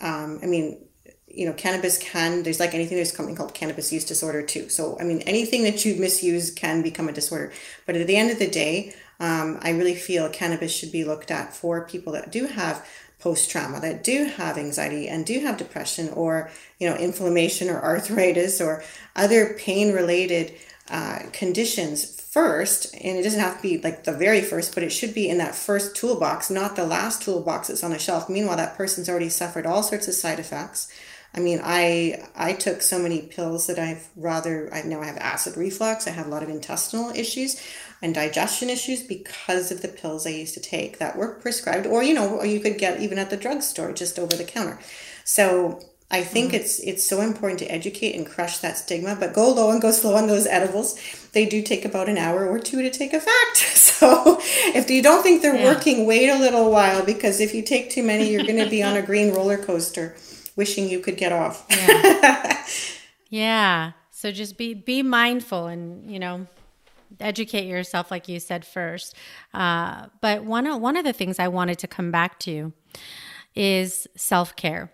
um, 0.00 0.40
i 0.42 0.46
mean 0.46 0.78
you 1.30 1.46
know, 1.46 1.52
cannabis 1.52 1.98
can, 1.98 2.42
there's 2.42 2.58
like 2.58 2.74
anything, 2.74 2.96
there's 2.96 3.14
something 3.14 3.36
called 3.36 3.52
cannabis 3.52 3.92
use 3.92 4.04
disorder 4.04 4.42
too. 4.42 4.70
So, 4.70 4.98
I 4.98 5.04
mean, 5.04 5.20
anything 5.20 5.62
that 5.64 5.84
you 5.84 5.94
misuse 5.96 6.50
can 6.50 6.80
become 6.82 7.06
a 7.06 7.12
disorder. 7.12 7.52
But 7.84 7.96
at 7.96 8.06
the 8.06 8.16
end 8.16 8.30
of 8.30 8.38
the 8.38 8.48
day, 8.48 8.94
um, 9.20 9.58
I 9.62 9.70
really 9.70 9.94
feel 9.94 10.28
cannabis 10.28 10.74
should 10.74 10.92
be 10.92 11.04
looked 11.04 11.30
at 11.30 11.54
for 11.54 11.86
people 11.86 12.12
that 12.12 12.30
do 12.30 12.46
have 12.46 12.86
post 13.18 13.50
trauma, 13.50 13.80
that 13.80 14.04
do 14.04 14.26
have 14.26 14.56
anxiety 14.56 15.08
and 15.08 15.26
do 15.26 15.40
have 15.40 15.56
depression 15.56 16.08
or, 16.10 16.50
you 16.78 16.88
know, 16.88 16.96
inflammation 16.96 17.68
or 17.68 17.82
arthritis 17.82 18.60
or 18.60 18.82
other 19.16 19.54
pain 19.58 19.92
related 19.92 20.54
uh, 20.90 21.20
conditions 21.32 22.18
first 22.20 22.94
and 22.94 23.18
it 23.18 23.22
doesn't 23.22 23.40
have 23.40 23.56
to 23.56 23.62
be 23.62 23.78
like 23.78 24.04
the 24.04 24.12
very 24.12 24.40
first 24.40 24.74
but 24.74 24.82
it 24.82 24.90
should 24.90 25.14
be 25.14 25.28
in 25.28 25.38
that 25.38 25.54
first 25.54 25.96
toolbox 25.96 26.50
not 26.50 26.76
the 26.76 26.84
last 26.84 27.22
toolbox 27.22 27.68
that's 27.68 27.82
on 27.82 27.90
the 27.90 27.98
shelf 27.98 28.28
meanwhile 28.28 28.56
that 28.56 28.76
person's 28.76 29.08
already 29.08 29.28
suffered 29.28 29.66
all 29.66 29.82
sorts 29.82 30.08
of 30.08 30.14
side 30.14 30.38
effects 30.38 30.90
I 31.34 31.40
mean, 31.40 31.60
I 31.62 32.26
I 32.34 32.54
took 32.54 32.80
so 32.82 32.98
many 32.98 33.22
pills 33.22 33.66
that 33.66 33.78
I've 33.78 34.08
rather 34.16 34.72
I 34.72 34.82
know 34.82 35.02
I 35.02 35.06
have 35.06 35.18
acid 35.18 35.56
reflux. 35.56 36.06
I 36.06 36.10
have 36.10 36.26
a 36.26 36.30
lot 36.30 36.42
of 36.42 36.48
intestinal 36.48 37.10
issues. 37.10 37.62
And 38.00 38.14
digestion 38.14 38.70
issues 38.70 39.02
because 39.02 39.70
of 39.70 39.82
the 39.82 39.88
pills 39.88 40.26
I 40.26 40.30
used 40.30 40.54
to 40.54 40.60
take 40.60 40.98
that 40.98 41.16
were 41.16 41.34
prescribed, 41.34 41.86
or 41.86 42.02
you 42.02 42.14
know, 42.14 42.36
or 42.36 42.46
you 42.46 42.60
could 42.60 42.78
get 42.78 43.00
even 43.00 43.18
at 43.18 43.30
the 43.30 43.36
drugstore 43.36 43.92
just 43.92 44.18
over 44.18 44.36
the 44.36 44.44
counter. 44.44 44.78
So 45.24 45.80
I 46.10 46.22
think 46.22 46.48
mm-hmm. 46.48 46.56
it's 46.56 46.80
it's 46.80 47.04
so 47.04 47.20
important 47.20 47.58
to 47.60 47.66
educate 47.66 48.14
and 48.14 48.26
crush 48.26 48.58
that 48.58 48.78
stigma, 48.78 49.16
but 49.18 49.34
go 49.34 49.52
low 49.52 49.70
and 49.70 49.80
go 49.80 49.90
slow 49.90 50.14
on 50.14 50.26
those 50.26 50.46
edibles. 50.46 50.98
They 51.32 51.44
do 51.44 51.62
take 51.62 51.84
about 51.84 52.08
an 52.08 52.16
hour 52.16 52.46
or 52.46 52.58
two 52.58 52.82
to 52.82 52.90
take 52.90 53.12
effect. 53.12 53.74
So 53.98 54.38
if 54.40 54.88
you 54.90 55.02
don't 55.02 55.24
think 55.24 55.42
they're 55.42 55.56
yeah. 55.56 55.64
working, 55.64 56.06
wait 56.06 56.28
a 56.28 56.38
little 56.38 56.70
while 56.70 57.04
because 57.04 57.40
if 57.40 57.52
you 57.52 57.62
take 57.62 57.90
too 57.90 58.04
many, 58.04 58.30
you're 58.30 58.44
going 58.44 58.62
to 58.62 58.70
be 58.70 58.80
on 58.80 58.96
a 58.96 59.02
green 59.10 59.34
roller 59.34 59.58
coaster, 59.58 60.14
wishing 60.54 60.88
you 60.88 61.00
could 61.00 61.16
get 61.16 61.32
off. 61.32 61.66
Yeah. 61.68 62.64
yeah. 63.28 63.92
So 64.12 64.30
just 64.30 64.56
be 64.56 64.74
be 64.74 65.02
mindful 65.02 65.66
and 65.66 66.08
you 66.08 66.20
know 66.20 66.46
educate 67.20 67.66
yourself, 67.66 68.10
like 68.10 68.28
you 68.28 68.40
said 68.40 68.64
first. 68.64 69.14
Uh, 69.52 70.06
but 70.20 70.44
one 70.44 70.66
of, 70.66 70.80
one 70.80 70.96
of 70.96 71.04
the 71.04 71.12
things 71.12 71.38
I 71.38 71.48
wanted 71.48 71.78
to 71.80 71.86
come 71.86 72.10
back 72.10 72.38
to 72.40 72.72
is 73.54 74.06
self 74.16 74.54
care 74.56 74.92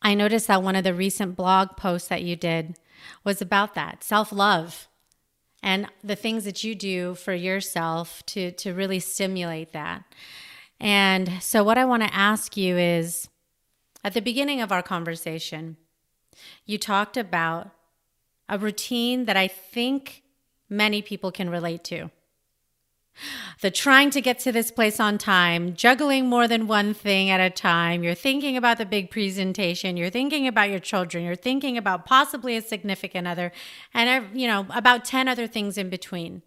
I 0.00 0.14
noticed 0.14 0.46
that 0.46 0.62
one 0.62 0.76
of 0.76 0.84
the 0.84 0.94
recent 0.94 1.36
blog 1.36 1.76
posts 1.76 2.08
that 2.08 2.22
you 2.22 2.36
did 2.36 2.78
was 3.24 3.42
about 3.42 3.74
that 3.74 4.04
self 4.04 4.32
love 4.32 4.88
and 5.62 5.88
the 6.04 6.16
things 6.16 6.44
that 6.44 6.62
you 6.62 6.74
do 6.74 7.14
for 7.14 7.34
yourself 7.34 8.24
to, 8.26 8.52
to 8.52 8.72
really 8.72 9.00
stimulate 9.00 9.72
that. 9.72 10.04
And 10.78 11.42
so, 11.42 11.64
what 11.64 11.78
I 11.78 11.84
want 11.84 12.04
to 12.04 12.14
ask 12.14 12.56
you 12.56 12.76
is 12.78 13.28
at 14.04 14.14
the 14.14 14.22
beginning 14.22 14.60
of 14.60 14.70
our 14.70 14.82
conversation, 14.82 15.76
you 16.64 16.78
talked 16.78 17.16
about 17.16 17.70
a 18.48 18.56
routine 18.56 19.24
that 19.24 19.36
I 19.36 19.48
think 19.48 20.22
many 20.68 21.02
people 21.02 21.32
can 21.32 21.50
relate 21.50 21.84
to 21.84 22.10
the 23.60 23.70
trying 23.70 24.10
to 24.10 24.20
get 24.20 24.38
to 24.40 24.52
this 24.52 24.70
place 24.70 25.00
on 25.00 25.18
time, 25.18 25.74
juggling 25.74 26.28
more 26.28 26.46
than 26.46 26.66
one 26.66 26.94
thing 26.94 27.30
at 27.30 27.40
a 27.40 27.50
time. 27.50 28.02
You're 28.02 28.14
thinking 28.14 28.56
about 28.56 28.78
the 28.78 28.86
big 28.86 29.10
presentation. 29.10 29.96
You're 29.96 30.10
thinking 30.10 30.46
about 30.46 30.70
your 30.70 30.78
children. 30.78 31.24
You're 31.24 31.34
thinking 31.34 31.76
about 31.76 32.06
possibly 32.06 32.56
a 32.56 32.62
significant 32.62 33.26
other 33.26 33.52
and, 33.92 34.24
uh, 34.24 34.28
you 34.32 34.46
know, 34.46 34.66
about 34.70 35.04
10 35.04 35.28
other 35.28 35.46
things 35.46 35.76
in 35.76 35.90
between. 35.90 36.42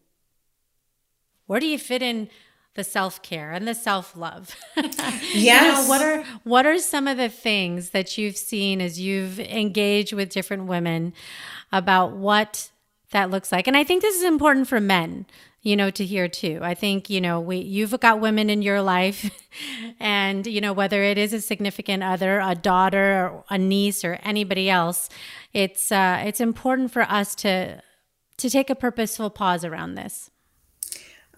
Where 1.47 1.59
do 1.59 1.67
you 1.67 1.78
fit 1.78 2.01
in 2.01 2.30
the 2.76 2.84
self-care 2.86 3.51
and 3.51 3.67
the 3.67 3.76
self-love? 3.76 4.55
yes. 4.78 5.34
you 5.34 5.51
know, 5.51 5.89
what 5.89 6.01
are 6.01 6.24
what 6.43 6.65
are 6.65 6.78
some 6.78 7.07
of 7.07 7.17
the 7.17 7.28
things 7.28 7.89
that 7.89 8.17
you've 8.17 8.38
seen 8.38 8.80
as 8.80 8.99
you've 9.01 9.38
engaged 9.41 10.13
with 10.13 10.30
different 10.30 10.67
women 10.67 11.13
about 11.74 12.13
what 12.13 12.72
that 13.12 13.30
looks 13.30 13.51
like? 13.51 13.68
And 13.68 13.78
I 13.78 13.84
think 13.84 14.01
this 14.01 14.16
is 14.16 14.24
important 14.24 14.68
for 14.68 14.80
men 14.80 15.26
you 15.64 15.76
know, 15.76 15.91
to 15.91 16.03
hear 16.03 16.28
too. 16.28 16.59
I 16.62 16.74
think, 16.74 17.09
you 17.09 17.22
know, 17.22 17.39
we 17.39 17.57
you've 17.57 17.97
got 17.99 18.20
women 18.20 18.49
in 18.49 18.62
your 18.62 18.82
life 18.82 19.30
and, 19.99 20.45
you 20.47 20.59
know, 20.59 20.74
whether 20.74 21.03
it 21.03 21.18
is 21.18 21.34
a 21.34 21.41
significant 21.41 22.03
other, 22.03 22.39
a 22.39 22.55
daughter, 22.55 23.30
or 23.30 23.43
a 23.49 23.57
niece 23.57 24.03
or 24.03 24.14
anybody 24.24 24.70
else, 24.70 25.09
it's 25.53 25.91
uh 25.91 26.24
it's 26.26 26.41
important 26.41 26.91
for 26.91 27.03
us 27.03 27.36
to 27.36 27.82
to 28.38 28.49
take 28.49 28.70
a 28.72 28.76
purposeful 28.76 29.30
pause 29.30 29.64
around 29.64 29.95
this. 29.95 30.32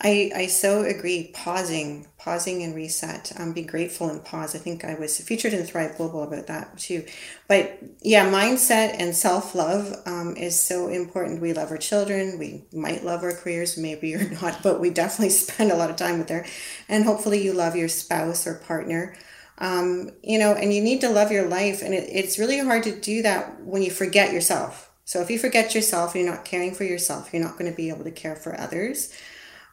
I, 0.01 0.31
I 0.35 0.47
so 0.47 0.81
agree. 0.83 1.31
Pausing, 1.33 2.07
pausing 2.17 2.61
and 2.61 2.75
reset. 2.75 3.31
Um, 3.37 3.53
be 3.53 3.61
grateful 3.61 4.09
and 4.09 4.23
pause. 4.23 4.53
I 4.53 4.57
think 4.59 4.83
I 4.83 4.95
was 4.95 5.17
featured 5.19 5.53
in 5.53 5.63
Thrive 5.65 5.95
Global 5.95 6.23
about 6.23 6.47
that 6.47 6.77
too. 6.77 7.05
But 7.47 7.79
yeah, 8.01 8.29
mindset 8.29 8.95
and 8.99 9.15
self 9.15 9.55
love 9.55 9.95
um, 10.05 10.35
is 10.35 10.59
so 10.59 10.89
important. 10.89 11.41
We 11.41 11.53
love 11.53 11.71
our 11.71 11.77
children. 11.77 12.37
We 12.37 12.65
might 12.73 13.05
love 13.05 13.23
our 13.23 13.31
careers, 13.31 13.77
maybe 13.77 14.13
or 14.15 14.29
not, 14.41 14.61
but 14.61 14.81
we 14.81 14.89
definitely 14.89 15.29
spend 15.31 15.71
a 15.71 15.75
lot 15.75 15.89
of 15.89 15.95
time 15.95 16.17
with 16.17 16.27
there. 16.27 16.45
And 16.89 17.05
hopefully, 17.05 17.41
you 17.41 17.53
love 17.53 17.75
your 17.75 17.87
spouse 17.89 18.45
or 18.45 18.55
partner. 18.55 19.15
Um, 19.59 20.09
you 20.23 20.39
know, 20.39 20.53
and 20.53 20.73
you 20.73 20.81
need 20.81 20.99
to 21.01 21.09
love 21.09 21.31
your 21.31 21.47
life. 21.47 21.81
And 21.81 21.93
it, 21.93 22.09
it's 22.11 22.39
really 22.39 22.59
hard 22.59 22.83
to 22.83 22.99
do 22.99 23.21
that 23.21 23.61
when 23.61 23.83
you 23.83 23.91
forget 23.91 24.33
yourself. 24.33 24.91
So 25.05 25.21
if 25.21 25.29
you 25.29 25.37
forget 25.39 25.75
yourself, 25.75 26.15
you're 26.15 26.29
not 26.29 26.43
caring 26.43 26.73
for 26.73 26.83
yourself. 26.83 27.31
You're 27.31 27.43
not 27.43 27.57
going 27.57 27.69
to 27.69 27.75
be 27.75 27.89
able 27.89 28.03
to 28.03 28.11
care 28.11 28.35
for 28.35 28.59
others. 28.59 29.13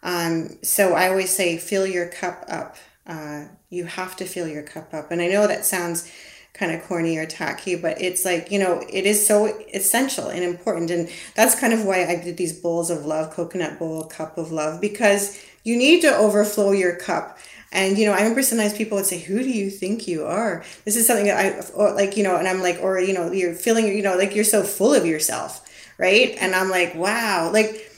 Um, 0.02 0.58
so 0.62 0.94
I 0.94 1.08
always 1.08 1.34
say, 1.34 1.58
fill 1.58 1.86
your 1.86 2.06
cup 2.06 2.44
up. 2.48 2.76
Uh, 3.06 3.46
you 3.68 3.84
have 3.84 4.16
to 4.16 4.24
fill 4.24 4.48
your 4.48 4.62
cup 4.62 4.94
up. 4.94 5.10
And 5.10 5.20
I 5.20 5.28
know 5.28 5.46
that 5.46 5.64
sounds 5.64 6.10
kind 6.52 6.72
of 6.72 6.82
corny 6.82 7.16
or 7.16 7.26
tacky, 7.26 7.76
but 7.76 8.00
it's 8.00 8.24
like, 8.24 8.50
you 8.50 8.58
know, 8.58 8.82
it 8.90 9.06
is 9.06 9.24
so 9.26 9.46
essential 9.72 10.28
and 10.28 10.42
important. 10.42 10.90
And 10.90 11.08
that's 11.34 11.58
kind 11.58 11.72
of 11.72 11.84
why 11.84 12.06
I 12.06 12.16
did 12.16 12.36
these 12.36 12.58
bowls 12.58 12.90
of 12.90 13.06
love, 13.06 13.32
coconut 13.32 13.78
bowl, 13.78 14.04
cup 14.04 14.36
of 14.36 14.50
love, 14.50 14.80
because 14.80 15.40
you 15.64 15.76
need 15.76 16.02
to 16.02 16.16
overflow 16.16 16.72
your 16.72 16.96
cup. 16.96 17.38
And, 17.72 17.96
you 17.96 18.06
know, 18.06 18.12
I 18.12 18.18
remember 18.18 18.42
sometimes 18.42 18.76
people 18.76 18.96
would 18.96 19.06
say, 19.06 19.20
who 19.20 19.38
do 19.38 19.50
you 19.50 19.70
think 19.70 20.08
you 20.08 20.24
are? 20.24 20.64
This 20.84 20.96
is 20.96 21.06
something 21.06 21.26
that 21.26 21.38
I, 21.38 21.72
or 21.72 21.94
like, 21.94 22.16
you 22.16 22.24
know, 22.24 22.36
and 22.36 22.48
I'm 22.48 22.60
like, 22.60 22.80
or, 22.82 22.98
you 22.98 23.12
know, 23.12 23.30
you're 23.30 23.54
feeling, 23.54 23.86
you 23.86 24.02
know, 24.02 24.16
like 24.16 24.34
you're 24.34 24.44
so 24.44 24.64
full 24.64 24.92
of 24.92 25.06
yourself. 25.06 25.66
Right. 25.98 26.34
And 26.40 26.54
I'm 26.54 26.70
like, 26.70 26.94
wow, 26.94 27.50
like, 27.52 27.89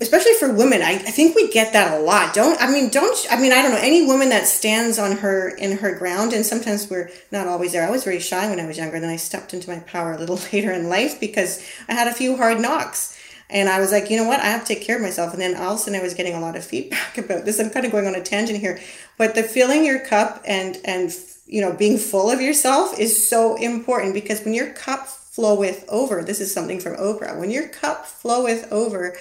especially 0.00 0.34
for 0.34 0.52
women 0.52 0.82
I, 0.82 0.94
I 0.94 0.98
think 0.98 1.36
we 1.36 1.50
get 1.50 1.72
that 1.72 1.98
a 1.98 2.02
lot. 2.02 2.34
Don't 2.34 2.60
i 2.60 2.70
mean 2.70 2.90
don't 2.90 3.16
i 3.30 3.40
mean 3.40 3.52
i 3.52 3.62
don't 3.62 3.70
know 3.70 3.80
any 3.80 4.06
woman 4.06 4.30
that 4.30 4.46
stands 4.46 4.98
on 4.98 5.18
her 5.18 5.48
in 5.48 5.78
her 5.78 5.96
ground 5.96 6.32
and 6.32 6.44
sometimes 6.44 6.90
we're 6.90 7.10
not 7.30 7.46
always 7.46 7.72
there. 7.72 7.86
I 7.86 7.90
was 7.90 8.04
very 8.04 8.20
shy 8.20 8.48
when 8.48 8.60
i 8.60 8.66
was 8.66 8.78
younger 8.78 8.98
then 8.98 9.10
i 9.10 9.16
stepped 9.16 9.54
into 9.54 9.70
my 9.70 9.78
power 9.80 10.12
a 10.12 10.18
little 10.18 10.40
later 10.52 10.72
in 10.72 10.88
life 10.88 11.20
because 11.20 11.64
i 11.88 11.94
had 11.94 12.08
a 12.08 12.14
few 12.14 12.36
hard 12.36 12.60
knocks. 12.60 13.16
And 13.48 13.68
i 13.68 13.78
was 13.78 13.92
like 13.92 14.10
you 14.10 14.16
know 14.16 14.26
what? 14.26 14.40
I 14.40 14.46
have 14.46 14.64
to 14.64 14.74
take 14.74 14.84
care 14.84 14.96
of 14.96 15.02
myself. 15.02 15.32
And 15.32 15.40
then 15.40 15.54
all 15.56 15.74
of 15.74 15.78
a 15.78 15.82
sudden 15.82 16.00
i 16.00 16.02
was 16.02 16.14
getting 16.14 16.34
a 16.34 16.40
lot 16.40 16.56
of 16.56 16.64
feedback 16.64 17.16
about 17.24 17.44
this. 17.44 17.60
I'm 17.60 17.70
kind 17.70 17.86
of 17.86 17.92
going 17.92 18.06
on 18.06 18.14
a 18.14 18.22
tangent 18.22 18.58
here 18.58 18.80
but 19.18 19.34
the 19.34 19.42
filling 19.42 19.84
your 19.84 20.00
cup 20.00 20.42
and 20.46 20.78
and 20.84 21.14
you 21.46 21.60
know 21.60 21.72
being 21.72 21.98
full 21.98 22.30
of 22.30 22.40
yourself 22.40 22.98
is 22.98 23.28
so 23.28 23.56
important 23.56 24.14
because 24.14 24.42
when 24.44 24.54
your 24.54 24.72
cup 24.72 25.06
floweth 25.06 25.84
over 25.88 26.22
this 26.22 26.40
is 26.40 26.52
something 26.52 26.80
from 26.80 26.96
oprah 26.96 27.38
when 27.38 27.50
your 27.50 27.68
cup 27.68 28.06
floweth 28.06 28.70
over 28.72 29.16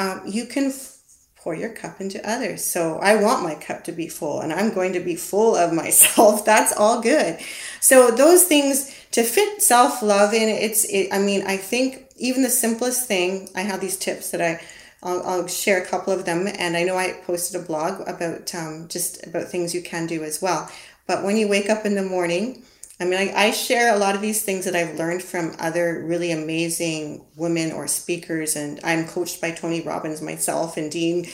um, 0.00 0.22
you 0.26 0.46
can 0.46 0.66
f- 0.66 0.96
pour 1.36 1.54
your 1.54 1.68
cup 1.68 2.00
into 2.00 2.26
others. 2.28 2.64
So 2.64 2.98
I 3.00 3.16
want 3.16 3.42
my 3.42 3.54
cup 3.54 3.84
to 3.84 3.92
be 3.92 4.08
full 4.08 4.40
and 4.40 4.50
I'm 4.52 4.72
going 4.72 4.94
to 4.94 5.00
be 5.00 5.14
full 5.14 5.54
of 5.54 5.72
myself. 5.84 6.44
That's 6.44 6.72
all 6.72 7.02
good. 7.02 7.38
So 7.80 8.10
those 8.10 8.44
things 8.44 8.96
to 9.12 9.22
fit 9.22 9.62
self-love 9.62 10.32
in 10.32 10.48
it's 10.48 10.84
it, 10.84 11.08
I 11.12 11.18
mean, 11.18 11.42
I 11.46 11.58
think 11.58 12.06
even 12.16 12.42
the 12.42 12.50
simplest 12.50 13.06
thing, 13.06 13.50
I 13.54 13.60
have 13.60 13.80
these 13.80 13.98
tips 13.98 14.30
that 14.30 14.40
I 14.40 14.60
I'll, 15.02 15.22
I'll 15.26 15.46
share 15.46 15.82
a 15.82 15.86
couple 15.86 16.12
of 16.12 16.26
them 16.26 16.46
and 16.46 16.76
I 16.76 16.82
know 16.82 16.96
I 16.96 17.12
posted 17.24 17.60
a 17.60 17.64
blog 17.64 18.06
about 18.06 18.54
um, 18.54 18.86
just 18.88 19.26
about 19.26 19.48
things 19.48 19.74
you 19.74 19.82
can 19.82 20.06
do 20.06 20.24
as 20.24 20.42
well. 20.42 20.70
But 21.06 21.24
when 21.24 21.36
you 21.36 21.48
wake 21.48 21.70
up 21.70 21.86
in 21.86 21.94
the 21.94 22.02
morning, 22.02 22.64
I 23.00 23.04
mean, 23.06 23.18
I, 23.18 23.32
I, 23.34 23.50
share 23.50 23.94
a 23.94 23.98
lot 23.98 24.14
of 24.14 24.20
these 24.20 24.42
things 24.42 24.66
that 24.66 24.76
I've 24.76 24.96
learned 24.96 25.22
from 25.22 25.56
other 25.58 26.04
really 26.04 26.32
amazing 26.32 27.24
women 27.34 27.72
or 27.72 27.88
speakers, 27.88 28.56
and 28.56 28.78
I'm 28.84 29.06
coached 29.06 29.40
by 29.40 29.52
Tony 29.52 29.80
Robbins 29.80 30.20
myself 30.20 30.76
and 30.76 30.90
Dean. 30.90 31.26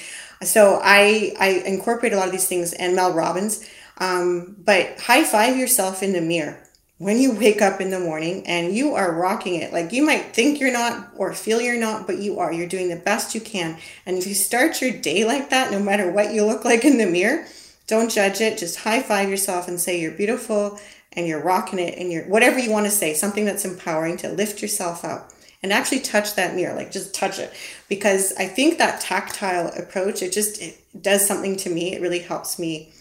So 0.43 0.81
I, 0.81 1.35
I 1.41 1.63
incorporate 1.67 2.13
a 2.13 2.17
lot 2.17 2.27
of 2.27 2.33
these 2.33 2.47
things 2.47 2.73
and 2.73 2.95
Mel 2.95 3.13
Robbins. 3.13 3.69
Um, 3.99 4.55
but 4.59 5.01
high 5.01 5.25
five 5.25 5.57
yourself 5.57 6.03
in 6.03 6.13
the 6.13 6.21
mirror 6.21 6.63
when 6.99 7.19
you 7.19 7.35
wake 7.35 7.61
up 7.61 7.81
in 7.81 7.91
the 7.91 7.99
morning 7.99 8.47
and 8.47 8.75
you 8.75 8.95
are 8.95 9.13
rocking 9.13 9.57
it. 9.57 9.73
Like 9.73 9.93
you 9.93 10.05
might 10.05 10.35
think 10.35 10.61
you're 10.61 10.73
not 10.73 11.11
or 11.17 11.33
feel 11.35 11.61
you're 11.61 11.81
not, 11.81 12.07
but 12.07 12.19
you 12.19 12.39
are. 12.39 12.53
You're 12.53 12.69
doing 12.69 12.89
the 12.89 12.97
best 12.97 13.35
you 13.35 13.41
can. 13.41 13.79
And 14.05 14.19
if 14.19 14.27
you 14.27 14.35
start 14.35 14.81
your 14.81 14.93
day 14.93 15.25
like 15.25 15.51
that, 15.51 15.73
no 15.73 15.81
matter 15.81 16.11
what 16.11 16.33
you 16.33 16.45
look 16.45 16.65
like 16.65 16.85
in 16.85 16.99
the 16.99 17.07
mirror, 17.07 17.47
don't 17.87 18.11
judge 18.11 18.41
it. 18.41 18.59
Just 18.59 18.81
high 18.81 19.03
five 19.03 19.29
yourself 19.29 19.69
and 19.69 19.81
say 19.81 20.01
you're 20.01 20.11
beautiful 20.11 20.79
and 21.17 21.27
you're 21.27 21.43
rocking 21.43 21.79
it 21.79 21.99
and 21.99 22.13
you're 22.13 22.25
whatever 22.25 22.59
you 22.59 22.71
want 22.71 22.87
to 22.87 22.91
say, 22.91 23.15
something 23.15 23.45
that's 23.45 23.65
empowering 23.65 24.17
to 24.19 24.29
lift 24.29 24.63
yourself 24.63 25.05
up 25.05 25.33
and 25.63 25.73
actually 25.73 26.01
touch 26.01 26.35
that 26.35 26.55
mirror, 26.55 26.75
like 26.75 26.93
just 26.93 27.15
touch 27.15 27.39
it. 27.39 27.53
Because 27.89 28.35
I 28.39 28.47
think 28.47 28.79
that 28.79 29.01
tactile 29.01 29.69
approach, 29.69 30.23
it 30.23 30.33
just 30.33 30.61
it 30.61 30.79
does 31.01 31.27
something 31.27 31.57
to 31.57 31.71
me. 31.71 31.95
It 31.95 32.03
really 32.03 32.21
helps 32.21 32.59
me 32.59 32.93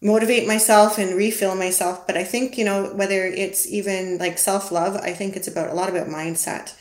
motivate 0.00 0.46
myself 0.46 0.98
and 0.98 1.16
refill 1.16 1.54
myself. 1.54 2.06
But 2.06 2.16
I 2.16 2.24
think, 2.24 2.56
you 2.56 2.64
know, 2.64 2.94
whether 2.94 3.24
it's 3.24 3.66
even 3.70 4.18
like 4.18 4.38
self 4.38 4.72
love, 4.72 4.96
I 4.96 5.12
think 5.12 5.36
it's 5.36 5.48
about 5.48 5.70
a 5.70 5.74
lot 5.74 5.88
about 5.90 6.06
mindset 6.06 6.74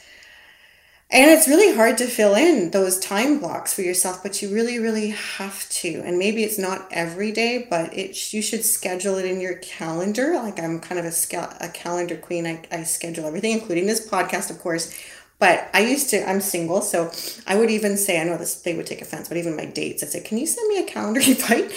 and 1.10 1.32
it's 1.32 1.48
really 1.48 1.74
hard 1.74 1.98
to 2.00 2.08
fill 2.08 2.36
in 2.36 2.72
those 2.72 3.00
time 3.00 3.40
blocks 3.40 3.74
for 3.74 3.82
yourself, 3.82 4.22
but 4.22 4.42
you 4.42 4.54
really, 4.54 4.78
really 4.78 5.12
have 5.12 5.68
to. 5.70 6.02
And 6.04 6.20
maybe 6.20 6.44
it's 6.44 6.60
not 6.60 6.86
every 6.92 7.32
day, 7.32 7.66
but 7.70 7.98
it 7.98 8.34
you 8.34 8.42
should 8.42 8.66
schedule 8.66 9.18
it 9.18 9.26
in 9.26 9.40
your 9.40 9.56
calendar. 9.56 10.34
Like 10.34 10.60
I'm 10.60 10.82
kind 10.82 11.00
of 11.00 11.06
a, 11.06 11.58
a 11.62 11.70
calendar 11.70 12.18
queen. 12.18 12.46
I, 12.46 12.62
I 12.72 12.84
schedule 12.84 13.26
everything, 13.26 13.54
including 13.54 13.88
this 13.88 14.06
podcast, 14.06 14.50
of 14.50 14.60
course. 14.60 14.94
But 15.40 15.70
I 15.74 15.82
used 15.82 16.10
to, 16.10 16.28
I'm 16.28 16.42
single, 16.42 16.82
so 16.82 17.12
I 17.46 17.56
would 17.56 17.70
even 17.70 17.96
say, 17.96 18.20
I 18.20 18.24
know 18.24 18.38
this, 18.38 18.56
they 18.62 18.74
would 18.74 18.88
take 18.88 19.04
offense, 19.04 19.28
but 19.28 19.38
even 19.38 19.56
my 19.56 19.66
dates, 19.66 20.02
I'd 20.02 20.10
say, 20.10 20.22
can 20.22 20.40
you 20.40 20.48
send 20.48 20.68
me 20.68 20.80
a 20.80 20.84
calendar 20.84 21.20
invite? 21.26 21.72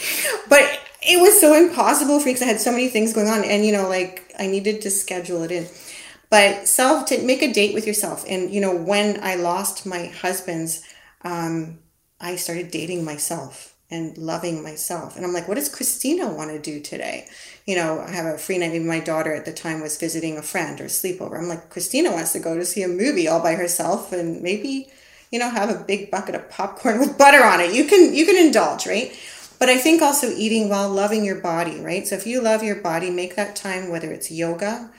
But 0.48 0.80
it 1.02 1.20
was 1.20 1.38
so 1.38 1.54
impossible 1.54 2.18
for 2.20 2.26
me 2.26 2.32
because 2.32 2.42
I 2.42 2.46
had 2.46 2.60
so 2.60 2.70
many 2.70 2.88
things 2.88 3.12
going 3.12 3.28
on. 3.28 3.44
And, 3.44 3.64
you 3.64 3.72
know, 3.72 3.86
like 3.86 4.34
I 4.38 4.46
needed 4.46 4.80
to 4.82 4.90
schedule 4.90 5.42
it 5.42 5.50
in 5.50 5.66
but 6.30 6.66
self 6.66 7.06
to 7.06 7.20
make 7.22 7.42
a 7.42 7.52
date 7.52 7.74
with 7.74 7.86
yourself 7.86 8.24
and 8.28 8.50
you 8.50 8.60
know 8.60 8.74
when 8.74 9.22
i 9.22 9.34
lost 9.34 9.84
my 9.84 10.06
husband's 10.06 10.82
um, 11.22 11.78
I 12.20 12.36
started 12.36 12.70
dating 12.70 13.04
myself 13.04 13.74
and 13.90 14.16
loving 14.16 14.62
myself. 14.62 15.16
And 15.16 15.24
I'm 15.24 15.32
like, 15.32 15.48
what 15.48 15.56
does 15.56 15.68
Christina 15.68 16.28
want 16.28 16.50
to 16.50 16.58
do 16.58 16.80
today? 16.80 17.26
You 17.66 17.76
know, 17.76 18.00
I 18.00 18.10
have 18.10 18.26
a 18.26 18.38
free 18.38 18.58
night. 18.58 18.72
Maybe 18.72 18.84
my 18.84 19.00
daughter 19.00 19.34
at 19.34 19.46
the 19.46 19.52
time 19.52 19.80
was 19.80 19.98
visiting 19.98 20.36
a 20.36 20.42
friend 20.42 20.80
or 20.80 20.84
sleepover. 20.84 21.38
I'm 21.38 21.48
like, 21.48 21.70
Christina 21.70 22.12
wants 22.12 22.32
to 22.32 22.38
go 22.38 22.56
to 22.56 22.64
see 22.64 22.82
a 22.82 22.88
movie 22.88 23.26
all 23.26 23.42
by 23.42 23.54
herself 23.54 24.12
and 24.12 24.42
maybe, 24.42 24.88
you 25.32 25.38
know, 25.38 25.50
have 25.50 25.70
a 25.70 25.82
big 25.84 26.10
bucket 26.10 26.34
of 26.34 26.48
popcorn 26.50 27.00
with 27.00 27.18
butter 27.18 27.42
on 27.42 27.60
it. 27.60 27.74
You 27.74 27.84
can 27.84 28.14
you 28.14 28.26
can 28.26 28.36
indulge, 28.36 28.86
right? 28.86 29.12
But 29.58 29.68
I 29.68 29.76
think 29.76 30.00
also 30.00 30.30
eating 30.30 30.68
while 30.68 30.88
loving 30.88 31.24
your 31.24 31.40
body, 31.40 31.80
right? 31.80 32.06
So 32.06 32.14
if 32.14 32.26
you 32.26 32.40
love 32.40 32.62
your 32.62 32.76
body, 32.76 33.10
make 33.10 33.36
that 33.36 33.56
time, 33.56 33.90
whether 33.90 34.10
it's 34.10 34.30
yoga, 34.30 34.90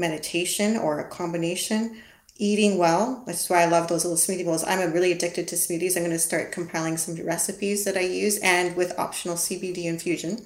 meditation, 0.00 0.76
or 0.76 0.98
a 0.98 1.08
combination 1.08 2.02
eating 2.40 2.78
well. 2.78 3.22
That's 3.26 3.50
why 3.50 3.62
I 3.62 3.66
love 3.66 3.88
those 3.88 4.04
little 4.04 4.16
smoothie 4.16 4.46
bowls. 4.46 4.64
I'm 4.64 4.92
really 4.92 5.12
addicted 5.12 5.46
to 5.48 5.56
smoothies. 5.56 5.96
I'm 5.96 6.02
going 6.02 6.10
to 6.10 6.18
start 6.18 6.52
compiling 6.52 6.96
some 6.96 7.14
recipes 7.24 7.84
that 7.84 7.98
I 7.98 8.00
use 8.00 8.38
and 8.38 8.74
with 8.74 8.98
optional 8.98 9.36
CBD 9.36 9.84
infusion. 9.84 10.44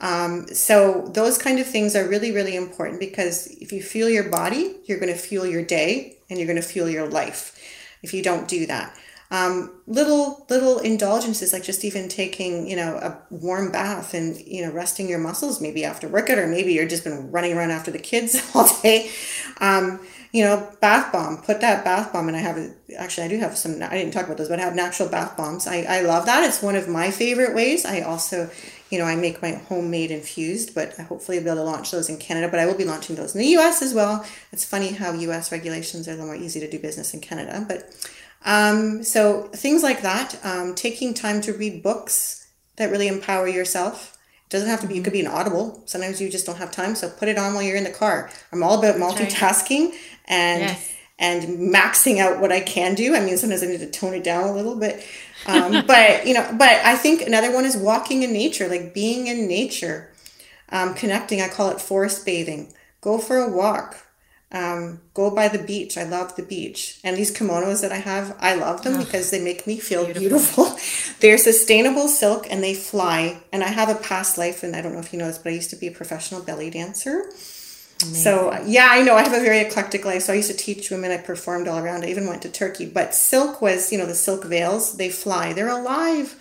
Um, 0.00 0.46
so 0.48 1.10
those 1.12 1.36
kind 1.38 1.58
of 1.58 1.66
things 1.66 1.94
are 1.94 2.08
really, 2.08 2.32
really 2.32 2.56
important 2.56 2.98
because 2.98 3.46
if 3.46 3.72
you 3.72 3.82
fuel 3.82 4.08
your 4.08 4.30
body, 4.30 4.76
you're 4.86 4.98
going 4.98 5.12
to 5.12 5.18
fuel 5.18 5.46
your 5.46 5.62
day 5.62 6.16
and 6.30 6.38
you're 6.38 6.46
going 6.46 6.60
to 6.60 6.66
fuel 6.66 6.88
your 6.88 7.08
life 7.08 7.58
if 8.02 8.14
you 8.14 8.22
don't 8.22 8.48
do 8.48 8.66
that. 8.66 8.96
Um, 9.30 9.82
little 9.86 10.46
little 10.48 10.78
indulgences 10.78 11.52
like 11.52 11.62
just 11.62 11.84
even 11.84 12.08
taking 12.08 12.66
you 12.66 12.76
know 12.76 12.96
a 12.96 13.18
warm 13.28 13.70
bath 13.70 14.14
and 14.14 14.40
you 14.40 14.64
know 14.64 14.72
resting 14.72 15.06
your 15.06 15.18
muscles 15.18 15.60
maybe 15.60 15.84
after 15.84 16.08
workout 16.08 16.38
or 16.38 16.46
maybe 16.46 16.72
you're 16.72 16.88
just 16.88 17.04
been 17.04 17.30
running 17.30 17.52
around 17.52 17.70
after 17.70 17.90
the 17.90 17.98
kids 17.98 18.50
all 18.54 18.66
day 18.82 19.10
um, 19.60 20.00
you 20.32 20.44
know, 20.44 20.70
bath 20.80 21.10
bomb, 21.10 21.38
put 21.38 21.60
that 21.62 21.84
bath 21.84 22.12
bomb. 22.12 22.28
And 22.28 22.36
I 22.36 22.40
have, 22.40 22.58
actually, 22.98 23.24
I 23.24 23.28
do 23.28 23.38
have 23.38 23.56
some, 23.56 23.82
I 23.82 23.96
didn't 23.96 24.12
talk 24.12 24.26
about 24.26 24.36
those, 24.36 24.48
but 24.48 24.60
I 24.60 24.62
have 24.62 24.74
natural 24.74 25.08
bath 25.08 25.36
bombs. 25.36 25.66
I, 25.66 25.82
I 25.88 26.00
love 26.02 26.26
that. 26.26 26.44
It's 26.44 26.62
one 26.62 26.76
of 26.76 26.86
my 26.86 27.10
favorite 27.10 27.54
ways. 27.54 27.86
I 27.86 28.02
also, 28.02 28.50
you 28.90 28.98
know, 28.98 29.06
I 29.06 29.16
make 29.16 29.40
my 29.40 29.52
homemade 29.52 30.10
infused, 30.10 30.74
but 30.74 30.94
hopefully 30.94 31.38
I'll 31.38 31.44
be 31.44 31.50
able 31.50 31.62
to 31.62 31.64
launch 31.64 31.90
those 31.90 32.10
in 32.10 32.18
Canada, 32.18 32.48
but 32.48 32.60
I 32.60 32.66
will 32.66 32.76
be 32.76 32.84
launching 32.84 33.16
those 33.16 33.34
in 33.34 33.40
the 33.40 33.48
US 33.58 33.80
as 33.80 33.94
well. 33.94 34.24
It's 34.52 34.64
funny 34.64 34.92
how 34.92 35.12
US 35.12 35.50
regulations 35.50 36.06
are 36.06 36.12
a 36.12 36.14
little 36.14 36.26
more 36.26 36.36
easy 36.36 36.60
to 36.60 36.70
do 36.70 36.78
business 36.78 37.14
in 37.14 37.20
Canada. 37.20 37.64
But 37.66 37.90
um, 38.44 39.02
so 39.02 39.42
things 39.54 39.82
like 39.82 40.02
that, 40.02 40.38
um, 40.44 40.74
taking 40.74 41.14
time 41.14 41.40
to 41.42 41.52
read 41.52 41.82
books 41.82 42.46
that 42.76 42.90
really 42.90 43.08
empower 43.08 43.48
yourself. 43.48 44.16
It 44.46 44.50
doesn't 44.50 44.68
have 44.68 44.80
to 44.80 44.86
be, 44.86 44.98
it 44.98 45.04
could 45.04 45.12
be 45.12 45.20
an 45.20 45.26
audible. 45.26 45.82
Sometimes 45.86 46.20
you 46.20 46.30
just 46.30 46.46
don't 46.46 46.56
have 46.56 46.70
time. 46.70 46.94
So 46.94 47.10
put 47.10 47.28
it 47.28 47.36
on 47.36 47.54
while 47.54 47.62
you're 47.62 47.76
in 47.76 47.84
the 47.84 47.90
car. 47.90 48.30
I'm 48.52 48.62
all 48.62 48.78
about 48.78 48.96
multitasking 48.96 49.92
and 50.26 50.60
yes. 50.62 50.94
and 51.18 51.74
maxing 51.74 52.18
out 52.18 52.40
what 52.40 52.52
I 52.52 52.60
can 52.60 52.94
do. 52.94 53.14
I 53.14 53.20
mean, 53.20 53.36
sometimes 53.36 53.62
I 53.62 53.66
need 53.66 53.80
to 53.80 53.90
tone 53.90 54.14
it 54.14 54.24
down 54.24 54.48
a 54.48 54.52
little 54.52 54.76
bit. 54.76 55.04
Um, 55.46 55.84
but 55.86 56.26
you 56.26 56.34
know, 56.34 56.48
but 56.56 56.70
I 56.84 56.96
think 56.96 57.22
another 57.22 57.52
one 57.52 57.64
is 57.64 57.76
walking 57.76 58.22
in 58.22 58.32
nature, 58.32 58.68
like 58.68 58.94
being 58.94 59.26
in 59.26 59.48
nature, 59.48 60.12
um, 60.70 60.94
connecting. 60.94 61.42
I 61.42 61.48
call 61.48 61.70
it 61.70 61.80
forest 61.80 62.24
bathing. 62.24 62.72
Go 63.00 63.18
for 63.18 63.36
a 63.36 63.50
walk. 63.50 64.07
Um, 64.50 65.00
go 65.12 65.30
by 65.30 65.48
the 65.48 65.58
beach. 65.58 65.98
I 65.98 66.04
love 66.04 66.34
the 66.36 66.42
beach. 66.42 67.00
And 67.04 67.16
these 67.16 67.36
kimonos 67.36 67.82
that 67.82 67.92
I 67.92 67.98
have, 67.98 68.34
I 68.40 68.54
love 68.54 68.82
them 68.82 68.94
oh, 68.94 69.04
because 69.04 69.30
they 69.30 69.42
make 69.44 69.66
me 69.66 69.78
feel 69.78 70.06
beautiful. 70.06 70.64
beautiful. 70.64 71.16
They're 71.20 71.36
sustainable 71.36 72.08
silk 72.08 72.46
and 72.50 72.62
they 72.62 72.74
fly. 72.74 73.42
And 73.52 73.62
I 73.62 73.68
have 73.68 73.90
a 73.90 73.94
past 73.94 74.38
life, 74.38 74.62
and 74.62 74.74
I 74.74 74.80
don't 74.80 74.94
know 74.94 75.00
if 75.00 75.12
you 75.12 75.18
know 75.18 75.26
this, 75.26 75.38
but 75.38 75.52
I 75.52 75.54
used 75.54 75.70
to 75.70 75.76
be 75.76 75.88
a 75.88 75.92
professional 75.92 76.42
belly 76.42 76.70
dancer. 76.70 77.24
Amazing. 78.02 78.22
So 78.22 78.62
yeah, 78.64 78.88
I 78.90 79.02
know 79.02 79.16
I 79.16 79.22
have 79.22 79.32
a 79.32 79.40
very 79.40 79.60
eclectic 79.60 80.04
life. 80.04 80.22
So 80.22 80.32
I 80.32 80.36
used 80.36 80.50
to 80.50 80.56
teach 80.56 80.90
women. 80.90 81.10
I 81.10 81.16
performed 81.16 81.66
all 81.66 81.78
around. 81.78 82.04
I 82.04 82.08
even 82.08 82.26
went 82.26 82.42
to 82.42 82.48
Turkey. 82.48 82.86
But 82.86 83.14
silk 83.14 83.60
was, 83.60 83.90
you 83.90 83.98
know, 83.98 84.06
the 84.06 84.14
silk 84.14 84.44
veils. 84.44 84.96
They 84.96 85.10
fly. 85.10 85.52
They're 85.52 85.68
alive, 85.68 86.36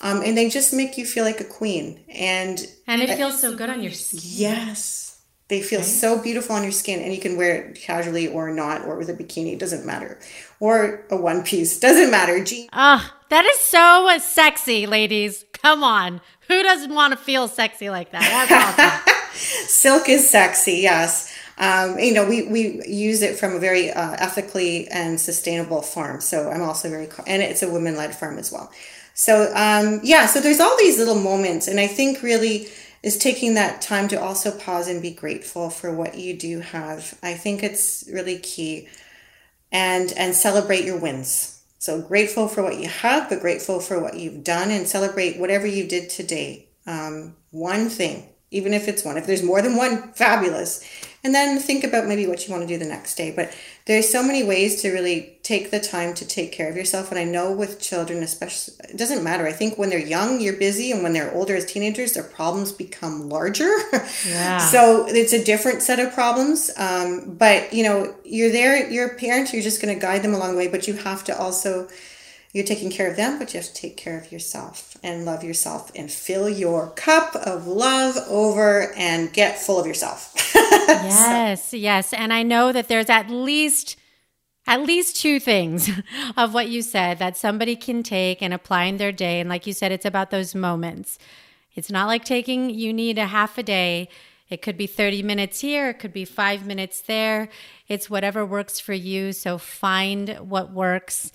um, 0.00 0.22
and 0.22 0.36
they 0.36 0.48
just 0.48 0.72
make 0.72 0.96
you 0.96 1.04
feel 1.04 1.24
like 1.24 1.40
a 1.40 1.44
queen. 1.44 2.00
And 2.08 2.66
and 2.86 3.02
it 3.02 3.14
feels 3.16 3.40
so 3.40 3.54
good 3.54 3.68
on 3.68 3.82
your 3.82 3.92
skin. 3.92 4.20
Yes, 4.22 5.01
they 5.52 5.60
feel 5.60 5.82
so 5.82 6.18
beautiful 6.18 6.56
on 6.56 6.62
your 6.62 6.72
skin, 6.72 7.00
and 7.00 7.12
you 7.12 7.20
can 7.20 7.36
wear 7.36 7.56
it 7.56 7.74
casually 7.74 8.26
or 8.26 8.50
not, 8.50 8.86
or 8.86 8.96
with 8.96 9.10
a 9.10 9.12
bikini. 9.12 9.52
It 9.52 9.58
doesn't 9.58 9.84
matter, 9.84 10.18
or 10.60 11.04
a 11.10 11.16
one 11.16 11.42
piece. 11.42 11.78
Doesn't 11.86 12.10
matter. 12.10 12.42
Ah, 12.72 13.12
oh, 13.12 13.20
that 13.28 13.44
is 13.44 13.60
so 13.60 14.16
sexy, 14.18 14.86
ladies. 14.86 15.44
Come 15.52 15.84
on, 15.84 16.22
who 16.48 16.62
doesn't 16.62 16.94
want 16.94 17.12
to 17.12 17.18
feel 17.18 17.48
sexy 17.48 17.90
like 17.90 18.12
that? 18.12 18.22
That's 18.48 18.78
awesome. 18.80 19.14
Silk 19.68 20.08
is 20.08 20.28
sexy, 20.28 20.76
yes. 20.80 21.32
Um, 21.58 21.98
you 21.98 22.14
know, 22.14 22.26
we, 22.26 22.48
we 22.48 22.82
use 22.86 23.20
it 23.20 23.38
from 23.38 23.54
a 23.54 23.58
very 23.58 23.90
uh, 23.90 24.12
ethically 24.12 24.88
and 24.88 25.20
sustainable 25.20 25.82
farm. 25.82 26.20
So 26.20 26.50
I'm 26.50 26.62
also 26.62 26.88
very, 26.88 27.08
and 27.26 27.42
it's 27.42 27.62
a 27.62 27.70
women 27.70 27.96
led 27.96 28.14
farm 28.14 28.38
as 28.38 28.50
well. 28.50 28.72
So, 29.14 29.52
um, 29.54 30.00
yeah, 30.02 30.26
so 30.26 30.40
there's 30.40 30.60
all 30.60 30.76
these 30.78 30.98
little 30.98 31.20
moments. 31.20 31.68
And 31.68 31.78
I 31.78 31.86
think 31.86 32.22
really 32.22 32.68
is 33.02 33.18
taking 33.18 33.54
that 33.54 33.82
time 33.82 34.08
to 34.08 34.20
also 34.20 34.56
pause 34.56 34.88
and 34.88 35.02
be 35.02 35.10
grateful 35.10 35.70
for 35.70 35.92
what 35.92 36.16
you 36.16 36.36
do 36.36 36.60
have. 36.60 37.18
I 37.22 37.34
think 37.34 37.62
it's 37.62 38.08
really 38.12 38.38
key 38.38 38.88
and, 39.70 40.12
and 40.16 40.34
celebrate 40.34 40.84
your 40.84 40.98
wins. 40.98 41.62
So 41.78 42.00
grateful 42.00 42.46
for 42.46 42.62
what 42.62 42.78
you 42.78 42.88
have, 42.88 43.28
but 43.28 43.40
grateful 43.40 43.80
for 43.80 43.98
what 44.00 44.16
you've 44.16 44.44
done 44.44 44.70
and 44.70 44.86
celebrate 44.86 45.40
whatever 45.40 45.66
you 45.66 45.88
did 45.88 46.10
today. 46.10 46.68
Um, 46.86 47.36
one 47.50 47.88
thing 47.88 48.28
even 48.52 48.74
if 48.74 48.86
it's 48.86 49.04
one. 49.04 49.16
If 49.16 49.26
there's 49.26 49.42
more 49.42 49.62
than 49.62 49.76
one, 49.76 50.12
fabulous. 50.12 50.84
And 51.24 51.34
then 51.34 51.58
think 51.58 51.84
about 51.84 52.06
maybe 52.06 52.26
what 52.26 52.46
you 52.46 52.52
want 52.52 52.62
to 52.62 52.72
do 52.72 52.78
the 52.78 52.88
next 52.88 53.16
day. 53.16 53.32
But 53.34 53.52
there's 53.86 54.08
so 54.08 54.22
many 54.22 54.44
ways 54.44 54.80
to 54.82 54.92
really 54.92 55.38
take 55.42 55.70
the 55.72 55.80
time 55.80 56.14
to 56.14 56.24
take 56.26 56.52
care 56.52 56.70
of 56.70 56.76
yourself. 56.76 57.10
And 57.10 57.18
I 57.18 57.24
know 57.24 57.50
with 57.50 57.80
children, 57.80 58.22
especially, 58.22 58.74
it 58.88 58.96
doesn't 58.96 59.24
matter. 59.24 59.46
I 59.46 59.52
think 59.52 59.76
when 59.76 59.90
they're 59.90 59.98
young, 59.98 60.40
you're 60.40 60.56
busy, 60.56 60.92
and 60.92 61.02
when 61.02 61.12
they're 61.12 61.34
older 61.34 61.56
as 61.56 61.66
teenagers, 61.66 62.12
their 62.12 62.22
problems 62.22 62.72
become 62.72 63.28
larger. 63.28 63.72
Yeah. 64.26 64.58
so 64.58 65.06
it's 65.08 65.32
a 65.32 65.42
different 65.42 65.82
set 65.82 65.98
of 65.98 66.12
problems. 66.12 66.70
Um, 66.76 67.34
but 67.38 67.72
you 67.72 67.82
know, 67.82 68.14
you're 68.24 68.52
there, 68.52 68.88
you're 68.90 69.08
a 69.08 69.14
parent, 69.16 69.52
you're 69.52 69.62
just 69.62 69.82
going 69.82 69.92
to 69.94 70.00
guide 70.00 70.22
them 70.22 70.34
along 70.34 70.52
the 70.52 70.58
way, 70.58 70.68
but 70.68 70.86
you 70.86 70.94
have 70.94 71.24
to 71.24 71.36
also 71.36 71.88
you're 72.52 72.64
taking 72.64 72.90
care 72.90 73.10
of 73.10 73.16
them, 73.16 73.38
but 73.38 73.54
you 73.54 73.58
have 73.58 73.68
to 73.68 73.74
take 73.74 73.96
care 73.96 74.18
of 74.18 74.30
yourself 74.30 74.96
and 75.02 75.24
love 75.24 75.42
yourself 75.42 75.90
and 75.94 76.10
fill 76.10 76.48
your 76.48 76.90
cup 76.90 77.34
of 77.34 77.66
love 77.66 78.16
over 78.28 78.92
and 78.94 79.32
get 79.32 79.58
full 79.58 79.80
of 79.80 79.86
yourself. 79.86 80.34
yes, 80.54 81.70
so. 81.70 81.76
yes. 81.76 82.12
And 82.12 82.32
I 82.32 82.42
know 82.42 82.70
that 82.70 82.88
there's 82.88 83.08
at 83.08 83.30
least 83.30 83.96
at 84.66 84.82
least 84.82 85.16
two 85.16 85.40
things 85.40 85.90
of 86.36 86.54
what 86.54 86.68
you 86.68 86.82
said 86.82 87.18
that 87.18 87.36
somebody 87.36 87.74
can 87.74 88.02
take 88.02 88.42
and 88.42 88.54
apply 88.54 88.84
in 88.84 88.96
their 88.96 89.10
day. 89.10 89.40
And 89.40 89.48
like 89.48 89.66
you 89.66 89.72
said, 89.72 89.90
it's 89.90 90.04
about 90.04 90.30
those 90.30 90.54
moments. 90.54 91.18
It's 91.74 91.90
not 91.90 92.06
like 92.06 92.24
taking, 92.24 92.70
you 92.70 92.92
need 92.92 93.18
a 93.18 93.26
half 93.26 93.58
a 93.58 93.62
day. 93.62 94.08
It 94.50 94.62
could 94.62 94.76
be 94.76 94.86
30 94.86 95.22
minutes 95.22 95.60
here, 95.60 95.88
it 95.88 95.98
could 95.98 96.12
be 96.12 96.26
five 96.26 96.66
minutes 96.66 97.00
there. 97.00 97.48
It's 97.88 98.10
whatever 98.10 98.44
works 98.44 98.78
for 98.78 98.92
you. 98.92 99.32
So 99.32 99.56
find 99.58 100.28
what 100.40 100.72
works 100.72 101.32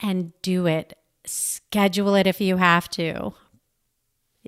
and 0.00 0.32
do 0.42 0.66
it. 0.66 0.96
Schedule 1.24 2.14
it 2.14 2.26
if 2.26 2.40
you 2.40 2.56
have 2.56 2.88
to. 2.90 3.34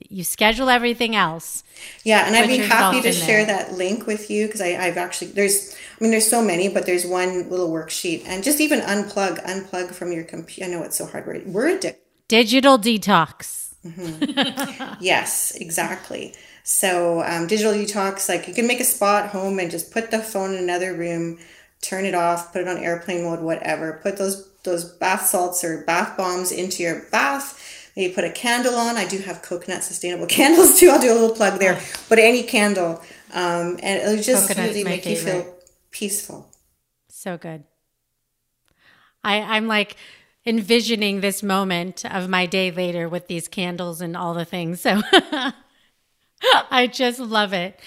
You 0.08 0.24
schedule 0.24 0.70
everything 0.70 1.14
else. 1.14 1.62
Yeah, 2.04 2.26
and 2.26 2.34
I'd 2.34 2.48
be 2.48 2.58
happy 2.58 3.02
to 3.02 3.12
share 3.12 3.44
there. 3.44 3.58
that 3.58 3.74
link 3.74 4.06
with 4.06 4.30
you 4.30 4.46
because 4.46 4.60
I've 4.60 4.96
actually 4.96 5.32
there's 5.32 5.74
I 5.74 6.02
mean 6.02 6.10
there's 6.10 6.28
so 6.28 6.42
many, 6.42 6.68
but 6.68 6.86
there's 6.86 7.04
one 7.04 7.50
little 7.50 7.70
worksheet 7.70 8.22
and 8.26 8.42
just 8.42 8.60
even 8.60 8.80
unplug 8.80 9.44
unplug 9.44 9.92
from 9.92 10.12
your 10.12 10.24
computer. 10.24 10.70
I 10.70 10.72
know 10.72 10.82
it's 10.82 10.96
so 10.96 11.06
hard. 11.06 11.26
We're, 11.26 11.42
we're 11.44 11.68
addicted. 11.68 12.00
Digital 12.28 12.78
detox. 12.78 13.74
Mm-hmm. 13.84 14.94
yes, 15.00 15.52
exactly. 15.56 16.34
So 16.62 17.22
um, 17.22 17.46
digital 17.46 17.72
detox, 17.72 18.28
like 18.28 18.46
you 18.46 18.54
can 18.54 18.66
make 18.66 18.80
a 18.80 18.84
spot 18.84 19.30
home 19.30 19.58
and 19.58 19.70
just 19.70 19.92
put 19.92 20.10
the 20.10 20.20
phone 20.20 20.54
in 20.54 20.62
another 20.62 20.94
room, 20.94 21.38
turn 21.82 22.04
it 22.04 22.14
off, 22.14 22.52
put 22.52 22.62
it 22.62 22.68
on 22.68 22.78
airplane 22.78 23.24
mode, 23.24 23.40
whatever. 23.40 24.00
Put 24.02 24.18
those 24.18 24.49
those 24.64 24.84
bath 24.84 25.26
salts 25.26 25.64
or 25.64 25.84
bath 25.84 26.16
bombs 26.16 26.52
into 26.52 26.82
your 26.82 27.02
bath. 27.10 27.92
Maybe 27.96 28.14
put 28.14 28.24
a 28.24 28.30
candle 28.30 28.74
on. 28.74 28.96
I 28.96 29.06
do 29.06 29.18
have 29.18 29.42
coconut 29.42 29.82
sustainable 29.82 30.26
candles 30.38 30.78
too. 30.78 30.90
I'll 30.90 31.00
do 31.00 31.12
a 31.12 31.14
little 31.14 31.34
plug 31.34 31.58
there. 31.58 31.80
But 32.08 32.18
any 32.18 32.42
candle, 32.42 33.02
um, 33.32 33.78
and 33.82 34.02
it'll 34.02 34.22
just 34.22 34.48
Coconut's 34.48 34.74
really 34.74 34.84
make 34.84 35.04
favorite. 35.04 35.34
you 35.34 35.42
feel 35.42 35.54
peaceful. 35.90 36.50
So 37.08 37.36
good. 37.36 37.64
I 39.22 39.40
I'm 39.40 39.66
like 39.66 39.96
envisioning 40.46 41.20
this 41.20 41.42
moment 41.42 42.04
of 42.04 42.28
my 42.28 42.46
day 42.46 42.70
later 42.70 43.08
with 43.08 43.26
these 43.26 43.48
candles 43.48 44.00
and 44.00 44.16
all 44.16 44.34
the 44.34 44.44
things. 44.44 44.80
So 44.80 45.02
I 46.70 46.86
just 46.86 47.18
love 47.18 47.52
it. 47.52 47.78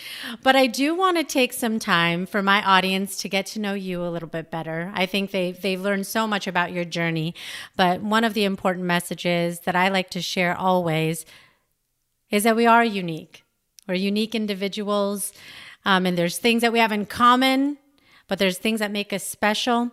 But 0.41 0.55
I 0.55 0.67
do 0.67 0.95
want 0.95 1.17
to 1.17 1.23
take 1.23 1.53
some 1.53 1.79
time 1.79 2.25
for 2.25 2.41
my 2.41 2.63
audience 2.63 3.17
to 3.17 3.29
get 3.29 3.45
to 3.47 3.59
know 3.59 3.73
you 3.73 4.03
a 4.03 4.09
little 4.09 4.27
bit 4.29 4.51
better. 4.51 4.91
I 4.93 5.05
think 5.05 5.31
they 5.31 5.51
they've 5.51 5.81
learned 5.81 6.07
so 6.07 6.27
much 6.27 6.47
about 6.47 6.71
your 6.71 6.85
journey, 6.85 7.33
but 7.75 8.01
one 8.01 8.23
of 8.23 8.33
the 8.33 8.43
important 8.43 8.85
messages 8.85 9.61
that 9.61 9.75
I 9.75 9.89
like 9.89 10.09
to 10.11 10.21
share 10.21 10.55
always 10.55 11.25
is 12.29 12.43
that 12.43 12.55
we 12.55 12.65
are 12.65 12.83
unique. 12.83 13.43
We're 13.87 13.95
unique 13.95 14.33
individuals, 14.33 15.33
um, 15.85 16.05
and 16.05 16.17
there's 16.17 16.37
things 16.37 16.61
that 16.61 16.71
we 16.71 16.79
have 16.79 16.91
in 16.91 17.05
common, 17.05 17.77
but 18.27 18.39
there's 18.39 18.57
things 18.57 18.79
that 18.79 18.91
make 18.91 19.11
us 19.11 19.23
special. 19.23 19.91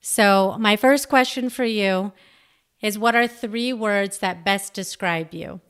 So, 0.00 0.56
my 0.58 0.76
first 0.76 1.08
question 1.08 1.50
for 1.50 1.64
you 1.64 2.12
is 2.80 2.98
what 2.98 3.14
are 3.14 3.26
three 3.26 3.72
words 3.72 4.18
that 4.18 4.44
best 4.44 4.72
describe 4.72 5.34
you? 5.34 5.60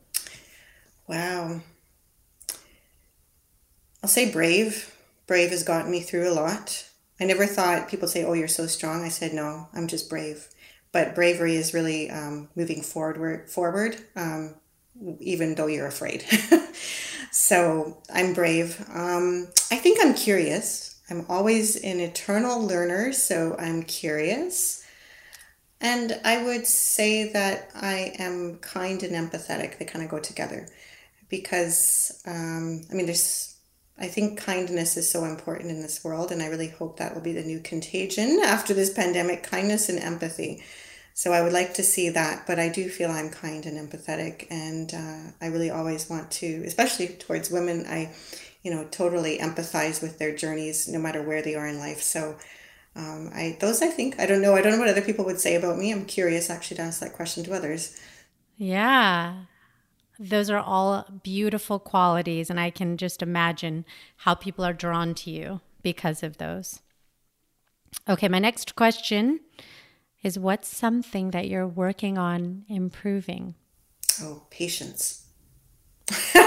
Wow. 1.07 1.61
I'll 4.03 4.09
say 4.09 4.31
brave. 4.31 4.95
Brave 5.27 5.51
has 5.51 5.63
gotten 5.63 5.91
me 5.91 6.01
through 6.01 6.29
a 6.29 6.33
lot. 6.33 6.87
I 7.19 7.25
never 7.25 7.45
thought 7.45 7.89
people 7.89 8.07
say, 8.07 8.23
"Oh, 8.23 8.33
you're 8.33 8.47
so 8.47 8.67
strong." 8.67 9.03
I 9.03 9.09
said, 9.09 9.33
"No, 9.33 9.67
I'm 9.73 9.87
just 9.87 10.09
brave." 10.09 10.47
But 10.91 11.15
bravery 11.15 11.55
is 11.55 11.73
really 11.73 12.09
um, 12.09 12.49
moving 12.55 12.81
forward. 12.81 13.49
Forward, 13.49 13.97
um, 14.15 14.55
even 15.19 15.55
though 15.55 15.67
you're 15.67 15.87
afraid. 15.87 16.25
so 17.31 18.01
I'm 18.13 18.33
brave. 18.33 18.83
Um, 18.93 19.47
I 19.71 19.75
think 19.77 19.99
I'm 20.01 20.13
curious. 20.15 20.99
I'm 21.09 21.25
always 21.29 21.75
an 21.77 21.99
eternal 21.99 22.65
learner, 22.65 23.13
so 23.13 23.55
I'm 23.59 23.83
curious. 23.83 24.83
And 25.79 26.19
I 26.23 26.43
would 26.43 26.67
say 26.67 27.31
that 27.33 27.71
I 27.75 28.13
am 28.19 28.57
kind 28.59 29.01
and 29.03 29.15
empathetic. 29.15 29.77
They 29.77 29.85
kind 29.85 30.03
of 30.05 30.11
go 30.11 30.19
together 30.19 30.67
because, 31.29 32.21
um, 32.25 32.83
I 32.91 32.93
mean, 32.93 33.07
there's, 33.07 33.50
I 34.01 34.07
think 34.07 34.39
kindness 34.39 34.97
is 34.97 35.09
so 35.09 35.23
important 35.25 35.69
in 35.69 35.81
this 35.81 36.03
world. 36.03 36.31
And 36.31 36.41
I 36.41 36.47
really 36.47 36.69
hope 36.69 36.97
that 36.97 37.13
will 37.13 37.21
be 37.21 37.33
the 37.33 37.43
new 37.43 37.59
contagion 37.59 38.41
after 38.43 38.73
this 38.73 38.91
pandemic 38.91 39.43
kindness 39.43 39.89
and 39.89 39.99
empathy. 39.99 40.63
So 41.13 41.33
I 41.33 41.41
would 41.41 41.53
like 41.53 41.75
to 41.75 41.83
see 41.83 42.09
that, 42.09 42.47
but 42.47 42.57
I 42.57 42.69
do 42.69 42.89
feel 42.89 43.11
I'm 43.11 43.29
kind 43.29 43.65
and 43.65 43.77
empathetic. 43.77 44.47
And 44.49 44.93
uh, 44.93 45.31
I 45.39 45.49
really 45.49 45.69
always 45.69 46.09
want 46.09 46.31
to, 46.31 46.63
especially 46.65 47.09
towards 47.09 47.51
women, 47.51 47.85
I, 47.87 48.11
you 48.63 48.71
know, 48.73 48.87
totally 48.89 49.37
empathize 49.37 50.01
with 50.01 50.17
their 50.17 50.35
journeys 50.35 50.87
no 50.87 50.99
matter 50.99 51.21
where 51.21 51.43
they 51.43 51.55
are 51.55 51.67
in 51.67 51.77
life. 51.77 52.01
So, 52.01 52.37
um, 52.95 53.29
I 53.33 53.57
those 53.61 53.81
I 53.81 53.87
think 53.87 54.19
I 54.19 54.25
don't 54.25 54.41
know 54.41 54.53
I 54.53 54.61
don't 54.61 54.73
know 54.73 54.79
what 54.79 54.89
other 54.89 55.01
people 55.01 55.23
would 55.23 55.39
say 55.39 55.55
about 55.55 55.77
me. 55.77 55.93
I'm 55.93 56.05
curious 56.05 56.49
actually 56.49 56.77
to 56.77 56.83
ask 56.83 56.99
that 56.99 57.13
question 57.13 57.43
to 57.45 57.53
others. 57.53 57.97
Yeah. 58.57 59.43
Those 60.21 60.51
are 60.51 60.59
all 60.59 61.07
beautiful 61.23 61.79
qualities 61.79 62.49
and 62.49 62.59
I 62.59 62.69
can 62.69 62.97
just 62.97 63.21
imagine 63.21 63.85
how 64.17 64.35
people 64.35 64.63
are 64.63 64.73
drawn 64.73 65.15
to 65.15 65.31
you 65.31 65.61
because 65.81 66.21
of 66.21 66.37
those. 66.37 66.81
Okay, 68.07 68.27
my 68.27 68.39
next 68.39 68.75
question 68.75 69.39
is 70.21 70.37
what's 70.37 70.67
something 70.67 71.31
that 71.31 71.47
you're 71.47 71.67
working 71.67 72.17
on 72.17 72.65
improving? 72.69 73.55
Oh, 74.21 74.43
patience. 74.51 75.25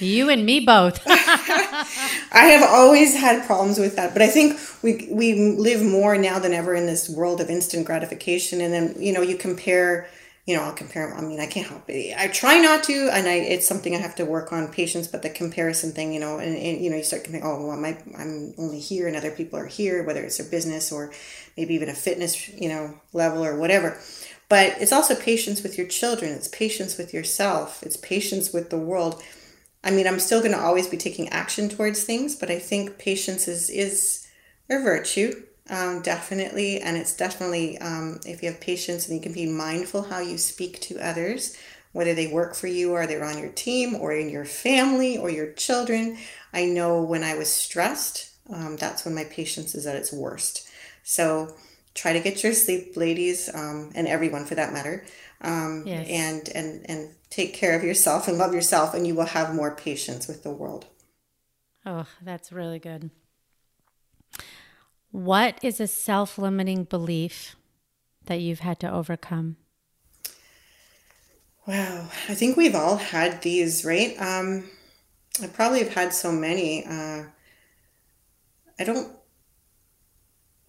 You 0.00 0.30
and 0.30 0.46
me 0.46 0.60
both. 0.60 1.00
I 1.06 2.44
have 2.52 2.62
always 2.62 3.16
had 3.16 3.44
problems 3.46 3.78
with 3.78 3.96
that, 3.96 4.12
but 4.12 4.22
I 4.22 4.28
think 4.28 4.58
we 4.82 5.08
we 5.10 5.34
live 5.34 5.82
more 5.82 6.16
now 6.16 6.38
than 6.38 6.52
ever 6.52 6.74
in 6.74 6.86
this 6.86 7.08
world 7.08 7.40
of 7.40 7.50
instant 7.50 7.86
gratification, 7.86 8.60
and 8.60 8.72
then 8.72 8.94
you 8.98 9.12
know 9.12 9.22
you 9.22 9.36
compare. 9.36 10.08
You 10.48 10.56
know, 10.56 10.62
I'll 10.62 10.72
compare. 10.72 11.14
I 11.14 11.20
mean, 11.20 11.40
I 11.40 11.46
can't 11.46 11.66
help 11.66 11.84
it. 11.88 12.14
I 12.16 12.28
try 12.28 12.58
not 12.58 12.82
to, 12.84 13.10
and 13.12 13.28
I 13.28 13.34
it's 13.34 13.68
something 13.68 13.94
I 13.94 13.98
have 13.98 14.14
to 14.16 14.24
work 14.24 14.52
on 14.52 14.68
patience. 14.68 15.06
But 15.06 15.22
the 15.22 15.30
comparison 15.30 15.92
thing, 15.92 16.12
you 16.14 16.20
know, 16.20 16.38
and, 16.38 16.56
and 16.56 16.82
you 16.82 16.88
know, 16.90 16.96
you 16.96 17.04
start 17.04 17.26
think, 17.26 17.44
oh, 17.44 17.66
well, 17.66 17.76
my, 17.76 17.98
I'm 18.16 18.54
only 18.56 18.80
here, 18.80 19.06
and 19.06 19.16
other 19.16 19.30
people 19.30 19.58
are 19.58 19.66
here, 19.66 20.02
whether 20.04 20.22
it's 20.24 20.38
their 20.38 20.50
business 20.50 20.90
or 20.90 21.12
maybe 21.56 21.74
even 21.74 21.90
a 21.90 21.94
fitness, 21.94 22.48
you 22.48 22.68
know, 22.68 22.98
level 23.12 23.44
or 23.44 23.58
whatever. 23.58 23.98
But 24.48 24.76
it's 24.80 24.92
also 24.92 25.14
patience 25.14 25.62
with 25.62 25.76
your 25.76 25.86
children. 25.86 26.32
It's 26.32 26.48
patience 26.48 26.96
with 26.96 27.12
yourself. 27.12 27.82
It's 27.82 27.98
patience 27.98 28.50
with 28.52 28.70
the 28.70 28.78
world 28.78 29.22
I 29.84 29.90
mean, 29.90 30.06
I'm 30.06 30.18
still 30.18 30.40
going 30.40 30.52
to 30.52 30.60
always 30.60 30.88
be 30.88 30.96
taking 30.96 31.28
action 31.28 31.68
towards 31.68 32.02
things, 32.02 32.34
but 32.34 32.50
I 32.50 32.58
think 32.58 32.98
patience 32.98 33.46
is 33.46 33.70
is 33.70 34.26
a 34.68 34.80
virtue, 34.80 35.44
um, 35.70 36.02
definitely, 36.02 36.80
and 36.80 36.96
it's 36.96 37.14
definitely 37.16 37.78
um, 37.78 38.20
if 38.26 38.42
you 38.42 38.50
have 38.50 38.60
patience 38.60 39.06
and 39.06 39.16
you 39.16 39.22
can 39.22 39.32
be 39.32 39.46
mindful 39.46 40.02
how 40.02 40.20
you 40.20 40.38
speak 40.38 40.80
to 40.82 40.98
others, 40.98 41.56
whether 41.92 42.14
they 42.14 42.26
work 42.26 42.54
for 42.54 42.66
you 42.66 42.92
or 42.92 43.06
they're 43.06 43.24
on 43.24 43.38
your 43.38 43.50
team 43.50 43.94
or 43.94 44.12
in 44.12 44.28
your 44.30 44.44
family 44.44 45.18
or 45.18 45.30
your 45.30 45.52
children. 45.52 46.18
I 46.52 46.64
know 46.66 47.02
when 47.02 47.24
I 47.24 47.34
was 47.36 47.52
stressed, 47.52 48.30
um, 48.52 48.76
that's 48.76 49.04
when 49.04 49.14
my 49.14 49.24
patience 49.24 49.74
is 49.74 49.86
at 49.86 49.96
its 49.96 50.12
worst. 50.12 50.68
So 51.02 51.54
try 51.94 52.12
to 52.12 52.20
get 52.20 52.42
your 52.42 52.52
sleep, 52.52 52.96
ladies, 52.96 53.50
um, 53.54 53.90
and 53.94 54.06
everyone 54.08 54.44
for 54.44 54.54
that 54.54 54.72
matter. 54.72 55.04
Um, 55.40 55.84
yes. 55.86 56.08
and 56.08 56.48
and 56.54 56.90
and 56.90 57.14
take 57.30 57.54
care 57.54 57.76
of 57.76 57.84
yourself 57.84 58.26
and 58.26 58.38
love 58.38 58.54
yourself, 58.54 58.94
and 58.94 59.06
you 59.06 59.14
will 59.14 59.26
have 59.26 59.54
more 59.54 59.74
patience 59.76 60.26
with 60.26 60.42
the 60.42 60.50
world. 60.50 60.86
Oh, 61.84 62.06
that's 62.22 62.52
really 62.52 62.78
good. 62.78 63.10
What 65.10 65.58
is 65.62 65.80
a 65.80 65.86
self 65.86 66.38
limiting 66.38 66.84
belief 66.84 67.56
that 68.26 68.40
you've 68.40 68.60
had 68.60 68.78
to 68.80 68.92
overcome? 68.92 69.56
Wow, 71.66 72.08
I 72.28 72.34
think 72.34 72.56
we've 72.56 72.74
all 72.74 72.96
had 72.96 73.42
these, 73.42 73.84
right? 73.84 74.16
Um, 74.20 74.70
I 75.42 75.46
probably 75.46 75.80
have 75.80 75.92
had 75.92 76.14
so 76.14 76.32
many. 76.32 76.84
Uh, 76.86 77.24
I 78.78 78.84
don't. 78.84 79.12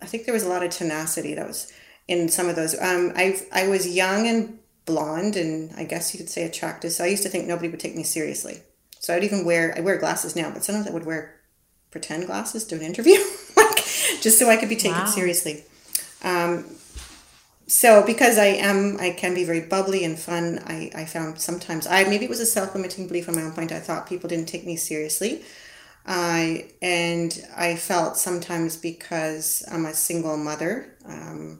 I 0.02 0.06
think 0.06 0.26
there 0.26 0.34
was 0.34 0.44
a 0.44 0.50
lot 0.50 0.64
of 0.64 0.72
tenacity 0.72 1.36
that 1.36 1.48
was 1.48 1.72
in 2.08 2.30
some 2.30 2.50
of 2.50 2.56
those. 2.56 2.80
Um, 2.80 3.14
I 3.16 3.42
I 3.52 3.68
was 3.68 3.88
young 3.88 4.28
and 4.28 4.60
blonde 4.86 5.36
and 5.36 5.72
I 5.78 5.84
guess 5.84 6.14
you 6.14 6.18
could 6.18 6.30
say 6.30 6.44
attractive. 6.44 6.92
So 6.92 7.04
I 7.04 7.08
used 7.08 7.24
to 7.24 7.30
think 7.30 7.48
nobody 7.48 7.70
would 7.70 7.80
take 7.80 7.96
me 7.96 8.04
seriously. 8.04 8.64
So 9.00 9.16
I'd 9.16 9.24
even 9.24 9.46
wear 9.46 9.74
I 9.78 9.82
wear 9.82 9.98
glasses 9.98 10.36
now, 10.36 10.52
but 10.52 10.64
sometimes 10.64 10.88
I 10.88 10.92
would 10.92 11.06
wear 11.06 11.36
pretend 11.92 12.26
glasses 12.26 12.66
to 12.66 12.76
an 12.76 12.82
interview, 12.82 13.18
just 14.22 14.39
so 14.39 14.49
I 14.49 14.57
could 14.57 14.70
be 14.70 14.76
taken 14.76 14.99
wow. 14.99 15.05
seriously. 15.05 15.63
Um, 16.24 16.65
so 17.67 18.03
because 18.05 18.38
I 18.38 18.47
am 18.47 18.97
I 18.99 19.11
can 19.11 19.36
be 19.36 19.43
very 19.43 19.61
bubbly 19.61 20.03
and 20.03 20.17
fun, 20.17 20.59
I, 20.65 20.91
I 20.95 21.05
found 21.05 21.39
sometimes 21.39 21.86
I 21.86 22.03
maybe 22.03 22.26
it 22.26 22.30
was 22.30 22.39
a 22.39 22.45
self 22.45 22.74
limiting 22.74 23.07
belief 23.07 23.30
on 23.30 23.36
my 23.36 23.43
own 23.43 23.51
point. 23.51 23.72
I 23.72 23.80
thought 23.80 24.07
people 24.07 24.28
didn't 24.28 24.47
take 24.47 24.65
me 24.65 24.76
seriously. 24.76 25.43
I 26.05 26.72
and 26.82 27.32
I 27.55 27.76
felt 27.76 28.17
sometimes 28.17 28.76
because 28.76 29.63
I'm 29.72 29.86
a 29.86 29.93
single 29.93 30.36
mother, 30.38 30.95
um, 31.05 31.59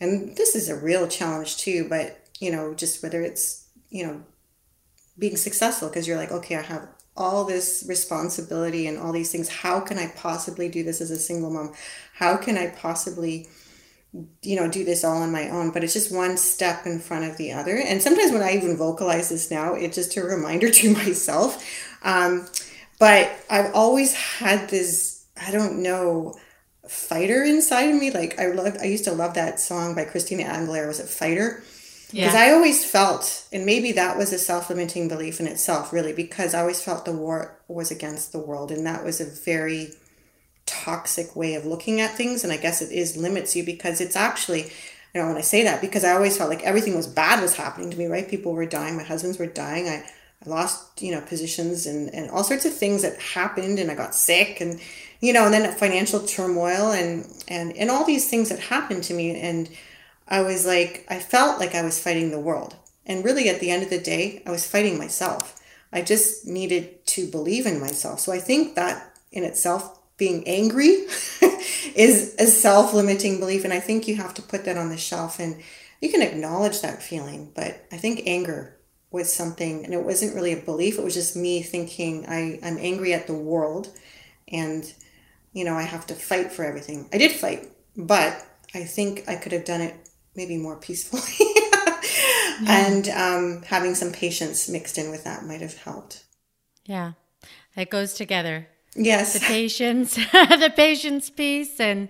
and 0.00 0.36
this 0.36 0.54
is 0.54 0.68
a 0.68 0.76
real 0.76 1.08
challenge 1.08 1.56
too. 1.56 1.88
But 1.88 2.22
you 2.42 2.50
know, 2.50 2.74
just 2.74 3.02
whether 3.02 3.22
it's, 3.22 3.66
you 3.88 4.06
know, 4.06 4.22
being 5.16 5.36
successful 5.36 5.88
because 5.88 6.08
you're 6.08 6.16
like, 6.16 6.32
okay, 6.32 6.56
I 6.56 6.62
have 6.62 6.88
all 7.16 7.44
this 7.44 7.84
responsibility 7.86 8.86
and 8.86 8.98
all 8.98 9.12
these 9.12 9.30
things. 9.30 9.48
How 9.48 9.80
can 9.80 9.98
I 9.98 10.08
possibly 10.16 10.68
do 10.68 10.82
this 10.82 11.00
as 11.00 11.10
a 11.10 11.18
single 11.18 11.50
mom? 11.50 11.74
How 12.14 12.36
can 12.36 12.56
I 12.56 12.68
possibly, 12.68 13.48
you 14.42 14.56
know, 14.56 14.68
do 14.68 14.84
this 14.84 15.04
all 15.04 15.18
on 15.18 15.30
my 15.30 15.50
own? 15.50 15.70
But 15.70 15.84
it's 15.84 15.92
just 15.92 16.14
one 16.14 16.36
step 16.36 16.86
in 16.86 16.98
front 16.98 17.30
of 17.30 17.36
the 17.36 17.52
other. 17.52 17.76
And 17.76 18.00
sometimes 18.00 18.32
when 18.32 18.42
I 18.42 18.52
even 18.56 18.76
vocalize 18.76 19.28
this 19.28 19.50
now, 19.50 19.74
it's 19.74 19.96
just 19.96 20.16
a 20.16 20.22
reminder 20.22 20.70
to 20.80 20.92
myself. 20.94 21.64
Um, 22.02 22.46
but 22.98 23.30
I've 23.50 23.74
always 23.74 24.14
had 24.14 24.70
this, 24.70 25.26
I 25.40 25.50
don't 25.50 25.82
know, 25.82 26.34
fighter 26.88 27.42
inside 27.42 27.90
of 27.90 28.00
me. 28.00 28.10
Like 28.10 28.38
I 28.38 28.46
love, 28.46 28.76
I 28.80 28.86
used 28.86 29.04
to 29.04 29.12
love 29.12 29.34
that 29.34 29.60
song 29.60 29.94
by 29.94 30.04
Christina 30.04 30.44
Aguilera. 30.44 30.86
Was 30.86 31.00
it 31.00 31.08
Fighter? 31.08 31.62
Because 32.12 32.34
yeah. 32.34 32.40
I 32.40 32.52
always 32.52 32.84
felt, 32.84 33.46
and 33.52 33.64
maybe 33.64 33.92
that 33.92 34.18
was 34.18 34.34
a 34.34 34.38
self 34.38 34.68
limiting 34.68 35.08
belief 35.08 35.40
in 35.40 35.46
itself, 35.46 35.94
really, 35.94 36.12
because 36.12 36.52
I 36.52 36.60
always 36.60 36.82
felt 36.82 37.06
the 37.06 37.12
war 37.12 37.58
was 37.68 37.90
against 37.90 38.32
the 38.32 38.38
world. 38.38 38.70
And 38.70 38.84
that 38.86 39.02
was 39.02 39.18
a 39.18 39.24
very 39.24 39.92
toxic 40.66 41.34
way 41.34 41.54
of 41.54 41.64
looking 41.64 42.02
at 42.02 42.14
things. 42.14 42.44
And 42.44 42.52
I 42.52 42.58
guess 42.58 42.82
it 42.82 42.92
is 42.92 43.16
limits 43.16 43.56
you 43.56 43.64
because 43.64 44.02
it's 44.02 44.14
actually, 44.14 44.64
I 45.14 45.18
don't 45.18 45.28
want 45.28 45.38
to 45.38 45.44
say 45.44 45.64
that, 45.64 45.80
because 45.80 46.04
I 46.04 46.12
always 46.12 46.36
felt 46.36 46.50
like 46.50 46.62
everything 46.64 46.94
was 46.94 47.06
bad 47.06 47.40
was 47.40 47.56
happening 47.56 47.90
to 47.90 47.96
me, 47.96 48.04
right? 48.06 48.28
People 48.28 48.52
were 48.52 48.66
dying, 48.66 48.98
my 48.98 49.04
husbands 49.04 49.38
were 49.38 49.46
dying. 49.46 49.88
I, 49.88 50.04
I 50.44 50.50
lost, 50.50 51.00
you 51.00 51.12
know, 51.12 51.22
positions 51.22 51.86
and, 51.86 52.12
and 52.14 52.30
all 52.30 52.44
sorts 52.44 52.66
of 52.66 52.74
things 52.74 53.00
that 53.02 53.18
happened 53.18 53.78
and 53.78 53.90
I 53.90 53.94
got 53.94 54.14
sick 54.14 54.60
and, 54.60 54.78
you 55.20 55.32
know, 55.32 55.46
and 55.46 55.54
then 55.54 55.72
financial 55.76 56.20
turmoil 56.20 56.92
and, 56.92 57.26
and, 57.48 57.74
and 57.74 57.90
all 57.90 58.04
these 58.04 58.28
things 58.28 58.50
that 58.50 58.58
happened 58.58 59.04
to 59.04 59.14
me. 59.14 59.40
And, 59.40 59.70
I 60.32 60.40
was 60.40 60.64
like, 60.64 61.04
I 61.10 61.18
felt 61.18 61.60
like 61.60 61.74
I 61.74 61.82
was 61.82 62.02
fighting 62.02 62.30
the 62.30 62.40
world. 62.40 62.74
And 63.04 63.22
really, 63.22 63.50
at 63.50 63.60
the 63.60 63.70
end 63.70 63.82
of 63.82 63.90
the 63.90 64.00
day, 64.00 64.42
I 64.46 64.50
was 64.50 64.66
fighting 64.66 64.96
myself. 64.96 65.60
I 65.92 66.00
just 66.00 66.46
needed 66.46 67.04
to 67.08 67.30
believe 67.30 67.66
in 67.66 67.78
myself. 67.78 68.18
So 68.20 68.32
I 68.32 68.38
think 68.38 68.74
that 68.74 69.14
in 69.30 69.44
itself, 69.44 69.98
being 70.16 70.42
angry 70.48 70.88
is 71.94 72.34
a 72.38 72.46
self 72.46 72.94
limiting 72.94 73.40
belief. 73.40 73.64
And 73.64 73.74
I 73.74 73.80
think 73.80 74.08
you 74.08 74.16
have 74.16 74.32
to 74.34 74.42
put 74.42 74.64
that 74.64 74.78
on 74.78 74.88
the 74.88 74.96
shelf 74.96 75.38
and 75.38 75.60
you 76.00 76.10
can 76.10 76.22
acknowledge 76.22 76.80
that 76.80 77.02
feeling. 77.02 77.52
But 77.54 77.84
I 77.92 77.98
think 77.98 78.22
anger 78.24 78.78
was 79.10 79.30
something, 79.30 79.84
and 79.84 79.92
it 79.92 80.02
wasn't 80.02 80.34
really 80.34 80.54
a 80.54 80.56
belief, 80.56 80.98
it 80.98 81.04
was 81.04 81.12
just 81.12 81.36
me 81.36 81.62
thinking 81.62 82.24
I, 82.26 82.58
I'm 82.62 82.78
angry 82.78 83.12
at 83.12 83.26
the 83.26 83.34
world 83.34 83.90
and, 84.48 84.90
you 85.52 85.66
know, 85.66 85.74
I 85.74 85.82
have 85.82 86.06
to 86.06 86.14
fight 86.14 86.50
for 86.50 86.64
everything. 86.64 87.10
I 87.12 87.18
did 87.18 87.32
fight, 87.32 87.68
but 87.94 88.42
I 88.74 88.84
think 88.84 89.24
I 89.28 89.36
could 89.36 89.52
have 89.52 89.66
done 89.66 89.82
it 89.82 89.94
maybe 90.34 90.56
more 90.56 90.76
peacefully. 90.76 91.22
yeah. 92.62 92.86
And 92.88 93.08
um, 93.08 93.62
having 93.62 93.94
some 93.94 94.12
patience 94.12 94.68
mixed 94.68 94.98
in 94.98 95.10
with 95.10 95.24
that 95.24 95.44
might 95.44 95.60
have 95.60 95.76
helped. 95.78 96.24
Yeah, 96.84 97.12
it 97.76 97.90
goes 97.90 98.14
together. 98.14 98.68
Yes, 98.94 99.32
the 99.34 99.40
patience, 99.40 100.14
the 100.32 100.72
patience 100.74 101.30
piece, 101.30 101.80
and 101.80 102.08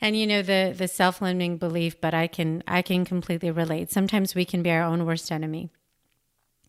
And 0.00 0.16
you 0.16 0.26
know 0.26 0.42
the 0.42 0.74
the 0.76 0.88
self-limiting 0.88 1.56
belief, 1.58 2.00
but 2.00 2.14
I 2.14 2.26
can 2.26 2.62
I 2.68 2.82
can 2.82 3.04
completely 3.04 3.50
relate. 3.50 3.90
Sometimes 3.90 4.34
we 4.34 4.44
can 4.44 4.62
be 4.62 4.70
our 4.70 4.82
own 4.82 5.06
worst 5.06 5.32
enemy. 5.32 5.70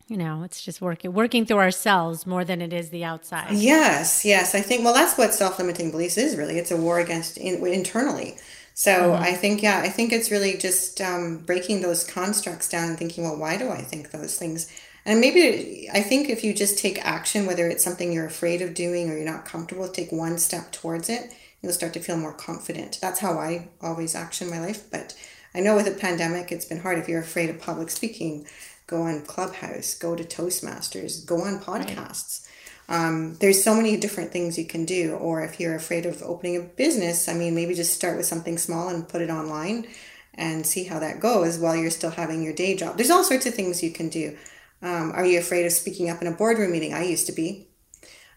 You 0.07 0.15
know, 0.15 0.43
it's 0.43 0.63
just 0.63 0.79
working 0.81 1.13
working 1.13 1.45
through 1.45 1.57
ourselves 1.59 2.25
more 2.25 2.45
than 2.45 2.61
it 2.61 2.71
is 2.71 2.89
the 2.89 3.03
outside. 3.03 3.51
Yes, 3.51 4.23
yes. 4.23 4.55
I 4.55 4.61
think 4.61 4.85
well 4.85 4.93
that's 4.93 5.17
what 5.17 5.33
self-limiting 5.33 5.91
beliefs 5.91 6.17
is 6.17 6.37
really. 6.37 6.57
It's 6.57 6.71
a 6.71 6.77
war 6.77 6.99
against 6.99 7.37
in, 7.37 7.65
internally. 7.67 8.37
So 8.77 8.91
mm-hmm. 8.91 9.23
I 9.23 9.33
think 9.33 9.63
yeah, 9.63 9.79
I 9.83 9.89
think 9.89 10.13
it's 10.13 10.29
really 10.29 10.55
just 10.55 11.01
um, 11.01 11.39
breaking 11.39 11.81
those 11.81 12.03
constructs 12.03 12.69
down 12.69 12.89
and 12.89 12.97
thinking, 12.99 13.23
well, 13.23 13.35
why 13.35 13.57
do 13.57 13.71
I 13.71 13.81
think 13.81 14.11
those 14.11 14.37
things? 14.37 14.71
And 15.03 15.19
maybe 15.19 15.89
I 15.91 16.01
think 16.03 16.29
if 16.29 16.43
you 16.43 16.53
just 16.53 16.77
take 16.77 17.03
action, 17.03 17.47
whether 17.47 17.67
it's 17.67 17.83
something 17.83 18.13
you're 18.13 18.27
afraid 18.27 18.61
of 18.61 18.75
doing 18.75 19.09
or 19.09 19.15
you're 19.15 19.25
not 19.25 19.45
comfortable 19.45 19.81
with, 19.81 19.93
take 19.93 20.11
one 20.11 20.37
step 20.37 20.71
towards 20.71 21.09
it, 21.09 21.33
you'll 21.59 21.73
start 21.73 21.91
to 21.93 21.99
feel 21.99 22.17
more 22.17 22.33
confident. 22.33 22.99
That's 23.01 23.19
how 23.19 23.39
I 23.39 23.69
always 23.81 24.13
action 24.13 24.47
my 24.47 24.59
life. 24.59 24.91
But 24.91 25.15
I 25.55 25.59
know 25.59 25.75
with 25.75 25.87
a 25.87 25.99
pandemic, 25.99 26.51
it's 26.51 26.65
been 26.65 26.81
hard. 26.81 26.99
If 26.99 27.09
you're 27.09 27.21
afraid 27.21 27.49
of 27.49 27.59
public 27.59 27.89
speaking, 27.89 28.45
go 28.85 29.01
on 29.01 29.23
Clubhouse, 29.23 29.95
go 29.95 30.15
to 30.15 30.23
Toastmasters, 30.23 31.25
go 31.25 31.41
on 31.41 31.59
podcasts. 31.59 32.45
Right. 32.45 32.46
Um, 32.89 33.35
there's 33.35 33.63
so 33.63 33.75
many 33.75 33.97
different 33.97 34.31
things 34.31 34.57
you 34.57 34.65
can 34.65 34.85
do. 34.85 35.15
Or 35.15 35.41
if 35.41 35.59
you're 35.59 35.75
afraid 35.75 36.05
of 36.05 36.21
opening 36.23 36.57
a 36.57 36.61
business, 36.61 37.27
I 37.27 37.33
mean, 37.33 37.55
maybe 37.55 37.73
just 37.73 37.93
start 37.93 38.17
with 38.17 38.25
something 38.25 38.57
small 38.57 38.89
and 38.89 39.07
put 39.07 39.21
it 39.21 39.29
online 39.29 39.87
and 40.35 40.65
see 40.65 40.83
how 40.83 40.99
that 40.99 41.19
goes 41.19 41.57
while 41.57 41.75
you're 41.75 41.89
still 41.89 42.11
having 42.11 42.43
your 42.43 42.53
day 42.53 42.75
job. 42.75 42.97
There's 42.97 43.11
all 43.11 43.23
sorts 43.23 43.45
of 43.45 43.55
things 43.55 43.83
you 43.83 43.91
can 43.91 44.09
do. 44.09 44.37
Um, 44.81 45.11
are 45.13 45.25
you 45.25 45.39
afraid 45.39 45.65
of 45.65 45.71
speaking 45.71 46.09
up 46.09 46.21
in 46.21 46.27
a 46.27 46.31
boardroom 46.31 46.71
meeting? 46.71 46.93
I 46.93 47.03
used 47.03 47.25
to 47.27 47.33
be 47.33 47.67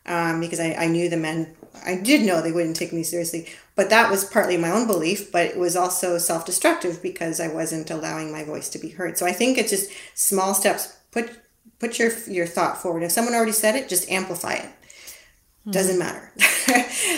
um, 0.07 0.41
because 0.41 0.61
I, 0.61 0.73
I 0.73 0.87
knew 0.87 1.09
the 1.09 1.17
men, 1.17 1.55
I 1.85 1.97
did 1.97 2.23
know 2.23 2.41
they 2.41 2.53
wouldn't 2.53 2.77
take 2.77 2.93
me 2.93 3.03
seriously, 3.03 3.49
but 3.77 3.91
that 3.91 4.11
was 4.11 4.25
partly 4.25 4.57
my 4.57 4.71
own 4.71 4.87
belief, 4.87 5.31
but 5.31 5.47
it 5.47 5.59
was 5.59 5.77
also 5.77 6.19
self 6.19 6.47
destructive 6.47 7.03
because 7.03 7.41
I 7.41 7.49
wasn't 7.49 7.91
allowing 7.91 8.33
my 8.33 8.45
voice 8.45 8.69
to 8.71 8.79
be 8.79 8.89
heard. 8.89 9.19
So 9.19 9.27
I 9.27 9.33
think 9.33 9.59
it's 9.59 9.71
just 9.71 9.91
small 10.15 10.55
steps. 10.55 10.97
Put 11.11 11.40
put 11.79 11.99
your 11.99 12.11
your 12.27 12.47
thought 12.47 12.81
forward. 12.81 13.03
If 13.03 13.13
someone 13.13 13.35
already 13.35 13.53
said 13.53 13.77
it, 13.77 13.89
just 13.89 14.11
amplify 14.11 14.55
it. 14.55 14.67
Mm-hmm. 14.67 15.71
Doesn't 15.73 15.99
matter. 15.99 16.33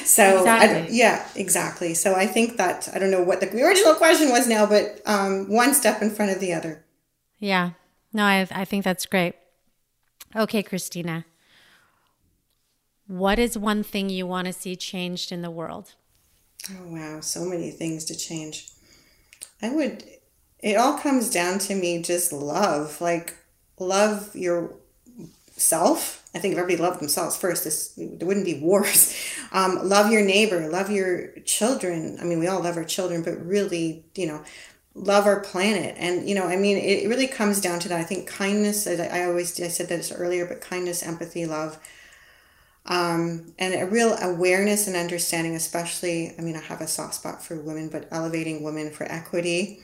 so 0.04 0.38
exactly. 0.38 0.96
yeah, 0.96 1.28
exactly. 1.36 1.94
So 1.94 2.14
I 2.14 2.26
think 2.26 2.56
that 2.56 2.88
I 2.94 2.98
don't 2.98 3.10
know 3.10 3.22
what 3.22 3.40
the 3.40 3.48
original 3.62 3.94
question 3.94 4.30
was 4.30 4.48
now, 4.48 4.66
but 4.66 5.00
um, 5.06 5.48
one 5.48 5.74
step 5.74 6.02
in 6.02 6.10
front 6.10 6.32
of 6.32 6.40
the 6.40 6.52
other. 6.52 6.84
Yeah, 7.38 7.70
no, 8.12 8.24
I, 8.24 8.46
I 8.50 8.64
think 8.64 8.84
that's 8.84 9.06
great. 9.06 9.34
Okay, 10.34 10.62
Christina. 10.62 11.24
What 13.06 13.38
is 13.38 13.58
one 13.58 13.82
thing 13.82 14.08
you 14.08 14.26
want 14.26 14.46
to 14.46 14.52
see 14.52 14.76
changed 14.76 15.32
in 15.32 15.42
the 15.42 15.50
world? 15.50 15.94
Oh, 16.70 16.86
wow. 16.86 17.20
So 17.20 17.44
many 17.44 17.70
things 17.70 18.04
to 18.06 18.16
change. 18.16 18.68
I 19.60 19.70
would, 19.70 20.04
it 20.60 20.76
all 20.76 20.98
comes 20.98 21.28
down 21.28 21.58
to 21.60 21.74
me 21.74 22.02
just 22.02 22.32
love. 22.32 23.00
Like, 23.00 23.36
love 23.86 24.34
yourself. 24.34 24.78
I 26.34 26.38
think 26.38 26.52
if 26.52 26.58
everybody 26.58 26.82
loved 26.82 27.00
themselves 27.00 27.36
first, 27.36 27.64
this, 27.64 27.92
there 27.96 28.26
wouldn't 28.26 28.46
be 28.46 28.60
wars. 28.60 29.14
Um, 29.54 29.86
love 29.86 30.10
your 30.10 30.24
neighbor, 30.24 30.66
love 30.70 30.90
your 30.90 31.28
children. 31.44 32.16
I 32.18 32.24
mean, 32.24 32.38
we 32.38 32.46
all 32.46 32.62
love 32.62 32.78
our 32.78 32.84
children, 32.84 33.22
but 33.22 33.44
really, 33.44 34.02
you 34.14 34.26
know, 34.26 34.42
love 34.94 35.26
our 35.26 35.40
planet 35.40 35.94
and 35.98 36.28
you 36.28 36.34
know 36.34 36.44
i 36.44 36.56
mean 36.56 36.76
it 36.76 37.08
really 37.08 37.26
comes 37.26 37.60
down 37.60 37.78
to 37.78 37.88
that 37.88 37.98
i 37.98 38.02
think 38.02 38.28
kindness 38.28 38.86
i 38.86 39.24
always 39.24 39.58
i 39.60 39.68
said 39.68 39.88
this 39.88 40.12
earlier 40.12 40.44
but 40.44 40.60
kindness 40.60 41.02
empathy 41.02 41.46
love 41.46 41.78
um, 42.84 43.54
and 43.60 43.74
a 43.74 43.86
real 43.86 44.14
awareness 44.20 44.88
and 44.88 44.96
understanding 44.96 45.54
especially 45.54 46.34
i 46.38 46.42
mean 46.42 46.56
i 46.56 46.60
have 46.60 46.80
a 46.82 46.86
soft 46.86 47.14
spot 47.14 47.42
for 47.42 47.56
women 47.56 47.88
but 47.88 48.06
elevating 48.10 48.62
women 48.62 48.90
for 48.90 49.04
equity 49.04 49.80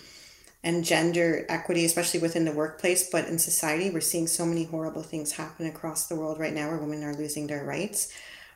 and 0.64 0.84
gender 0.84 1.46
equity 1.48 1.84
especially 1.84 2.20
within 2.20 2.44
the 2.44 2.52
workplace 2.52 3.10
but 3.10 3.26
in 3.26 3.38
society 3.38 3.90
we're 3.90 4.00
seeing 4.00 4.26
so 4.26 4.44
many 4.44 4.64
horrible 4.64 5.02
things 5.02 5.32
happen 5.32 5.66
across 5.66 6.06
the 6.06 6.16
world 6.16 6.38
right 6.38 6.54
now 6.54 6.68
where 6.68 6.78
women 6.78 7.04
are 7.04 7.14
losing 7.14 7.46
their 7.46 7.64
rights 7.64 8.12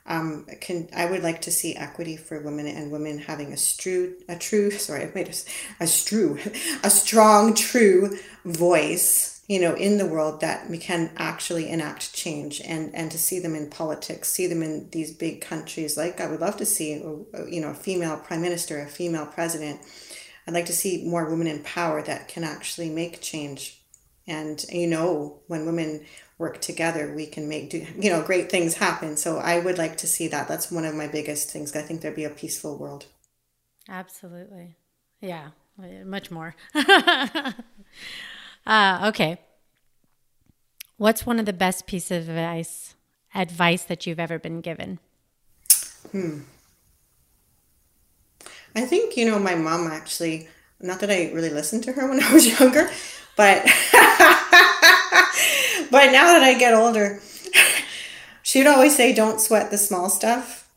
um, 0.06 0.46
can 0.60 0.88
I 0.94 1.06
would 1.06 1.22
like 1.22 1.42
to 1.42 1.52
see 1.52 1.76
equity 1.76 2.16
for 2.16 2.40
women 2.40 2.66
and 2.66 2.90
women 2.90 3.18
having 3.18 3.52
a 3.52 3.56
true, 3.56 4.16
a 4.28 4.36
true, 4.36 4.70
sorry, 4.72 5.04
I 5.04 5.12
made 5.14 5.28
a, 5.28 5.84
a 5.84 5.86
true, 5.86 6.38
a 6.82 6.90
strong, 6.90 7.54
true 7.54 8.18
voice, 8.44 9.40
you 9.46 9.60
know, 9.60 9.74
in 9.74 9.98
the 9.98 10.06
world 10.06 10.40
that 10.40 10.68
we 10.68 10.78
can 10.78 11.10
actually 11.16 11.68
enact 11.68 12.12
change 12.14 12.60
and, 12.64 12.94
and 12.94 13.10
to 13.12 13.18
see 13.18 13.38
them 13.38 13.54
in 13.54 13.70
politics, 13.70 14.32
see 14.32 14.46
them 14.46 14.62
in 14.62 14.88
these 14.90 15.12
big 15.12 15.40
countries. 15.40 15.96
Like 15.96 16.20
I 16.20 16.26
would 16.26 16.40
love 16.40 16.56
to 16.56 16.66
see, 16.66 16.94
you 16.94 17.60
know, 17.60 17.70
a 17.70 17.74
female 17.74 18.16
prime 18.16 18.42
minister, 18.42 18.80
a 18.80 18.86
female 18.86 19.26
president. 19.26 19.80
I'd 20.46 20.54
like 20.54 20.66
to 20.66 20.72
see 20.72 21.04
more 21.04 21.28
women 21.28 21.46
in 21.46 21.62
power 21.62 22.02
that 22.02 22.28
can 22.28 22.44
actually 22.44 22.90
make 22.90 23.20
change. 23.20 23.80
And 24.26 24.64
you 24.70 24.86
know, 24.86 25.40
when 25.46 25.66
women 25.66 26.04
work 26.38 26.60
together, 26.60 27.12
we 27.14 27.26
can 27.26 27.48
make 27.48 27.70
do 27.70 27.86
you 27.98 28.10
know 28.10 28.22
great 28.22 28.50
things 28.50 28.74
happen. 28.74 29.16
So 29.16 29.38
I 29.38 29.58
would 29.58 29.78
like 29.78 29.96
to 29.98 30.06
see 30.06 30.28
that. 30.28 30.48
That's 30.48 30.70
one 30.70 30.84
of 30.84 30.94
my 30.94 31.08
biggest 31.08 31.50
things. 31.50 31.74
I 31.74 31.82
think 31.82 32.00
there'd 32.00 32.16
be 32.16 32.24
a 32.24 32.30
peaceful 32.30 32.76
world. 32.76 33.06
Absolutely, 33.88 34.76
yeah, 35.20 35.50
much 36.04 36.30
more. 36.30 36.54
uh, 36.74 37.52
okay, 39.04 39.38
what's 40.96 41.26
one 41.26 41.38
of 41.38 41.46
the 41.46 41.52
best 41.52 41.86
pieces 41.86 42.28
of 42.28 42.36
advice 42.36 42.94
advice 43.34 43.84
that 43.84 44.06
you've 44.06 44.20
ever 44.20 44.38
been 44.38 44.60
given? 44.60 44.98
Hmm. 46.10 46.40
I 48.74 48.82
think 48.82 49.16
you 49.16 49.26
know 49.26 49.38
my 49.38 49.54
mom 49.54 49.86
actually. 49.86 50.48
Not 50.80 51.00
that 51.00 51.10
I 51.10 51.30
really 51.32 51.50
listened 51.50 51.84
to 51.84 51.92
her 51.92 52.08
when 52.08 52.22
I 52.22 52.32
was 52.32 52.58
younger, 52.58 52.90
but 53.36 53.64
but 55.90 56.10
now 56.10 56.32
that 56.32 56.42
I 56.42 56.56
get 56.58 56.74
older, 56.74 57.20
she'd 58.42 58.66
always 58.66 58.96
say, 58.96 59.12
don't 59.12 59.40
sweat 59.40 59.70
the 59.70 59.78
small 59.78 60.08
stuff. 60.08 60.70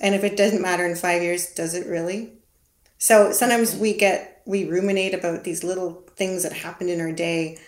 And 0.00 0.14
if 0.14 0.22
it 0.22 0.36
doesn't 0.36 0.62
matter 0.62 0.86
in 0.86 0.94
five 0.94 1.22
years, 1.22 1.52
does 1.54 1.74
it 1.74 1.86
really? 1.86 2.34
So 2.98 3.32
sometimes 3.32 3.74
we 3.74 3.94
get, 3.94 4.42
we 4.44 4.64
ruminate 4.64 5.14
about 5.14 5.44
these 5.44 5.64
little 5.64 6.04
things 6.16 6.42
that 6.42 6.52
happened 6.52 6.90
in 6.90 7.00
our 7.00 7.12
day. 7.12 7.58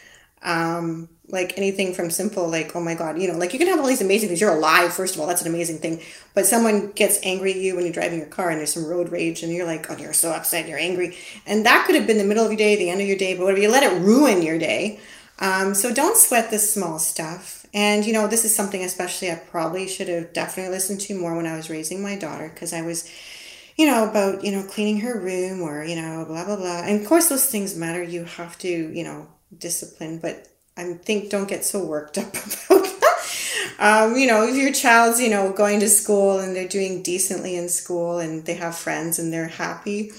Um, 0.43 1.09
like 1.32 1.57
anything 1.57 1.95
from 1.95 2.11
simple, 2.11 2.49
like, 2.49 2.74
oh 2.74 2.80
my 2.80 2.95
God, 2.95 3.20
you 3.20 3.30
know, 3.30 3.38
like 3.38 3.53
you 3.53 3.59
can 3.59 3.68
have 3.68 3.78
all 3.78 3.86
these 3.86 4.01
amazing 4.03 4.28
things. 4.28 4.41
You're 4.41 4.57
alive, 4.57 4.93
first 4.93 5.14
of 5.14 5.20
all, 5.20 5.26
that's 5.26 5.43
an 5.43 5.49
amazing 5.49 5.78
thing. 5.78 6.01
But 6.34 6.47
someone 6.47 6.91
gets 6.93 7.20
angry 7.22 7.53
at 7.53 7.59
you 7.59 7.76
when 7.76 7.84
you're 7.84 7.93
driving 7.93 8.18
your 8.18 8.28
car 8.28 8.51
and 8.51 8.59
there's 8.59 8.72
some 8.72 8.86
road 8.86 9.11
rage 9.11 9.43
and 9.43 9.53
you're 9.53 9.66
like, 9.66 9.91
oh, 9.91 9.97
you're 9.97 10.12
so 10.12 10.32
upset, 10.32 10.68
you're 10.68 10.78
angry. 10.78 11.16
And 11.47 11.64
that 11.66 11.86
could 11.86 11.95
have 11.95 12.07
been 12.07 12.18
the 12.18 12.24
middle 12.24 12.45
of 12.45 12.51
your 12.51 12.59
day, 12.59 12.76
the 12.76 12.91
end 12.91 13.01
of 13.01 13.07
your 13.07 13.16
day, 13.16 13.34
but 13.34 13.45
whatever, 13.45 13.61
you 13.61 13.70
let 13.70 13.82
it 13.82 14.01
ruin 14.01 14.43
your 14.43 14.59
day. 14.59 15.01
Um, 15.38 15.74
so 15.74 15.93
don't 15.93 16.16
sweat 16.16 16.51
the 16.51 16.59
small 16.59 16.99
stuff. 16.99 17.64
And, 17.72 18.05
you 18.05 18.12
know, 18.12 18.26
this 18.26 18.45
is 18.45 18.55
something 18.55 18.82
especially 18.82 19.30
I 19.30 19.36
probably 19.36 19.86
should 19.88 20.09
have 20.09 20.32
definitely 20.32 20.72
listened 20.72 21.01
to 21.03 21.18
more 21.18 21.36
when 21.36 21.47
I 21.47 21.57
was 21.57 21.70
raising 21.70 22.03
my 22.03 22.16
daughter 22.16 22.51
because 22.53 22.72
I 22.72 22.82
was, 22.82 23.09
you 23.76 23.86
know, 23.86 24.09
about, 24.09 24.45
you 24.45 24.51
know, 24.51 24.64
cleaning 24.64 25.01
her 25.01 25.18
room 25.18 25.62
or, 25.62 25.84
you 25.84 25.97
know, 25.97 26.24
blah, 26.26 26.45
blah, 26.45 26.57
blah. 26.57 26.82
And 26.82 27.01
of 27.01 27.07
course, 27.07 27.28
those 27.28 27.47
things 27.47 27.76
matter. 27.76 28.03
You 28.03 28.24
have 28.24 28.59
to, 28.59 28.68
you 28.68 29.05
know, 29.05 29.28
discipline, 29.57 30.18
but 30.18 30.48
I 30.76 30.94
think 30.94 31.30
don't 31.30 31.48
get 31.48 31.64
so 31.64 31.84
worked 31.84 32.18
up 32.18 32.28
about 32.70 32.90
um, 33.80 34.14
you 34.14 34.26
know, 34.26 34.46
if 34.46 34.55
your 34.57 34.72
child's, 34.72 35.20
you 35.20 35.30
know, 35.30 35.53
going 35.53 35.80
to 35.80 35.88
school 35.88 36.38
and 36.38 36.55
they're 36.55 36.68
doing 36.68 37.03
decently 37.03 37.57
in 37.57 37.70
school 37.70 38.18
and 38.18 38.44
they 38.44 38.55
have 38.55 38.76
friends 38.76 39.18
and 39.18 39.32
they're 39.32 39.48
happy, 39.48 40.12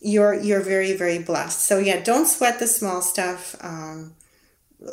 you're 0.00 0.34
you're 0.34 0.62
very 0.62 0.96
very 0.96 1.18
blessed. 1.18 1.60
So 1.60 1.78
yeah, 1.78 2.02
don't 2.02 2.26
sweat 2.26 2.58
the 2.58 2.66
small 2.66 3.02
stuff. 3.02 3.54
Um, 3.60 4.14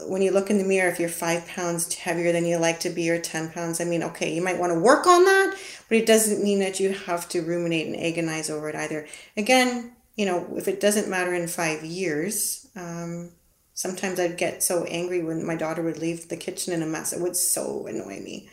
when 0.08 0.22
you 0.22 0.32
look 0.32 0.50
in 0.50 0.58
the 0.58 0.66
mirror, 0.66 0.90
if 0.90 1.00
you're 1.00 1.08
five 1.08 1.48
pounds 1.48 1.96
heavier 1.96 2.34
than 2.34 2.46
you 2.46 2.58
like 2.58 2.82
to 2.82 2.90
be 2.90 3.10
or 3.10 3.20
10 3.20 3.50
pounds, 3.50 3.82
I 3.82 3.86
mean, 3.86 4.04
okay, 4.04 4.32
you 4.32 4.42
might 4.42 4.60
want 4.60 4.72
to 4.72 4.80
work 4.80 5.08
on 5.08 5.24
that, 5.24 5.58
but 5.88 5.98
it 5.98 6.06
doesn't 6.06 6.44
mean 6.44 6.60
that 6.60 6.80
you 6.80 6.94
have 6.94 7.28
to 7.30 7.42
ruminate 7.42 7.88
and 7.88 7.96
agonize 7.96 8.52
over 8.52 8.70
it 8.70 8.76
either. 8.76 9.08
Again, 9.36 9.94
you 10.16 10.28
know, 10.28 10.46
if 10.58 10.68
it 10.68 10.80
doesn't 10.80 11.10
matter 11.10 11.34
in 11.34 11.48
five 11.48 11.84
years, 11.84 12.68
um, 12.76 13.32
sometimes 13.80 14.20
I'd 14.20 14.38
get 14.38 14.62
so 14.62 14.84
angry 14.84 15.24
when 15.24 15.46
my 15.46 15.56
daughter 15.56 15.82
would 15.82 16.00
leave 16.00 16.28
the 16.28 16.36
kitchen 16.36 16.74
in 16.74 16.82
a 16.82 16.86
mess. 16.86 17.14
It 17.14 17.22
would 17.22 17.38
so 17.38 17.88
annoy 17.88 18.20
me. 18.20 18.50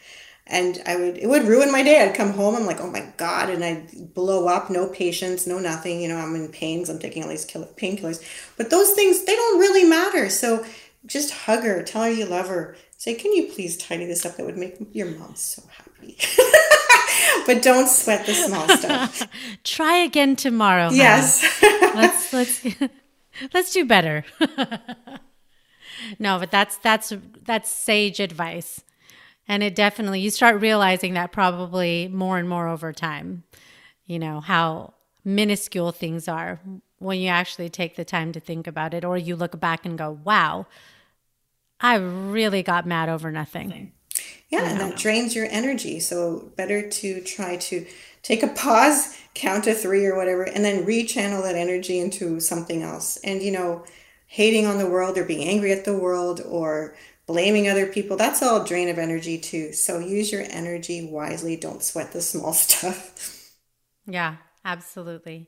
And 0.47 0.81
I 0.87 0.95
would, 0.95 1.19
it 1.19 1.27
would 1.27 1.49
ruin 1.49 1.73
my 1.73 1.83
day. 1.83 2.01
I'd 2.01 2.15
come 2.15 2.31
home, 2.31 2.55
I'm 2.55 2.65
like, 2.65 2.81
oh 2.81 2.89
my 2.89 3.13
God, 3.17 3.51
and 3.51 3.65
I'd 3.65 4.15
blow 4.15 4.47
up, 4.47 4.71
no 4.71 4.87
patience, 4.87 5.45
no 5.45 5.59
nothing. 5.59 6.01
You 6.01 6.11
know, 6.11 6.17
I'm 6.17 6.37
in 6.37 6.47
pains, 6.47 6.89
I'm 6.89 7.01
taking 7.01 7.25
all 7.25 7.29
these 7.29 7.45
painkillers. 7.45 8.23
But 8.57 8.71
those 8.71 8.93
things, 8.93 9.25
they 9.25 9.35
don't 9.35 9.59
really 9.59 9.83
matter. 9.83 10.31
So, 10.31 10.65
just 11.07 11.35
hug 11.35 11.65
her, 11.65 11.83
tell 11.83 12.05
her 12.05 12.11
you 12.11 12.27
love 12.27 12.47
her. 12.47 12.77
Say, 12.97 13.15
can 13.15 13.33
you 13.33 13.51
please 13.53 13.77
tidy 13.77 14.07
this 14.07 14.25
up? 14.25 14.37
That 14.37 14.47
would 14.47 14.57
make 14.57 14.77
your 14.93 15.09
mom 15.09 15.35
so 15.35 15.61
happy. 15.69 16.19
but 17.47 17.63
don't 17.63 17.89
sweat 17.89 18.27
the 18.27 18.35
small 18.35 18.69
stuff. 18.69 19.27
Try 19.65 19.97
again 19.97 20.37
tomorrow. 20.37 20.91
Yes. 20.93 21.43
let's 21.63 22.33
let's 22.33 22.65
let's 23.55 23.73
do 23.73 23.85
better. 23.85 24.25
no, 26.19 26.39
but 26.39 26.51
that's 26.51 26.77
that's 26.79 27.13
that's 27.45 27.71
sage 27.71 28.21
advice. 28.21 28.83
And 29.49 29.63
it 29.63 29.75
definitely 29.75 30.21
you 30.21 30.31
start 30.31 30.61
realizing 30.61 31.15
that 31.15 31.33
probably 31.33 32.09
more 32.09 32.39
and 32.39 32.49
more 32.49 32.69
over 32.69 32.93
time. 32.93 33.45
You 34.05 34.19
know, 34.19 34.41
how 34.41 34.95
minuscule 35.25 35.93
things 35.93 36.29
are 36.29 36.61
when 36.99 37.21
you 37.21 37.29
actually 37.29 37.69
take 37.69 37.97
the 37.97 38.05
time 38.05 38.33
to 38.33 38.41
think 38.41 38.67
about 38.67 38.95
it, 38.95 39.05
or 39.05 39.19
you 39.19 39.37
look 39.37 39.59
back 39.61 39.85
and 39.85 39.99
go, 39.99 40.19
wow, 40.25 40.67
I 41.81 41.97
really 41.97 42.63
got 42.63 42.87
mad 42.87 43.09
over 43.09 43.31
nothing. 43.31 43.93
Yeah, 44.49 44.71
and 44.71 44.81
that 44.81 44.97
drains 44.97 45.35
your 45.35 45.47
energy. 45.51 46.01
So 46.01 46.53
better 46.57 46.89
to 46.89 47.21
try 47.23 47.57
to 47.57 47.87
take 48.27 48.43
a 48.43 48.49
pause, 48.49 49.17
count 49.35 49.65
to 49.65 49.73
three 49.73 50.05
or 50.05 50.17
whatever, 50.17 50.43
and 50.43 50.65
then 50.65 50.85
rechannel 50.85 51.43
that 51.45 51.55
energy 51.55 52.01
into 52.01 52.41
something 52.41 52.83
else. 52.83 53.17
And 53.19 53.41
you 53.41 53.53
know, 53.53 53.85
hating 54.27 54.67
on 54.67 54.79
the 54.79 54.91
world 54.91 55.17
or 55.17 55.25
being 55.25 55.47
angry 55.49 55.71
at 55.71 55.85
the 55.85 55.97
world 55.97 56.41
or 56.45 56.97
blaming 57.27 57.69
other 57.69 57.87
people, 57.87 58.17
that's 58.17 58.43
all 58.43 58.65
drain 58.65 58.89
of 58.89 58.99
energy 58.99 59.39
too. 59.39 59.73
So 59.73 60.01
use 60.01 60.33
your 60.33 60.43
energy 60.51 61.09
wisely. 61.09 61.57
Don't 61.57 61.85
sweat 61.85 62.13
the 62.13 62.21
small 62.21 62.53
stuff. 62.65 63.53
Yeah, 64.07 64.37
absolutely. 64.65 65.47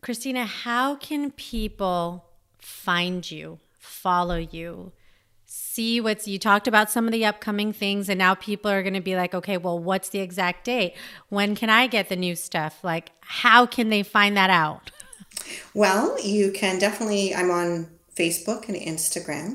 Christina, 0.00 0.46
how 0.46 0.94
can 0.94 1.32
people 1.32 2.24
find 2.58 3.28
you, 3.28 3.58
follow 3.78 4.36
you, 4.36 4.92
see 5.80 5.98
what's 5.98 6.28
you 6.28 6.38
talked 6.38 6.68
about 6.68 6.90
some 6.90 7.06
of 7.06 7.12
the 7.12 7.24
upcoming 7.24 7.72
things 7.72 8.10
and 8.10 8.18
now 8.18 8.34
people 8.34 8.70
are 8.70 8.82
going 8.82 8.92
to 8.92 9.00
be 9.00 9.16
like 9.16 9.34
okay 9.34 9.56
well 9.56 9.78
what's 9.78 10.10
the 10.10 10.18
exact 10.18 10.66
date? 10.66 10.94
When 11.30 11.54
can 11.54 11.70
i 11.70 11.86
get 11.86 12.10
the 12.10 12.16
new 12.16 12.36
stuff? 12.36 12.84
Like 12.84 13.12
how 13.22 13.64
can 13.64 13.88
they 13.88 14.02
find 14.02 14.36
that 14.36 14.50
out? 14.50 14.90
Well 15.72 16.20
you 16.20 16.52
can 16.52 16.78
definitely 16.78 17.34
i'm 17.34 17.50
on 17.50 17.88
facebook 18.14 18.68
and 18.68 18.76
instagram. 18.76 19.46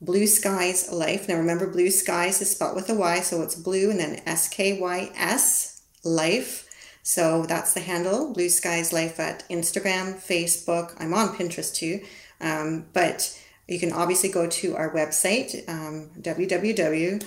Blue 0.00 0.26
skies 0.26 0.90
life. 0.90 1.28
Now 1.28 1.36
remember 1.36 1.70
blue 1.70 1.90
skies 1.90 2.40
is 2.40 2.50
spelled 2.50 2.74
with 2.74 2.88
a 2.88 2.94
y 2.94 3.20
so 3.20 3.42
it's 3.42 3.54
blue 3.54 3.90
and 3.90 4.00
then 4.00 4.22
s-k-y-s 4.24 5.82
life. 6.02 6.66
So 7.02 7.44
that's 7.44 7.74
the 7.74 7.80
handle 7.80 8.32
blue 8.32 8.48
skies 8.48 8.90
life 8.90 9.20
at 9.20 9.46
instagram 9.50 10.14
facebook. 10.14 10.94
I'm 10.98 11.12
on 11.12 11.36
pinterest 11.36 11.74
too. 11.74 12.00
Um, 12.40 12.86
but 12.94 13.38
you 13.68 13.78
can 13.78 13.92
obviously 13.92 14.28
go 14.28 14.48
to 14.48 14.76
our 14.76 14.92
website, 14.92 15.68
um, 15.68 16.10
www. 16.20 17.22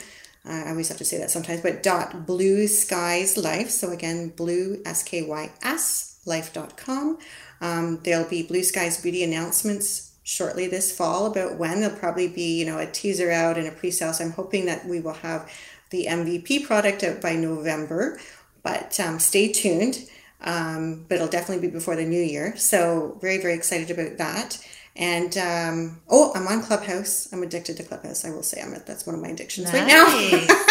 Uh, 0.47 0.63
I 0.65 0.69
always 0.69 0.89
have 0.89 0.97
to 0.97 1.05
say 1.05 1.17
that 1.17 1.31
sometimes, 1.31 1.61
but 1.61 1.81
dot 1.81 2.27
blue 2.27 2.67
skies 2.67 3.35
life. 3.37 3.69
So 3.69 3.91
again, 3.91 4.29
blue 4.29 4.81
S 4.85 5.01
K 5.01 5.23
Y 5.23 5.51
S 5.63 6.19
life.com. 6.25 7.17
Um, 7.61 7.99
there'll 8.03 8.29
be 8.29 8.43
blue 8.43 8.63
skies 8.63 9.01
beauty 9.01 9.23
announcements 9.23 10.11
shortly 10.23 10.67
this 10.67 10.95
fall 10.95 11.27
about 11.27 11.57
when 11.57 11.81
there'll 11.81 11.97
probably 11.97 12.27
be 12.27 12.59
you 12.59 12.65
know 12.65 12.77
a 12.77 12.85
teaser 12.85 13.31
out 13.31 13.57
and 13.57 13.67
a 13.67 13.71
pre-sale. 13.71 14.13
So 14.13 14.25
I'm 14.25 14.31
hoping 14.31 14.65
that 14.65 14.85
we 14.85 14.99
will 14.99 15.13
have 15.13 15.51
the 15.89 16.05
MVP 16.07 16.65
product 16.65 17.03
out 17.03 17.21
by 17.21 17.35
November. 17.35 18.19
But 18.61 18.99
um, 18.99 19.19
stay 19.19 19.51
tuned. 19.51 20.09
Um, 20.41 21.05
but 21.07 21.15
it'll 21.15 21.27
definitely 21.27 21.67
be 21.67 21.73
before 21.73 21.95
the 21.95 22.05
new 22.05 22.21
year. 22.21 22.55
So 22.57 23.17
very 23.19 23.39
very 23.39 23.55
excited 23.55 23.89
about 23.89 24.17
that. 24.17 24.63
And 24.97 25.37
um, 25.37 26.01
oh, 26.09 26.31
I'm 26.35 26.47
on 26.47 26.63
Clubhouse. 26.63 27.31
I'm 27.33 27.43
addicted 27.43 27.75
to 27.77 27.83
Clubhouse. 27.83 28.23
I 28.23 28.29
will 28.29 28.43
say 28.43 28.61
I'm 28.61 28.71
that's 28.85 29.05
one 29.05 29.15
of 29.15 29.21
my 29.21 29.29
addictions 29.29 29.71
nice. 29.71 29.81
right 29.81 29.87
now. 29.87 30.05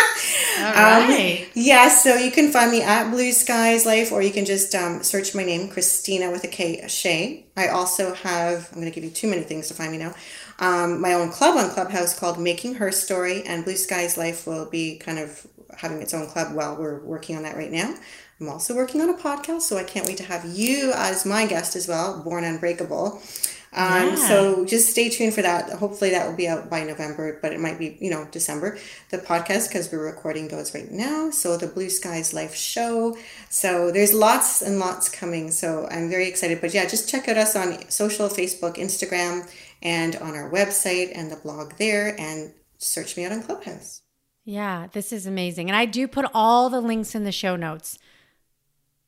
All 0.58 1.02
um, 1.02 1.08
right. 1.10 1.42
Um, 1.42 1.50
yeah, 1.54 1.88
so 1.88 2.14
you 2.14 2.30
can 2.30 2.50
find 2.50 2.70
me 2.70 2.80
at 2.80 3.10
Blue 3.10 3.32
Skies 3.32 3.84
Life, 3.84 4.12
or 4.12 4.22
you 4.22 4.30
can 4.30 4.46
just 4.46 4.74
um, 4.74 5.02
search 5.02 5.34
my 5.34 5.44
name, 5.44 5.68
Christina 5.68 6.30
with 6.30 6.44
a 6.44 6.48
K, 6.48 6.86
Shay. 6.88 7.46
I 7.56 7.68
also 7.68 8.14
have. 8.14 8.68
I'm 8.72 8.80
going 8.80 8.90
to 8.90 8.94
give 8.94 9.04
you 9.04 9.10
too 9.10 9.28
many 9.28 9.42
things 9.42 9.68
to 9.68 9.74
find 9.74 9.92
me 9.92 9.98
now. 9.98 10.14
Um, 10.58 11.00
my 11.00 11.14
own 11.14 11.30
club 11.30 11.58
on 11.58 11.70
Clubhouse 11.70 12.18
called 12.18 12.38
Making 12.38 12.76
Her 12.76 12.92
Story, 12.92 13.42
and 13.42 13.64
Blue 13.64 13.76
Skies 13.76 14.16
Life 14.16 14.46
will 14.46 14.70
be 14.70 14.96
kind 14.96 15.18
of 15.18 15.46
having 15.76 16.00
its 16.00 16.14
own 16.14 16.28
club 16.28 16.54
while 16.54 16.76
we're 16.76 17.00
working 17.00 17.36
on 17.36 17.42
that 17.42 17.56
right 17.56 17.72
now. 17.72 17.94
I'm 18.40 18.48
also 18.48 18.74
working 18.74 19.00
on 19.00 19.10
a 19.10 19.18
podcast, 19.18 19.62
so 19.62 19.76
I 19.76 19.84
can't 19.84 20.06
wait 20.06 20.16
to 20.18 20.24
have 20.24 20.44
you 20.44 20.92
as 20.94 21.24
my 21.26 21.46
guest 21.46 21.76
as 21.76 21.88
well, 21.88 22.22
Born 22.22 22.44
Unbreakable. 22.44 23.20
Um, 23.76 24.10
yeah. 24.10 24.14
So 24.14 24.64
just 24.64 24.90
stay 24.90 25.08
tuned 25.08 25.34
for 25.34 25.42
that. 25.42 25.70
Hopefully 25.70 26.10
that 26.10 26.28
will 26.28 26.36
be 26.36 26.46
out 26.46 26.70
by 26.70 26.84
November, 26.84 27.38
but 27.42 27.52
it 27.52 27.58
might 27.58 27.78
be, 27.78 27.96
you 28.00 28.10
know, 28.10 28.26
December. 28.30 28.78
The 29.10 29.18
podcast, 29.18 29.68
because 29.68 29.90
we're 29.90 30.04
recording 30.04 30.48
those 30.48 30.74
right 30.74 30.90
now. 30.90 31.30
So 31.30 31.56
the 31.56 31.66
Blue 31.66 31.90
Skies 31.90 32.32
Life 32.32 32.54
show. 32.54 33.16
So 33.50 33.90
there's 33.90 34.14
lots 34.14 34.62
and 34.62 34.78
lots 34.78 35.08
coming. 35.08 35.50
So 35.50 35.88
I'm 35.90 36.08
very 36.08 36.28
excited. 36.28 36.60
But 36.60 36.72
yeah, 36.72 36.86
just 36.86 37.08
check 37.08 37.28
out 37.28 37.36
us 37.36 37.56
on 37.56 37.90
social, 37.90 38.28
Facebook, 38.28 38.76
Instagram, 38.76 39.50
and 39.82 40.16
on 40.16 40.34
our 40.34 40.50
website 40.50 41.10
and 41.14 41.30
the 41.30 41.36
blog 41.36 41.74
there 41.78 42.18
and 42.18 42.52
search 42.78 43.16
me 43.16 43.24
out 43.24 43.32
on 43.32 43.42
Clubhouse. 43.42 44.02
Yeah, 44.44 44.88
this 44.92 45.12
is 45.12 45.26
amazing. 45.26 45.68
And 45.68 45.76
I 45.76 45.86
do 45.86 46.06
put 46.06 46.26
all 46.34 46.68
the 46.68 46.80
links 46.80 47.14
in 47.14 47.24
the 47.24 47.32
show 47.32 47.56
notes. 47.56 47.98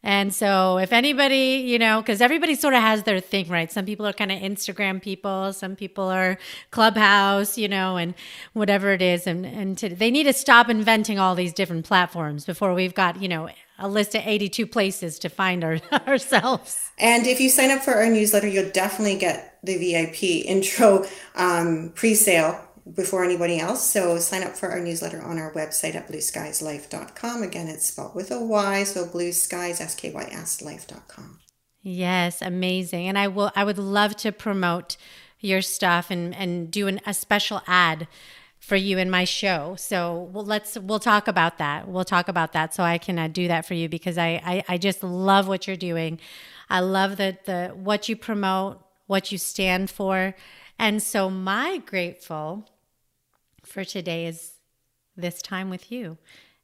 And 0.06 0.32
so, 0.32 0.78
if 0.78 0.92
anybody, 0.92 1.64
you 1.66 1.80
know, 1.80 2.00
because 2.00 2.20
everybody 2.20 2.54
sort 2.54 2.74
of 2.74 2.80
has 2.80 3.02
their 3.02 3.18
thing, 3.18 3.48
right? 3.48 3.72
Some 3.72 3.84
people 3.84 4.06
are 4.06 4.12
kind 4.12 4.30
of 4.30 4.38
Instagram 4.38 5.02
people, 5.02 5.52
some 5.52 5.74
people 5.74 6.04
are 6.04 6.38
Clubhouse, 6.70 7.58
you 7.58 7.66
know, 7.66 7.96
and 7.96 8.14
whatever 8.52 8.92
it 8.92 9.02
is. 9.02 9.26
And, 9.26 9.44
and 9.44 9.76
to, 9.78 9.88
they 9.88 10.12
need 10.12 10.22
to 10.22 10.32
stop 10.32 10.70
inventing 10.70 11.18
all 11.18 11.34
these 11.34 11.52
different 11.52 11.86
platforms 11.86 12.44
before 12.44 12.72
we've 12.72 12.94
got, 12.94 13.20
you 13.20 13.26
know, 13.26 13.48
a 13.80 13.88
list 13.88 14.14
of 14.14 14.22
82 14.24 14.68
places 14.68 15.18
to 15.18 15.28
find 15.28 15.64
our, 15.64 15.80
ourselves. 16.06 16.92
And 16.98 17.26
if 17.26 17.40
you 17.40 17.50
sign 17.50 17.72
up 17.72 17.82
for 17.82 17.94
our 17.94 18.06
newsletter, 18.06 18.46
you'll 18.46 18.70
definitely 18.70 19.18
get 19.18 19.58
the 19.64 19.76
VIP 19.76 20.22
intro 20.46 21.04
um, 21.34 21.90
pre 21.96 22.14
sale 22.14 22.65
before 22.94 23.24
anybody 23.24 23.58
else. 23.58 23.84
So 23.84 24.18
sign 24.18 24.42
up 24.42 24.56
for 24.56 24.70
our 24.70 24.80
newsletter 24.80 25.20
on 25.20 25.38
our 25.38 25.52
website 25.52 25.94
at 25.94 26.08
blueskieslife.com. 26.08 27.42
Again, 27.42 27.68
it's 27.68 27.86
spelled 27.86 28.14
with 28.14 28.30
a 28.30 28.40
Y, 28.40 28.84
so 28.84 29.06
blue. 29.06 29.32
Yes, 31.82 32.42
amazing. 32.42 33.08
And 33.08 33.18
I 33.18 33.28
will 33.28 33.52
I 33.54 33.64
would 33.64 33.78
love 33.78 34.16
to 34.16 34.32
promote 34.32 34.96
your 35.40 35.62
stuff 35.62 36.10
and, 36.10 36.34
and 36.34 36.70
do 36.70 36.86
an, 36.86 37.00
a 37.06 37.14
special 37.14 37.62
ad 37.66 38.08
for 38.58 38.76
you 38.76 38.98
in 38.98 39.10
my 39.10 39.24
show. 39.24 39.76
So 39.78 40.28
we'll, 40.32 40.44
let's 40.44 40.76
we'll 40.76 40.98
talk 40.98 41.28
about 41.28 41.58
that. 41.58 41.88
We'll 41.88 42.04
talk 42.04 42.28
about 42.28 42.52
that 42.52 42.74
so 42.74 42.82
I 42.82 42.98
can 42.98 43.18
uh, 43.18 43.28
do 43.28 43.48
that 43.48 43.66
for 43.66 43.74
you 43.74 43.88
because 43.88 44.18
I, 44.18 44.40
I 44.44 44.64
I 44.68 44.78
just 44.78 45.02
love 45.02 45.46
what 45.48 45.66
you're 45.66 45.76
doing. 45.76 46.18
I 46.68 46.80
love 46.80 47.16
the 47.16 47.36
the 47.44 47.72
what 47.74 48.08
you 48.08 48.16
promote, 48.16 48.80
what 49.06 49.30
you 49.30 49.38
stand 49.38 49.90
for. 49.90 50.34
And 50.78 51.02
so 51.02 51.30
my 51.30 51.78
grateful 51.78 52.68
for 53.76 53.84
today 53.84 54.24
is 54.24 54.52
this 55.18 55.42
time 55.42 55.68
with 55.68 55.92
you 55.92 56.16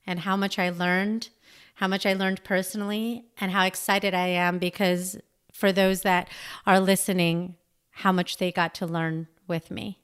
and 0.07 0.21
how 0.21 0.35
much 0.35 0.59
I 0.59 0.71
learned, 0.71 1.29
how 1.75 1.87
much 1.87 2.07
I 2.07 2.15
learned 2.15 2.43
personally, 2.43 3.27
and 3.39 3.53
how 3.53 3.67
excited 3.67 4.15
I 4.15 4.29
am 4.29 4.59
because 4.59 5.19
for 5.53 5.73
those 5.73 6.01
that 6.03 6.31
are 6.67 6.81
listening, 6.81 7.57
how 7.91 8.13
much 8.13 8.39
they 8.39 8.51
got 8.51 8.75
to 8.77 8.87
learn 8.87 9.29
with 9.47 9.71
me. 9.71 10.01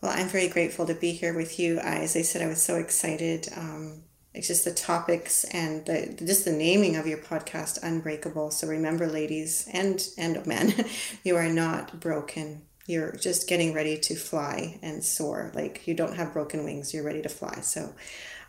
Well, 0.00 0.12
I'm 0.14 0.28
very 0.28 0.46
grateful 0.46 0.86
to 0.86 0.94
be 0.94 1.10
here 1.10 1.34
with 1.34 1.58
you. 1.58 1.80
As 1.80 2.14
I 2.14 2.22
said, 2.22 2.40
I 2.40 2.46
was 2.46 2.62
so 2.62 2.76
excited. 2.76 3.48
Um, 3.56 4.04
it's 4.32 4.46
just 4.46 4.64
the 4.64 4.74
topics 4.74 5.42
and 5.42 5.84
the, 5.86 6.16
just 6.24 6.44
the 6.44 6.52
naming 6.52 6.94
of 6.94 7.08
your 7.08 7.18
podcast, 7.18 7.82
Unbreakable. 7.82 8.52
So 8.52 8.68
remember, 8.68 9.08
ladies 9.08 9.68
and 9.72 10.06
and 10.16 10.46
men, 10.46 10.72
you 11.24 11.34
are 11.34 11.48
not 11.48 11.98
broken 11.98 12.62
you're 12.86 13.12
just 13.12 13.48
getting 13.48 13.72
ready 13.72 13.98
to 13.98 14.14
fly 14.14 14.78
and 14.82 15.04
soar. 15.04 15.50
Like 15.54 15.86
you 15.86 15.94
don't 15.94 16.16
have 16.16 16.32
broken 16.32 16.64
wings, 16.64 16.94
you're 16.94 17.04
ready 17.04 17.22
to 17.22 17.28
fly. 17.28 17.60
So 17.60 17.94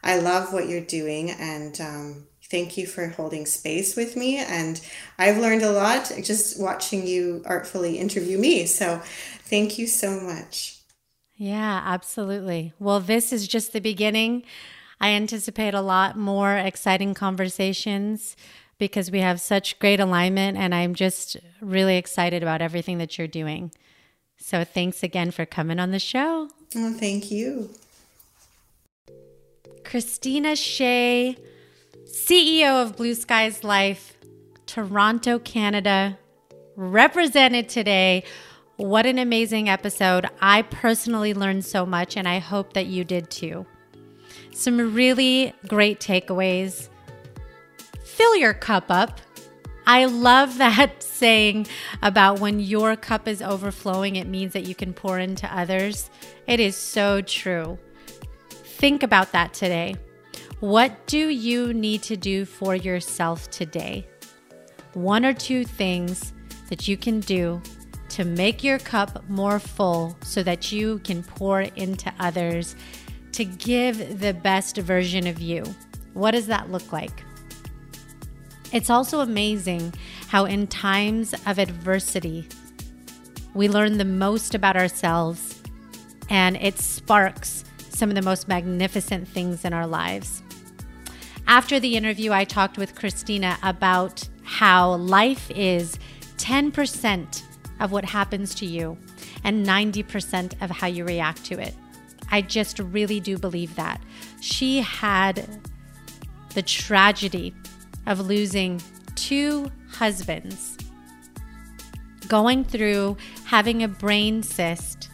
I 0.04 0.20
love 0.20 0.54
what 0.54 0.70
you're 0.70 0.82
doing 0.82 1.32
and 1.32 1.80
um, 1.82 2.28
thank 2.50 2.78
you 2.78 2.88
for 2.88 3.08
holding 3.08 3.46
space 3.46 3.96
with 3.96 4.16
me. 4.16 4.38
And 4.38 4.80
I've 5.18 5.38
learned 5.38 5.64
a 5.64 5.72
lot 5.72 6.12
just 6.24 6.60
watching 6.60 7.06
you 7.06 7.44
artfully 7.46 7.98
interview 7.98 8.38
me. 8.38 8.66
So 8.66 9.02
thank 9.44 9.78
you 9.78 9.88
so 9.88 10.20
much. 10.20 10.80
Yeah, 11.36 11.82
absolutely. 11.86 12.74
Well, 12.80 13.00
this 13.00 13.32
is 13.32 13.48
just 13.48 13.74
the 13.74 13.80
beginning. 13.80 14.44
I 15.00 15.10
anticipate 15.10 15.76
a 15.76 15.82
lot 15.82 16.18
more 16.18 16.56
exciting 16.56 17.14
conversations 17.14 18.36
because 18.80 19.12
we 19.12 19.20
have 19.20 19.40
such 19.40 19.78
great 19.80 20.00
alignment, 20.00 20.58
and 20.58 20.74
I'm 20.74 20.96
just 20.96 21.38
really 21.62 21.98
excited 21.98 22.42
about 22.42 22.62
everything 22.62 22.98
that 23.00 23.18
you're 23.18 23.28
doing. 23.28 23.72
So 24.38 24.64
thanks 24.64 25.04
again 25.04 25.32
for 25.32 25.46
coming 25.46 25.80
on 25.80 25.92
the 25.92 26.00
show. 26.00 26.50
Oh, 26.76 26.94
thank 26.94 27.32
you. 27.32 27.70
Christina 29.84 30.56
Shay, 30.56 31.38
CEO 32.06 32.84
of 32.84 32.98
Blue 32.98 33.14
Skies 33.14 33.64
Life, 33.64 34.18
Toronto, 34.66 35.40
Canada, 35.40 36.18
represented 36.76 37.70
today. 37.70 38.24
What 38.76 39.06
an 39.06 39.18
amazing 39.18 39.70
episode. 39.70 40.28
I 40.42 40.62
personally 40.62 41.34
learned 41.34 41.66
so 41.66 41.86
much, 41.86 42.16
and 42.18 42.28
I 42.28 42.40
hope 42.40 42.74
that 42.74 42.88
you 42.88 43.04
did 43.04 43.30
too. 43.30 43.66
Some 44.54 44.94
really 44.94 45.54
great 45.68 46.00
takeaways. 46.00 46.90
Fill 48.04 48.36
your 48.36 48.54
cup 48.54 48.86
up 48.90 49.22
I 49.88 50.06
love 50.06 50.60
that 50.60 51.02
saying 51.04 51.66
about 52.04 52.40
when 52.40 52.60
your 52.60 52.96
cup 52.96 53.28
is 53.28 53.42
overflowing, 53.42 54.18
it 54.18 54.28
means 54.28 54.54
that 54.54 54.68
you 54.68 54.76
can 54.76 54.94
pour 54.94 55.18
into 55.18 55.52
others. 55.52 56.12
It 56.46 56.60
is 56.60 56.76
so 56.76 57.22
true. 57.22 57.80
Think 58.50 59.02
about 59.02 59.32
that 59.32 59.56
today. 59.56 59.96
What 60.60 61.08
do 61.08 61.30
you 61.30 61.74
need 61.74 62.04
to 62.04 62.16
do 62.16 62.46
for 62.46 62.76
yourself 62.76 63.50
today? 63.50 64.06
one 64.98 65.24
or 65.24 65.34
two 65.34 65.64
things 65.64 66.34
that 66.70 66.88
you 66.88 66.98
can 66.98 67.20
do 67.22 67.62
to 68.10 68.24
make 68.26 68.64
your 68.64 68.80
cup 68.80 69.24
more 69.30 69.60
full 69.60 70.18
so 70.24 70.42
that 70.42 70.72
you 70.72 71.00
can 71.00 71.22
pour 71.22 71.62
into 71.62 72.12
others 72.20 72.76
to 73.32 73.46
give 73.46 74.20
the 74.20 74.34
best 74.34 74.78
version 74.78 75.28
of 75.28 75.40
you. 75.40 75.64
What 76.14 76.32
does 76.32 76.48
that 76.48 76.72
look 76.72 76.92
like? 76.92 77.24
It's 78.74 78.90
also 78.90 79.22
amazing 79.22 79.94
how, 80.28 80.46
in 80.46 80.68
times 80.68 81.34
of 81.46 81.58
adversity, 81.58 82.48
we 83.54 83.70
learn 83.70 83.98
the 83.98 84.06
most 84.06 84.54
about 84.54 84.76
ourselves 84.76 85.62
and 86.30 86.58
it 86.58 86.78
sparks 86.78 87.64
some 87.90 88.10
of 88.10 88.16
the 88.16 88.22
most 88.22 88.48
magnificent 88.48 89.28
things 89.28 89.66
in 89.66 89.74
our 89.74 89.88
lives. 89.88 90.44
After 91.48 91.80
the 91.80 91.96
interview, 91.96 92.32
I 92.34 92.44
talked 92.44 92.78
with 92.78 92.94
Christina 92.94 93.58
about 93.64 94.28
how 94.44 94.96
life 94.96 95.50
is 95.52 95.98
10% 96.38 97.44
of 97.80 97.92
what 97.92 98.06
happens 98.06 98.54
to 98.56 98.66
you 98.66 98.98
and 99.44 99.66
90% 99.66 100.62
of 100.62 100.70
how 100.70 100.88
you 100.88 101.06
react 101.06 101.46
to 101.46 101.60
it. 101.60 101.74
I 102.30 102.42
just 102.42 102.80
really 102.80 103.20
do 103.20 103.38
believe 103.38 103.76
that. 103.76 104.02
She 104.42 104.82
had 104.82 105.62
the 106.54 106.62
tragedy 106.62 107.54
of 108.08 108.26
losing 108.26 108.82
two 109.16 109.70
husbands, 109.92 110.78
going 112.28 112.64
through 112.64 113.18
having 113.46 113.84
a 113.84 113.88
brain 113.88 114.42
cyst, 114.42 115.10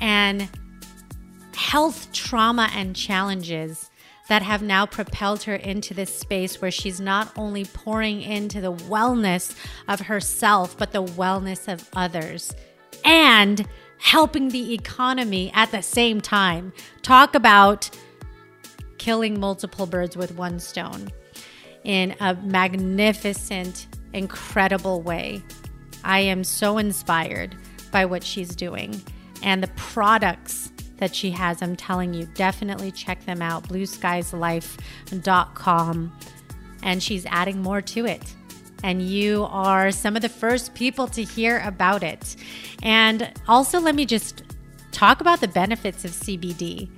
and 0.00 0.48
health 1.54 2.12
trauma 2.12 2.68
and 2.74 2.94
challenges 2.96 3.90
that 4.28 4.42
have 4.42 4.62
now 4.62 4.86
propelled 4.86 5.42
her 5.44 5.54
into 5.54 5.94
this 5.94 6.16
space 6.16 6.60
where 6.60 6.70
she's 6.70 7.00
not 7.00 7.32
only 7.36 7.64
pouring 7.64 8.22
into 8.22 8.60
the 8.60 8.72
wellness 8.72 9.56
of 9.88 10.00
herself, 10.00 10.76
but 10.76 10.92
the 10.92 11.02
wellness 11.02 11.72
of 11.72 11.88
others 11.94 12.54
and 13.04 13.66
helping 13.98 14.48
the 14.48 14.72
economy 14.72 15.50
at 15.54 15.70
the 15.70 15.82
same 15.82 16.20
time. 16.20 16.72
Talk 17.02 17.34
about 17.34 17.90
killing 18.98 19.38
multiple 19.40 19.86
birds 19.86 20.16
with 20.16 20.34
one 20.36 20.60
stone 20.60 21.10
in 21.84 22.16
a 22.20 22.34
magnificent, 22.34 23.86
incredible 24.12 25.00
way. 25.02 25.42
I 26.04 26.20
am 26.20 26.44
so 26.44 26.78
inspired 26.78 27.56
by 27.90 28.04
what 28.04 28.22
she's 28.24 28.54
doing 28.54 29.02
and 29.42 29.62
the 29.62 29.68
products 29.68 30.72
that 30.98 31.14
she 31.14 31.30
has. 31.30 31.62
I'm 31.62 31.76
telling 31.76 32.12
you, 32.14 32.26
definitely 32.34 32.90
check 32.92 33.24
them 33.24 33.40
out 33.42 33.64
blueskieslife.com. 33.64 36.18
And 36.82 37.02
she's 37.02 37.26
adding 37.26 37.60
more 37.62 37.82
to 37.82 38.06
it. 38.06 38.22
And 38.82 39.02
you 39.02 39.44
are 39.50 39.90
some 39.90 40.16
of 40.16 40.22
the 40.22 40.30
first 40.30 40.72
people 40.74 41.06
to 41.08 41.22
hear 41.22 41.60
about 41.60 42.02
it. 42.02 42.36
And 42.82 43.30
also, 43.46 43.78
let 43.80 43.94
me 43.94 44.06
just 44.06 44.42
talk 44.90 45.20
about 45.20 45.40
the 45.40 45.48
benefits 45.48 46.06
of 46.06 46.12
CBD. 46.12 46.88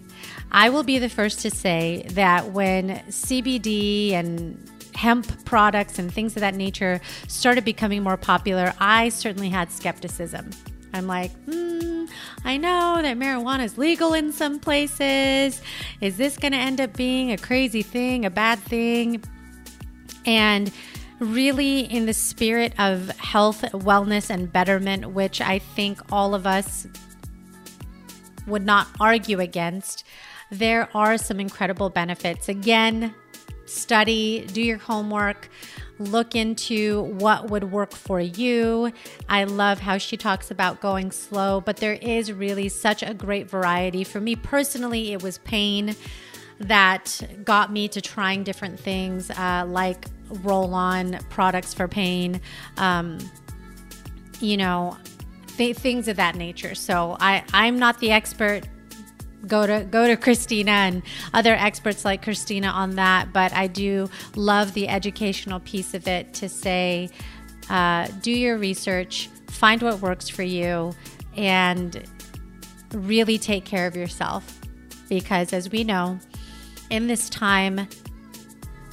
I 0.53 0.69
will 0.69 0.83
be 0.83 0.99
the 0.99 1.09
first 1.09 1.41
to 1.41 1.51
say 1.51 2.07
that 2.11 2.53
when 2.53 3.01
CBD 3.09 4.13
and 4.13 4.71
hemp 4.95 5.45
products 5.47 5.99
and 5.99 6.13
things 6.13 6.37
of 6.37 6.41
that 6.41 6.55
nature 6.55 7.01
started 7.27 7.65
becoming 7.65 8.03
more 8.03 8.19
popular, 8.19 8.75
I 8.79 9.09
certainly 9.09 9.49
had 9.49 9.73
skepticism. 9.73 10.51
I'm 10.93 11.07
like, 11.07 11.31
hmm, 11.45 12.05
I 12.45 12.59
know 12.59 13.01
that 13.01 13.17
marijuana 13.17 13.65
is 13.65 13.79
legal 13.79 14.13
in 14.13 14.31
some 14.31 14.61
places. 14.61 15.63
Is 16.03 16.19
this 16.19 16.37
going 16.37 16.53
to 16.53 16.59
end 16.59 16.83
up 16.83 16.95
being 16.95 17.33
a 17.33 17.39
crazy 17.39 17.83
thing, 17.83 18.27
a 18.27 18.31
bad 18.31 18.59
thing? 18.59 19.23
And 20.27 20.71
really, 21.19 21.81
in 21.81 22.05
the 22.05 22.13
spirit 22.13 22.75
of 22.79 23.09
health, 23.19 23.63
wellness, 23.73 24.29
and 24.29 24.53
betterment, 24.53 25.13
which 25.13 25.41
I 25.41 25.61
think 25.61 25.99
all 26.13 26.35
of 26.35 26.47
us 26.47 26.87
would 28.47 28.67
not 28.67 28.89
argue 29.01 29.41
against, 29.41 30.05
there 30.53 30.87
are 30.95 31.17
some 31.17 31.41
incredible 31.41 31.89
benefits. 31.89 32.51
Again, 32.51 33.15
study, 33.65 34.47
do 34.53 34.61
your 34.61 34.77
homework, 34.77 35.49
look 35.99 36.35
into 36.35 37.05
what 37.05 37.49
would 37.49 37.73
work 37.73 37.93
for 37.93 38.21
you. 38.21 38.93
I 39.31 39.45
love 39.45 39.81
how 39.81 39.97
she 39.97 40.19
talks 40.19 40.51
about 40.51 40.83
going 40.83 41.11
slow, 41.11 41.63
but 41.63 41.79
there 41.79 41.95
is 41.95 42.33
really 42.33 42.69
such 42.69 43.03
a 43.03 43.15
great 43.15 43.49
variety. 43.49 44.05
For 44.05 44.21
me 44.21 44.37
personally, 44.37 45.13
it 45.13 45.23
was 45.23 45.39
pain 45.39 45.97
that 46.59 47.23
got 47.45 47.73
me 47.73 47.89
to 47.89 48.03
trying 48.03 48.45
different 48.45 48.79
things 48.79 49.31
uh, 49.31 49.65
like 49.67 50.05
roll 50.43 50.75
on 50.75 51.19
products 51.31 51.73
for 51.73 51.89
pain, 51.89 52.43
um, 52.77 53.19
you 54.39 54.59
know, 54.59 54.99
th- 55.57 55.77
things 55.77 56.09
of 56.09 56.17
that 56.17 56.35
nature. 56.35 56.75
So 56.75 57.17
I, 57.21 57.43
I'm 57.55 57.79
not 57.79 58.01
the 58.01 58.11
expert 58.11 58.67
go 59.47 59.67
to 59.67 59.85
go 59.85 60.07
to 60.07 60.17
Christina 60.17 60.71
and 60.71 61.03
other 61.35 61.55
experts 61.55 62.05
like 62.05 62.23
Christina 62.23 62.69
on 62.69 62.97
that. 62.97 63.33
But 63.33 63.53
I 63.53 63.67
do 63.67 64.11
love 64.35 64.75
the 64.75 64.89
educational 64.89 65.61
piece 65.61 65.95
of 65.95 66.07
it 66.07 66.35
to 66.35 66.49
say, 66.49 67.11
uh, 67.71 68.09
do 68.21 68.31
your 68.31 68.59
research, 68.59 69.29
find 69.49 69.83
what 69.83 70.01
works 70.01 70.29
for 70.29 70.43
you, 70.43 70.95
and 71.37 72.05
really 72.93 73.39
take 73.39 73.65
care 73.65 73.87
of 73.87 73.97
yourself. 73.97 74.61
Because 75.09 75.53
as 75.53 75.71
we 75.71 75.85
know, 75.85 76.19
in 76.91 77.07
this 77.07 77.29
time, 77.29 77.89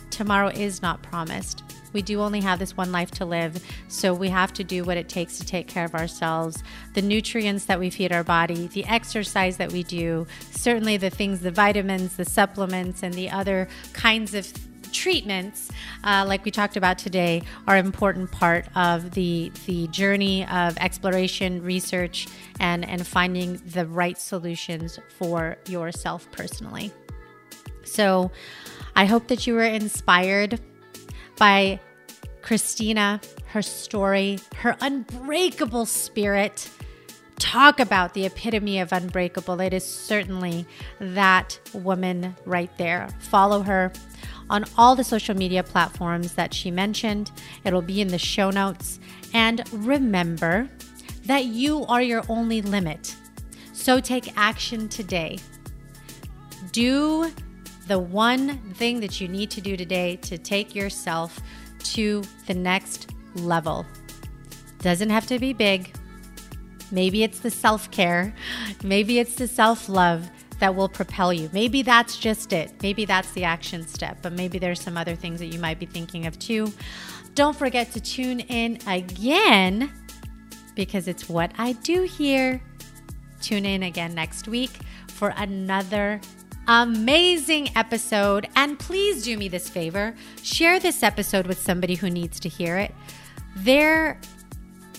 tomorrow 0.10 0.50
is 0.50 0.82
not 0.82 1.02
promised. 1.02 1.64
We 1.94 2.02
do 2.02 2.22
only 2.22 2.42
have 2.42 2.60
this 2.60 2.78
one 2.78 2.92
life 2.92 3.12
to 3.12 3.26
live, 3.26 3.64
so 3.88 4.14
we 4.14 4.30
have 4.30 4.54
to 4.54 4.64
do 4.64 4.84
what 4.84 4.98
it 4.98 5.10
takes 5.10 5.38
to 5.40 5.46
take 5.46 5.68
care 5.68 5.86
of 5.86 5.96
ourselves. 5.96 6.64
The 6.94 7.02
nutrients 7.02 7.66
that 7.66 7.80
we 7.80 7.90
feed 7.90 8.12
our 8.12 8.24
body, 8.24 8.68
the 8.68 8.86
exercise 8.86 9.58
that 9.58 9.72
we 9.72 9.84
do, 9.84 10.28
certainly 10.52 10.98
the 10.98 11.10
things, 11.10 11.40
the 11.40 11.52
vitamins, 11.52 12.16
the 12.16 12.26
supplements, 12.26 13.04
and 13.04 13.14
the 13.14 13.30
other 13.30 13.68
kinds 13.94 14.34
of 14.34 14.52
treatments, 14.92 15.70
uh, 16.04 16.26
like 16.28 16.44
we 16.46 16.52
talked 16.52 16.78
about 16.78 16.98
today, 16.98 17.44
are 17.68 17.78
important 17.78 18.32
part 18.32 18.66
of 18.76 19.12
the 19.12 19.52
the 19.66 19.88
journey 19.88 20.46
of 20.48 20.78
exploration, 20.78 21.62
research, 21.64 22.28
and 22.60 22.88
and 22.88 23.06
finding 23.06 23.58
the 23.66 23.86
right 23.86 24.18
solutions 24.18 25.00
for 25.18 25.58
yourself 25.68 26.30
personally. 26.32 26.92
So, 27.84 28.32
I 28.96 29.06
hope 29.06 29.28
that 29.28 29.48
you 29.48 29.54
were 29.56 29.64
inspired 29.64 30.60
by 31.40 31.80
Christina, 32.44 33.20
her 33.48 33.62
story, 33.62 34.40
her 34.56 34.78
unbreakable 34.82 35.86
spirit. 35.86 36.70
Talk 37.40 37.80
about 37.80 38.14
the 38.14 38.26
epitome 38.26 38.80
of 38.80 38.92
unbreakable. 38.92 39.60
It 39.62 39.74
is 39.74 39.84
certainly 39.84 40.68
that 41.00 41.60
woman 41.74 42.36
right 42.46 42.70
there. 42.78 43.08
Follow 43.20 43.62
her 43.62 43.92
on 44.50 44.66
all 44.78 44.96
the 44.96 45.04
social 45.04 45.36
media 45.36 45.64
platforms 45.64 46.34
that 46.34 46.54
she 46.54 46.70
mentioned. 46.70 47.32
It'll 47.64 47.82
be 47.82 48.02
in 48.02 48.10
the 48.10 48.18
show 48.18 48.52
notes. 48.52 49.00
And 49.34 49.64
remember 49.72 50.70
that 51.26 51.46
you 51.46 51.86
are 51.86 52.02
your 52.02 52.24
only 52.30 52.62
limit. 52.62 53.16
So 53.74 54.00
take 54.00 54.36
action 54.38 54.90
today. 54.90 55.40
Do 56.72 57.32
the 57.90 58.00
one 58.00 58.56
thing 58.76 59.00
that 59.00 59.20
you 59.20 59.28
need 59.28 59.50
to 59.50 59.62
do 59.62 59.76
today 59.76 60.16
to 60.18 60.38
take 60.38 60.76
yourself 60.76 61.42
to 61.80 62.24
the 62.46 62.54
next 62.54 63.10
level. 63.34 63.84
Doesn't 64.78 65.10
have 65.10 65.26
to 65.26 65.40
be 65.40 65.54
big. 65.54 65.94
Maybe 66.92 67.24
it's 67.24 67.40
the 67.40 67.50
self 67.50 67.90
care, 67.90 68.34
maybe 68.84 69.20
it's 69.20 69.36
the 69.36 69.48
self 69.48 69.90
love 69.90 70.30
that 70.60 70.76
will 70.76 70.90
propel 70.90 71.34
you. 71.34 71.50
Maybe 71.52 71.82
that's 71.82 72.18
just 72.18 72.54
it. 72.54 72.72
Maybe 72.84 73.06
that's 73.06 73.32
the 73.32 73.44
action 73.44 73.88
step, 73.88 74.20
but 74.22 74.34
maybe 74.34 74.60
there's 74.60 74.82
some 74.82 74.96
other 74.96 75.16
things 75.16 75.40
that 75.40 75.48
you 75.48 75.60
might 75.60 75.80
be 75.80 75.86
thinking 75.88 76.28
of 76.28 76.38
too. 76.38 76.72
Don't 77.34 77.56
forget 77.56 77.92
to 77.94 78.02
tune 78.02 78.42
in 78.42 78.78
again 78.88 79.92
because 80.76 81.08
it's 81.08 81.28
what 81.28 81.52
I 81.58 81.72
do 81.74 82.04
here. 82.04 82.62
Tune 83.42 83.66
in 83.66 83.84
again 83.84 84.14
next 84.14 84.48
week 84.48 84.72
for 85.08 85.34
another 85.38 86.22
amazing 86.70 87.76
episode. 87.76 88.48
And 88.56 88.78
please 88.78 89.24
do 89.24 89.36
me 89.38 89.48
this 89.48 89.68
favor 89.68 90.16
share 90.44 90.80
this 90.80 91.02
episode 91.02 91.48
with 91.48 91.60
somebody 91.60 91.96
who 91.96 92.10
needs 92.10 92.40
to 92.42 92.50
hear 92.50 92.78
it. 92.78 92.94
There 93.58 94.22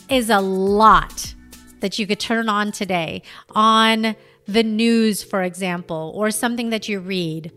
is 0.08 0.28
a 0.28 0.40
lot 0.40 1.34
that 1.78 1.98
you 1.98 2.06
could 2.06 2.18
turn 2.18 2.48
on 2.48 2.72
today 2.72 3.22
on 3.50 4.16
the 4.46 4.64
news, 4.64 5.22
for 5.22 5.44
example, 5.44 6.12
or 6.16 6.32
something 6.32 6.70
that 6.70 6.88
you 6.88 6.98
read 6.98 7.52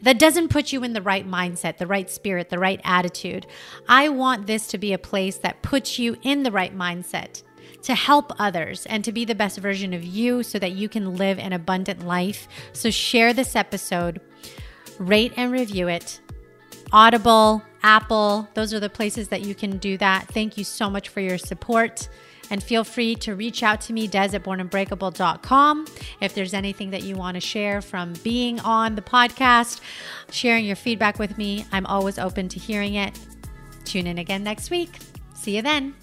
that 0.00 0.18
doesn't 0.18 0.48
put 0.48 0.72
you 0.72 0.82
in 0.82 0.94
the 0.94 1.02
right 1.02 1.28
mindset, 1.28 1.76
the 1.76 1.86
right 1.86 2.08
spirit, 2.08 2.48
the 2.48 2.58
right 2.58 2.80
attitude. 2.84 3.46
I 3.86 4.08
want 4.08 4.46
this 4.46 4.66
to 4.68 4.78
be 4.78 4.92
a 4.94 4.98
place 4.98 5.36
that 5.38 5.62
puts 5.62 5.98
you 5.98 6.16
in 6.22 6.42
the 6.42 6.50
right 6.52 6.76
mindset 6.76 7.42
to 7.86 7.94
help 7.94 8.32
others 8.40 8.84
and 8.86 9.04
to 9.04 9.12
be 9.12 9.24
the 9.24 9.34
best 9.34 9.58
version 9.58 9.94
of 9.94 10.02
you 10.02 10.42
so 10.42 10.58
that 10.58 10.72
you 10.72 10.88
can 10.88 11.14
live 11.14 11.38
an 11.38 11.52
abundant 11.52 12.04
life. 12.04 12.48
So 12.72 12.90
share 12.90 13.32
this 13.32 13.54
episode, 13.54 14.20
rate 14.98 15.32
and 15.36 15.52
review 15.52 15.86
it. 15.86 16.20
Audible, 16.92 17.62
Apple. 17.84 18.48
Those 18.54 18.74
are 18.74 18.80
the 18.80 18.90
places 18.90 19.28
that 19.28 19.42
you 19.42 19.54
can 19.54 19.78
do 19.78 19.96
that. 19.98 20.26
Thank 20.26 20.58
you 20.58 20.64
so 20.64 20.90
much 20.90 21.10
for 21.10 21.20
your 21.20 21.38
support. 21.38 22.08
And 22.50 22.60
feel 22.60 22.82
free 22.82 23.14
to 23.16 23.36
reach 23.36 23.62
out 23.62 23.80
to 23.82 23.92
me, 23.92 24.08
des 24.08 24.34
at 24.34 24.42
bornunbreakable.com. 24.42 25.86
If 26.20 26.34
there's 26.34 26.54
anything 26.54 26.90
that 26.90 27.04
you 27.04 27.14
want 27.14 27.36
to 27.36 27.40
share 27.40 27.80
from 27.80 28.14
being 28.24 28.58
on 28.60 28.96
the 28.96 29.02
podcast, 29.02 29.80
sharing 30.32 30.64
your 30.64 30.76
feedback 30.76 31.20
with 31.20 31.38
me, 31.38 31.66
I'm 31.70 31.86
always 31.86 32.18
open 32.18 32.48
to 32.48 32.58
hearing 32.58 32.94
it. 32.94 33.16
Tune 33.84 34.08
in 34.08 34.18
again 34.18 34.42
next 34.42 34.70
week. 34.70 34.98
See 35.34 35.54
you 35.54 35.62
then. 35.62 35.94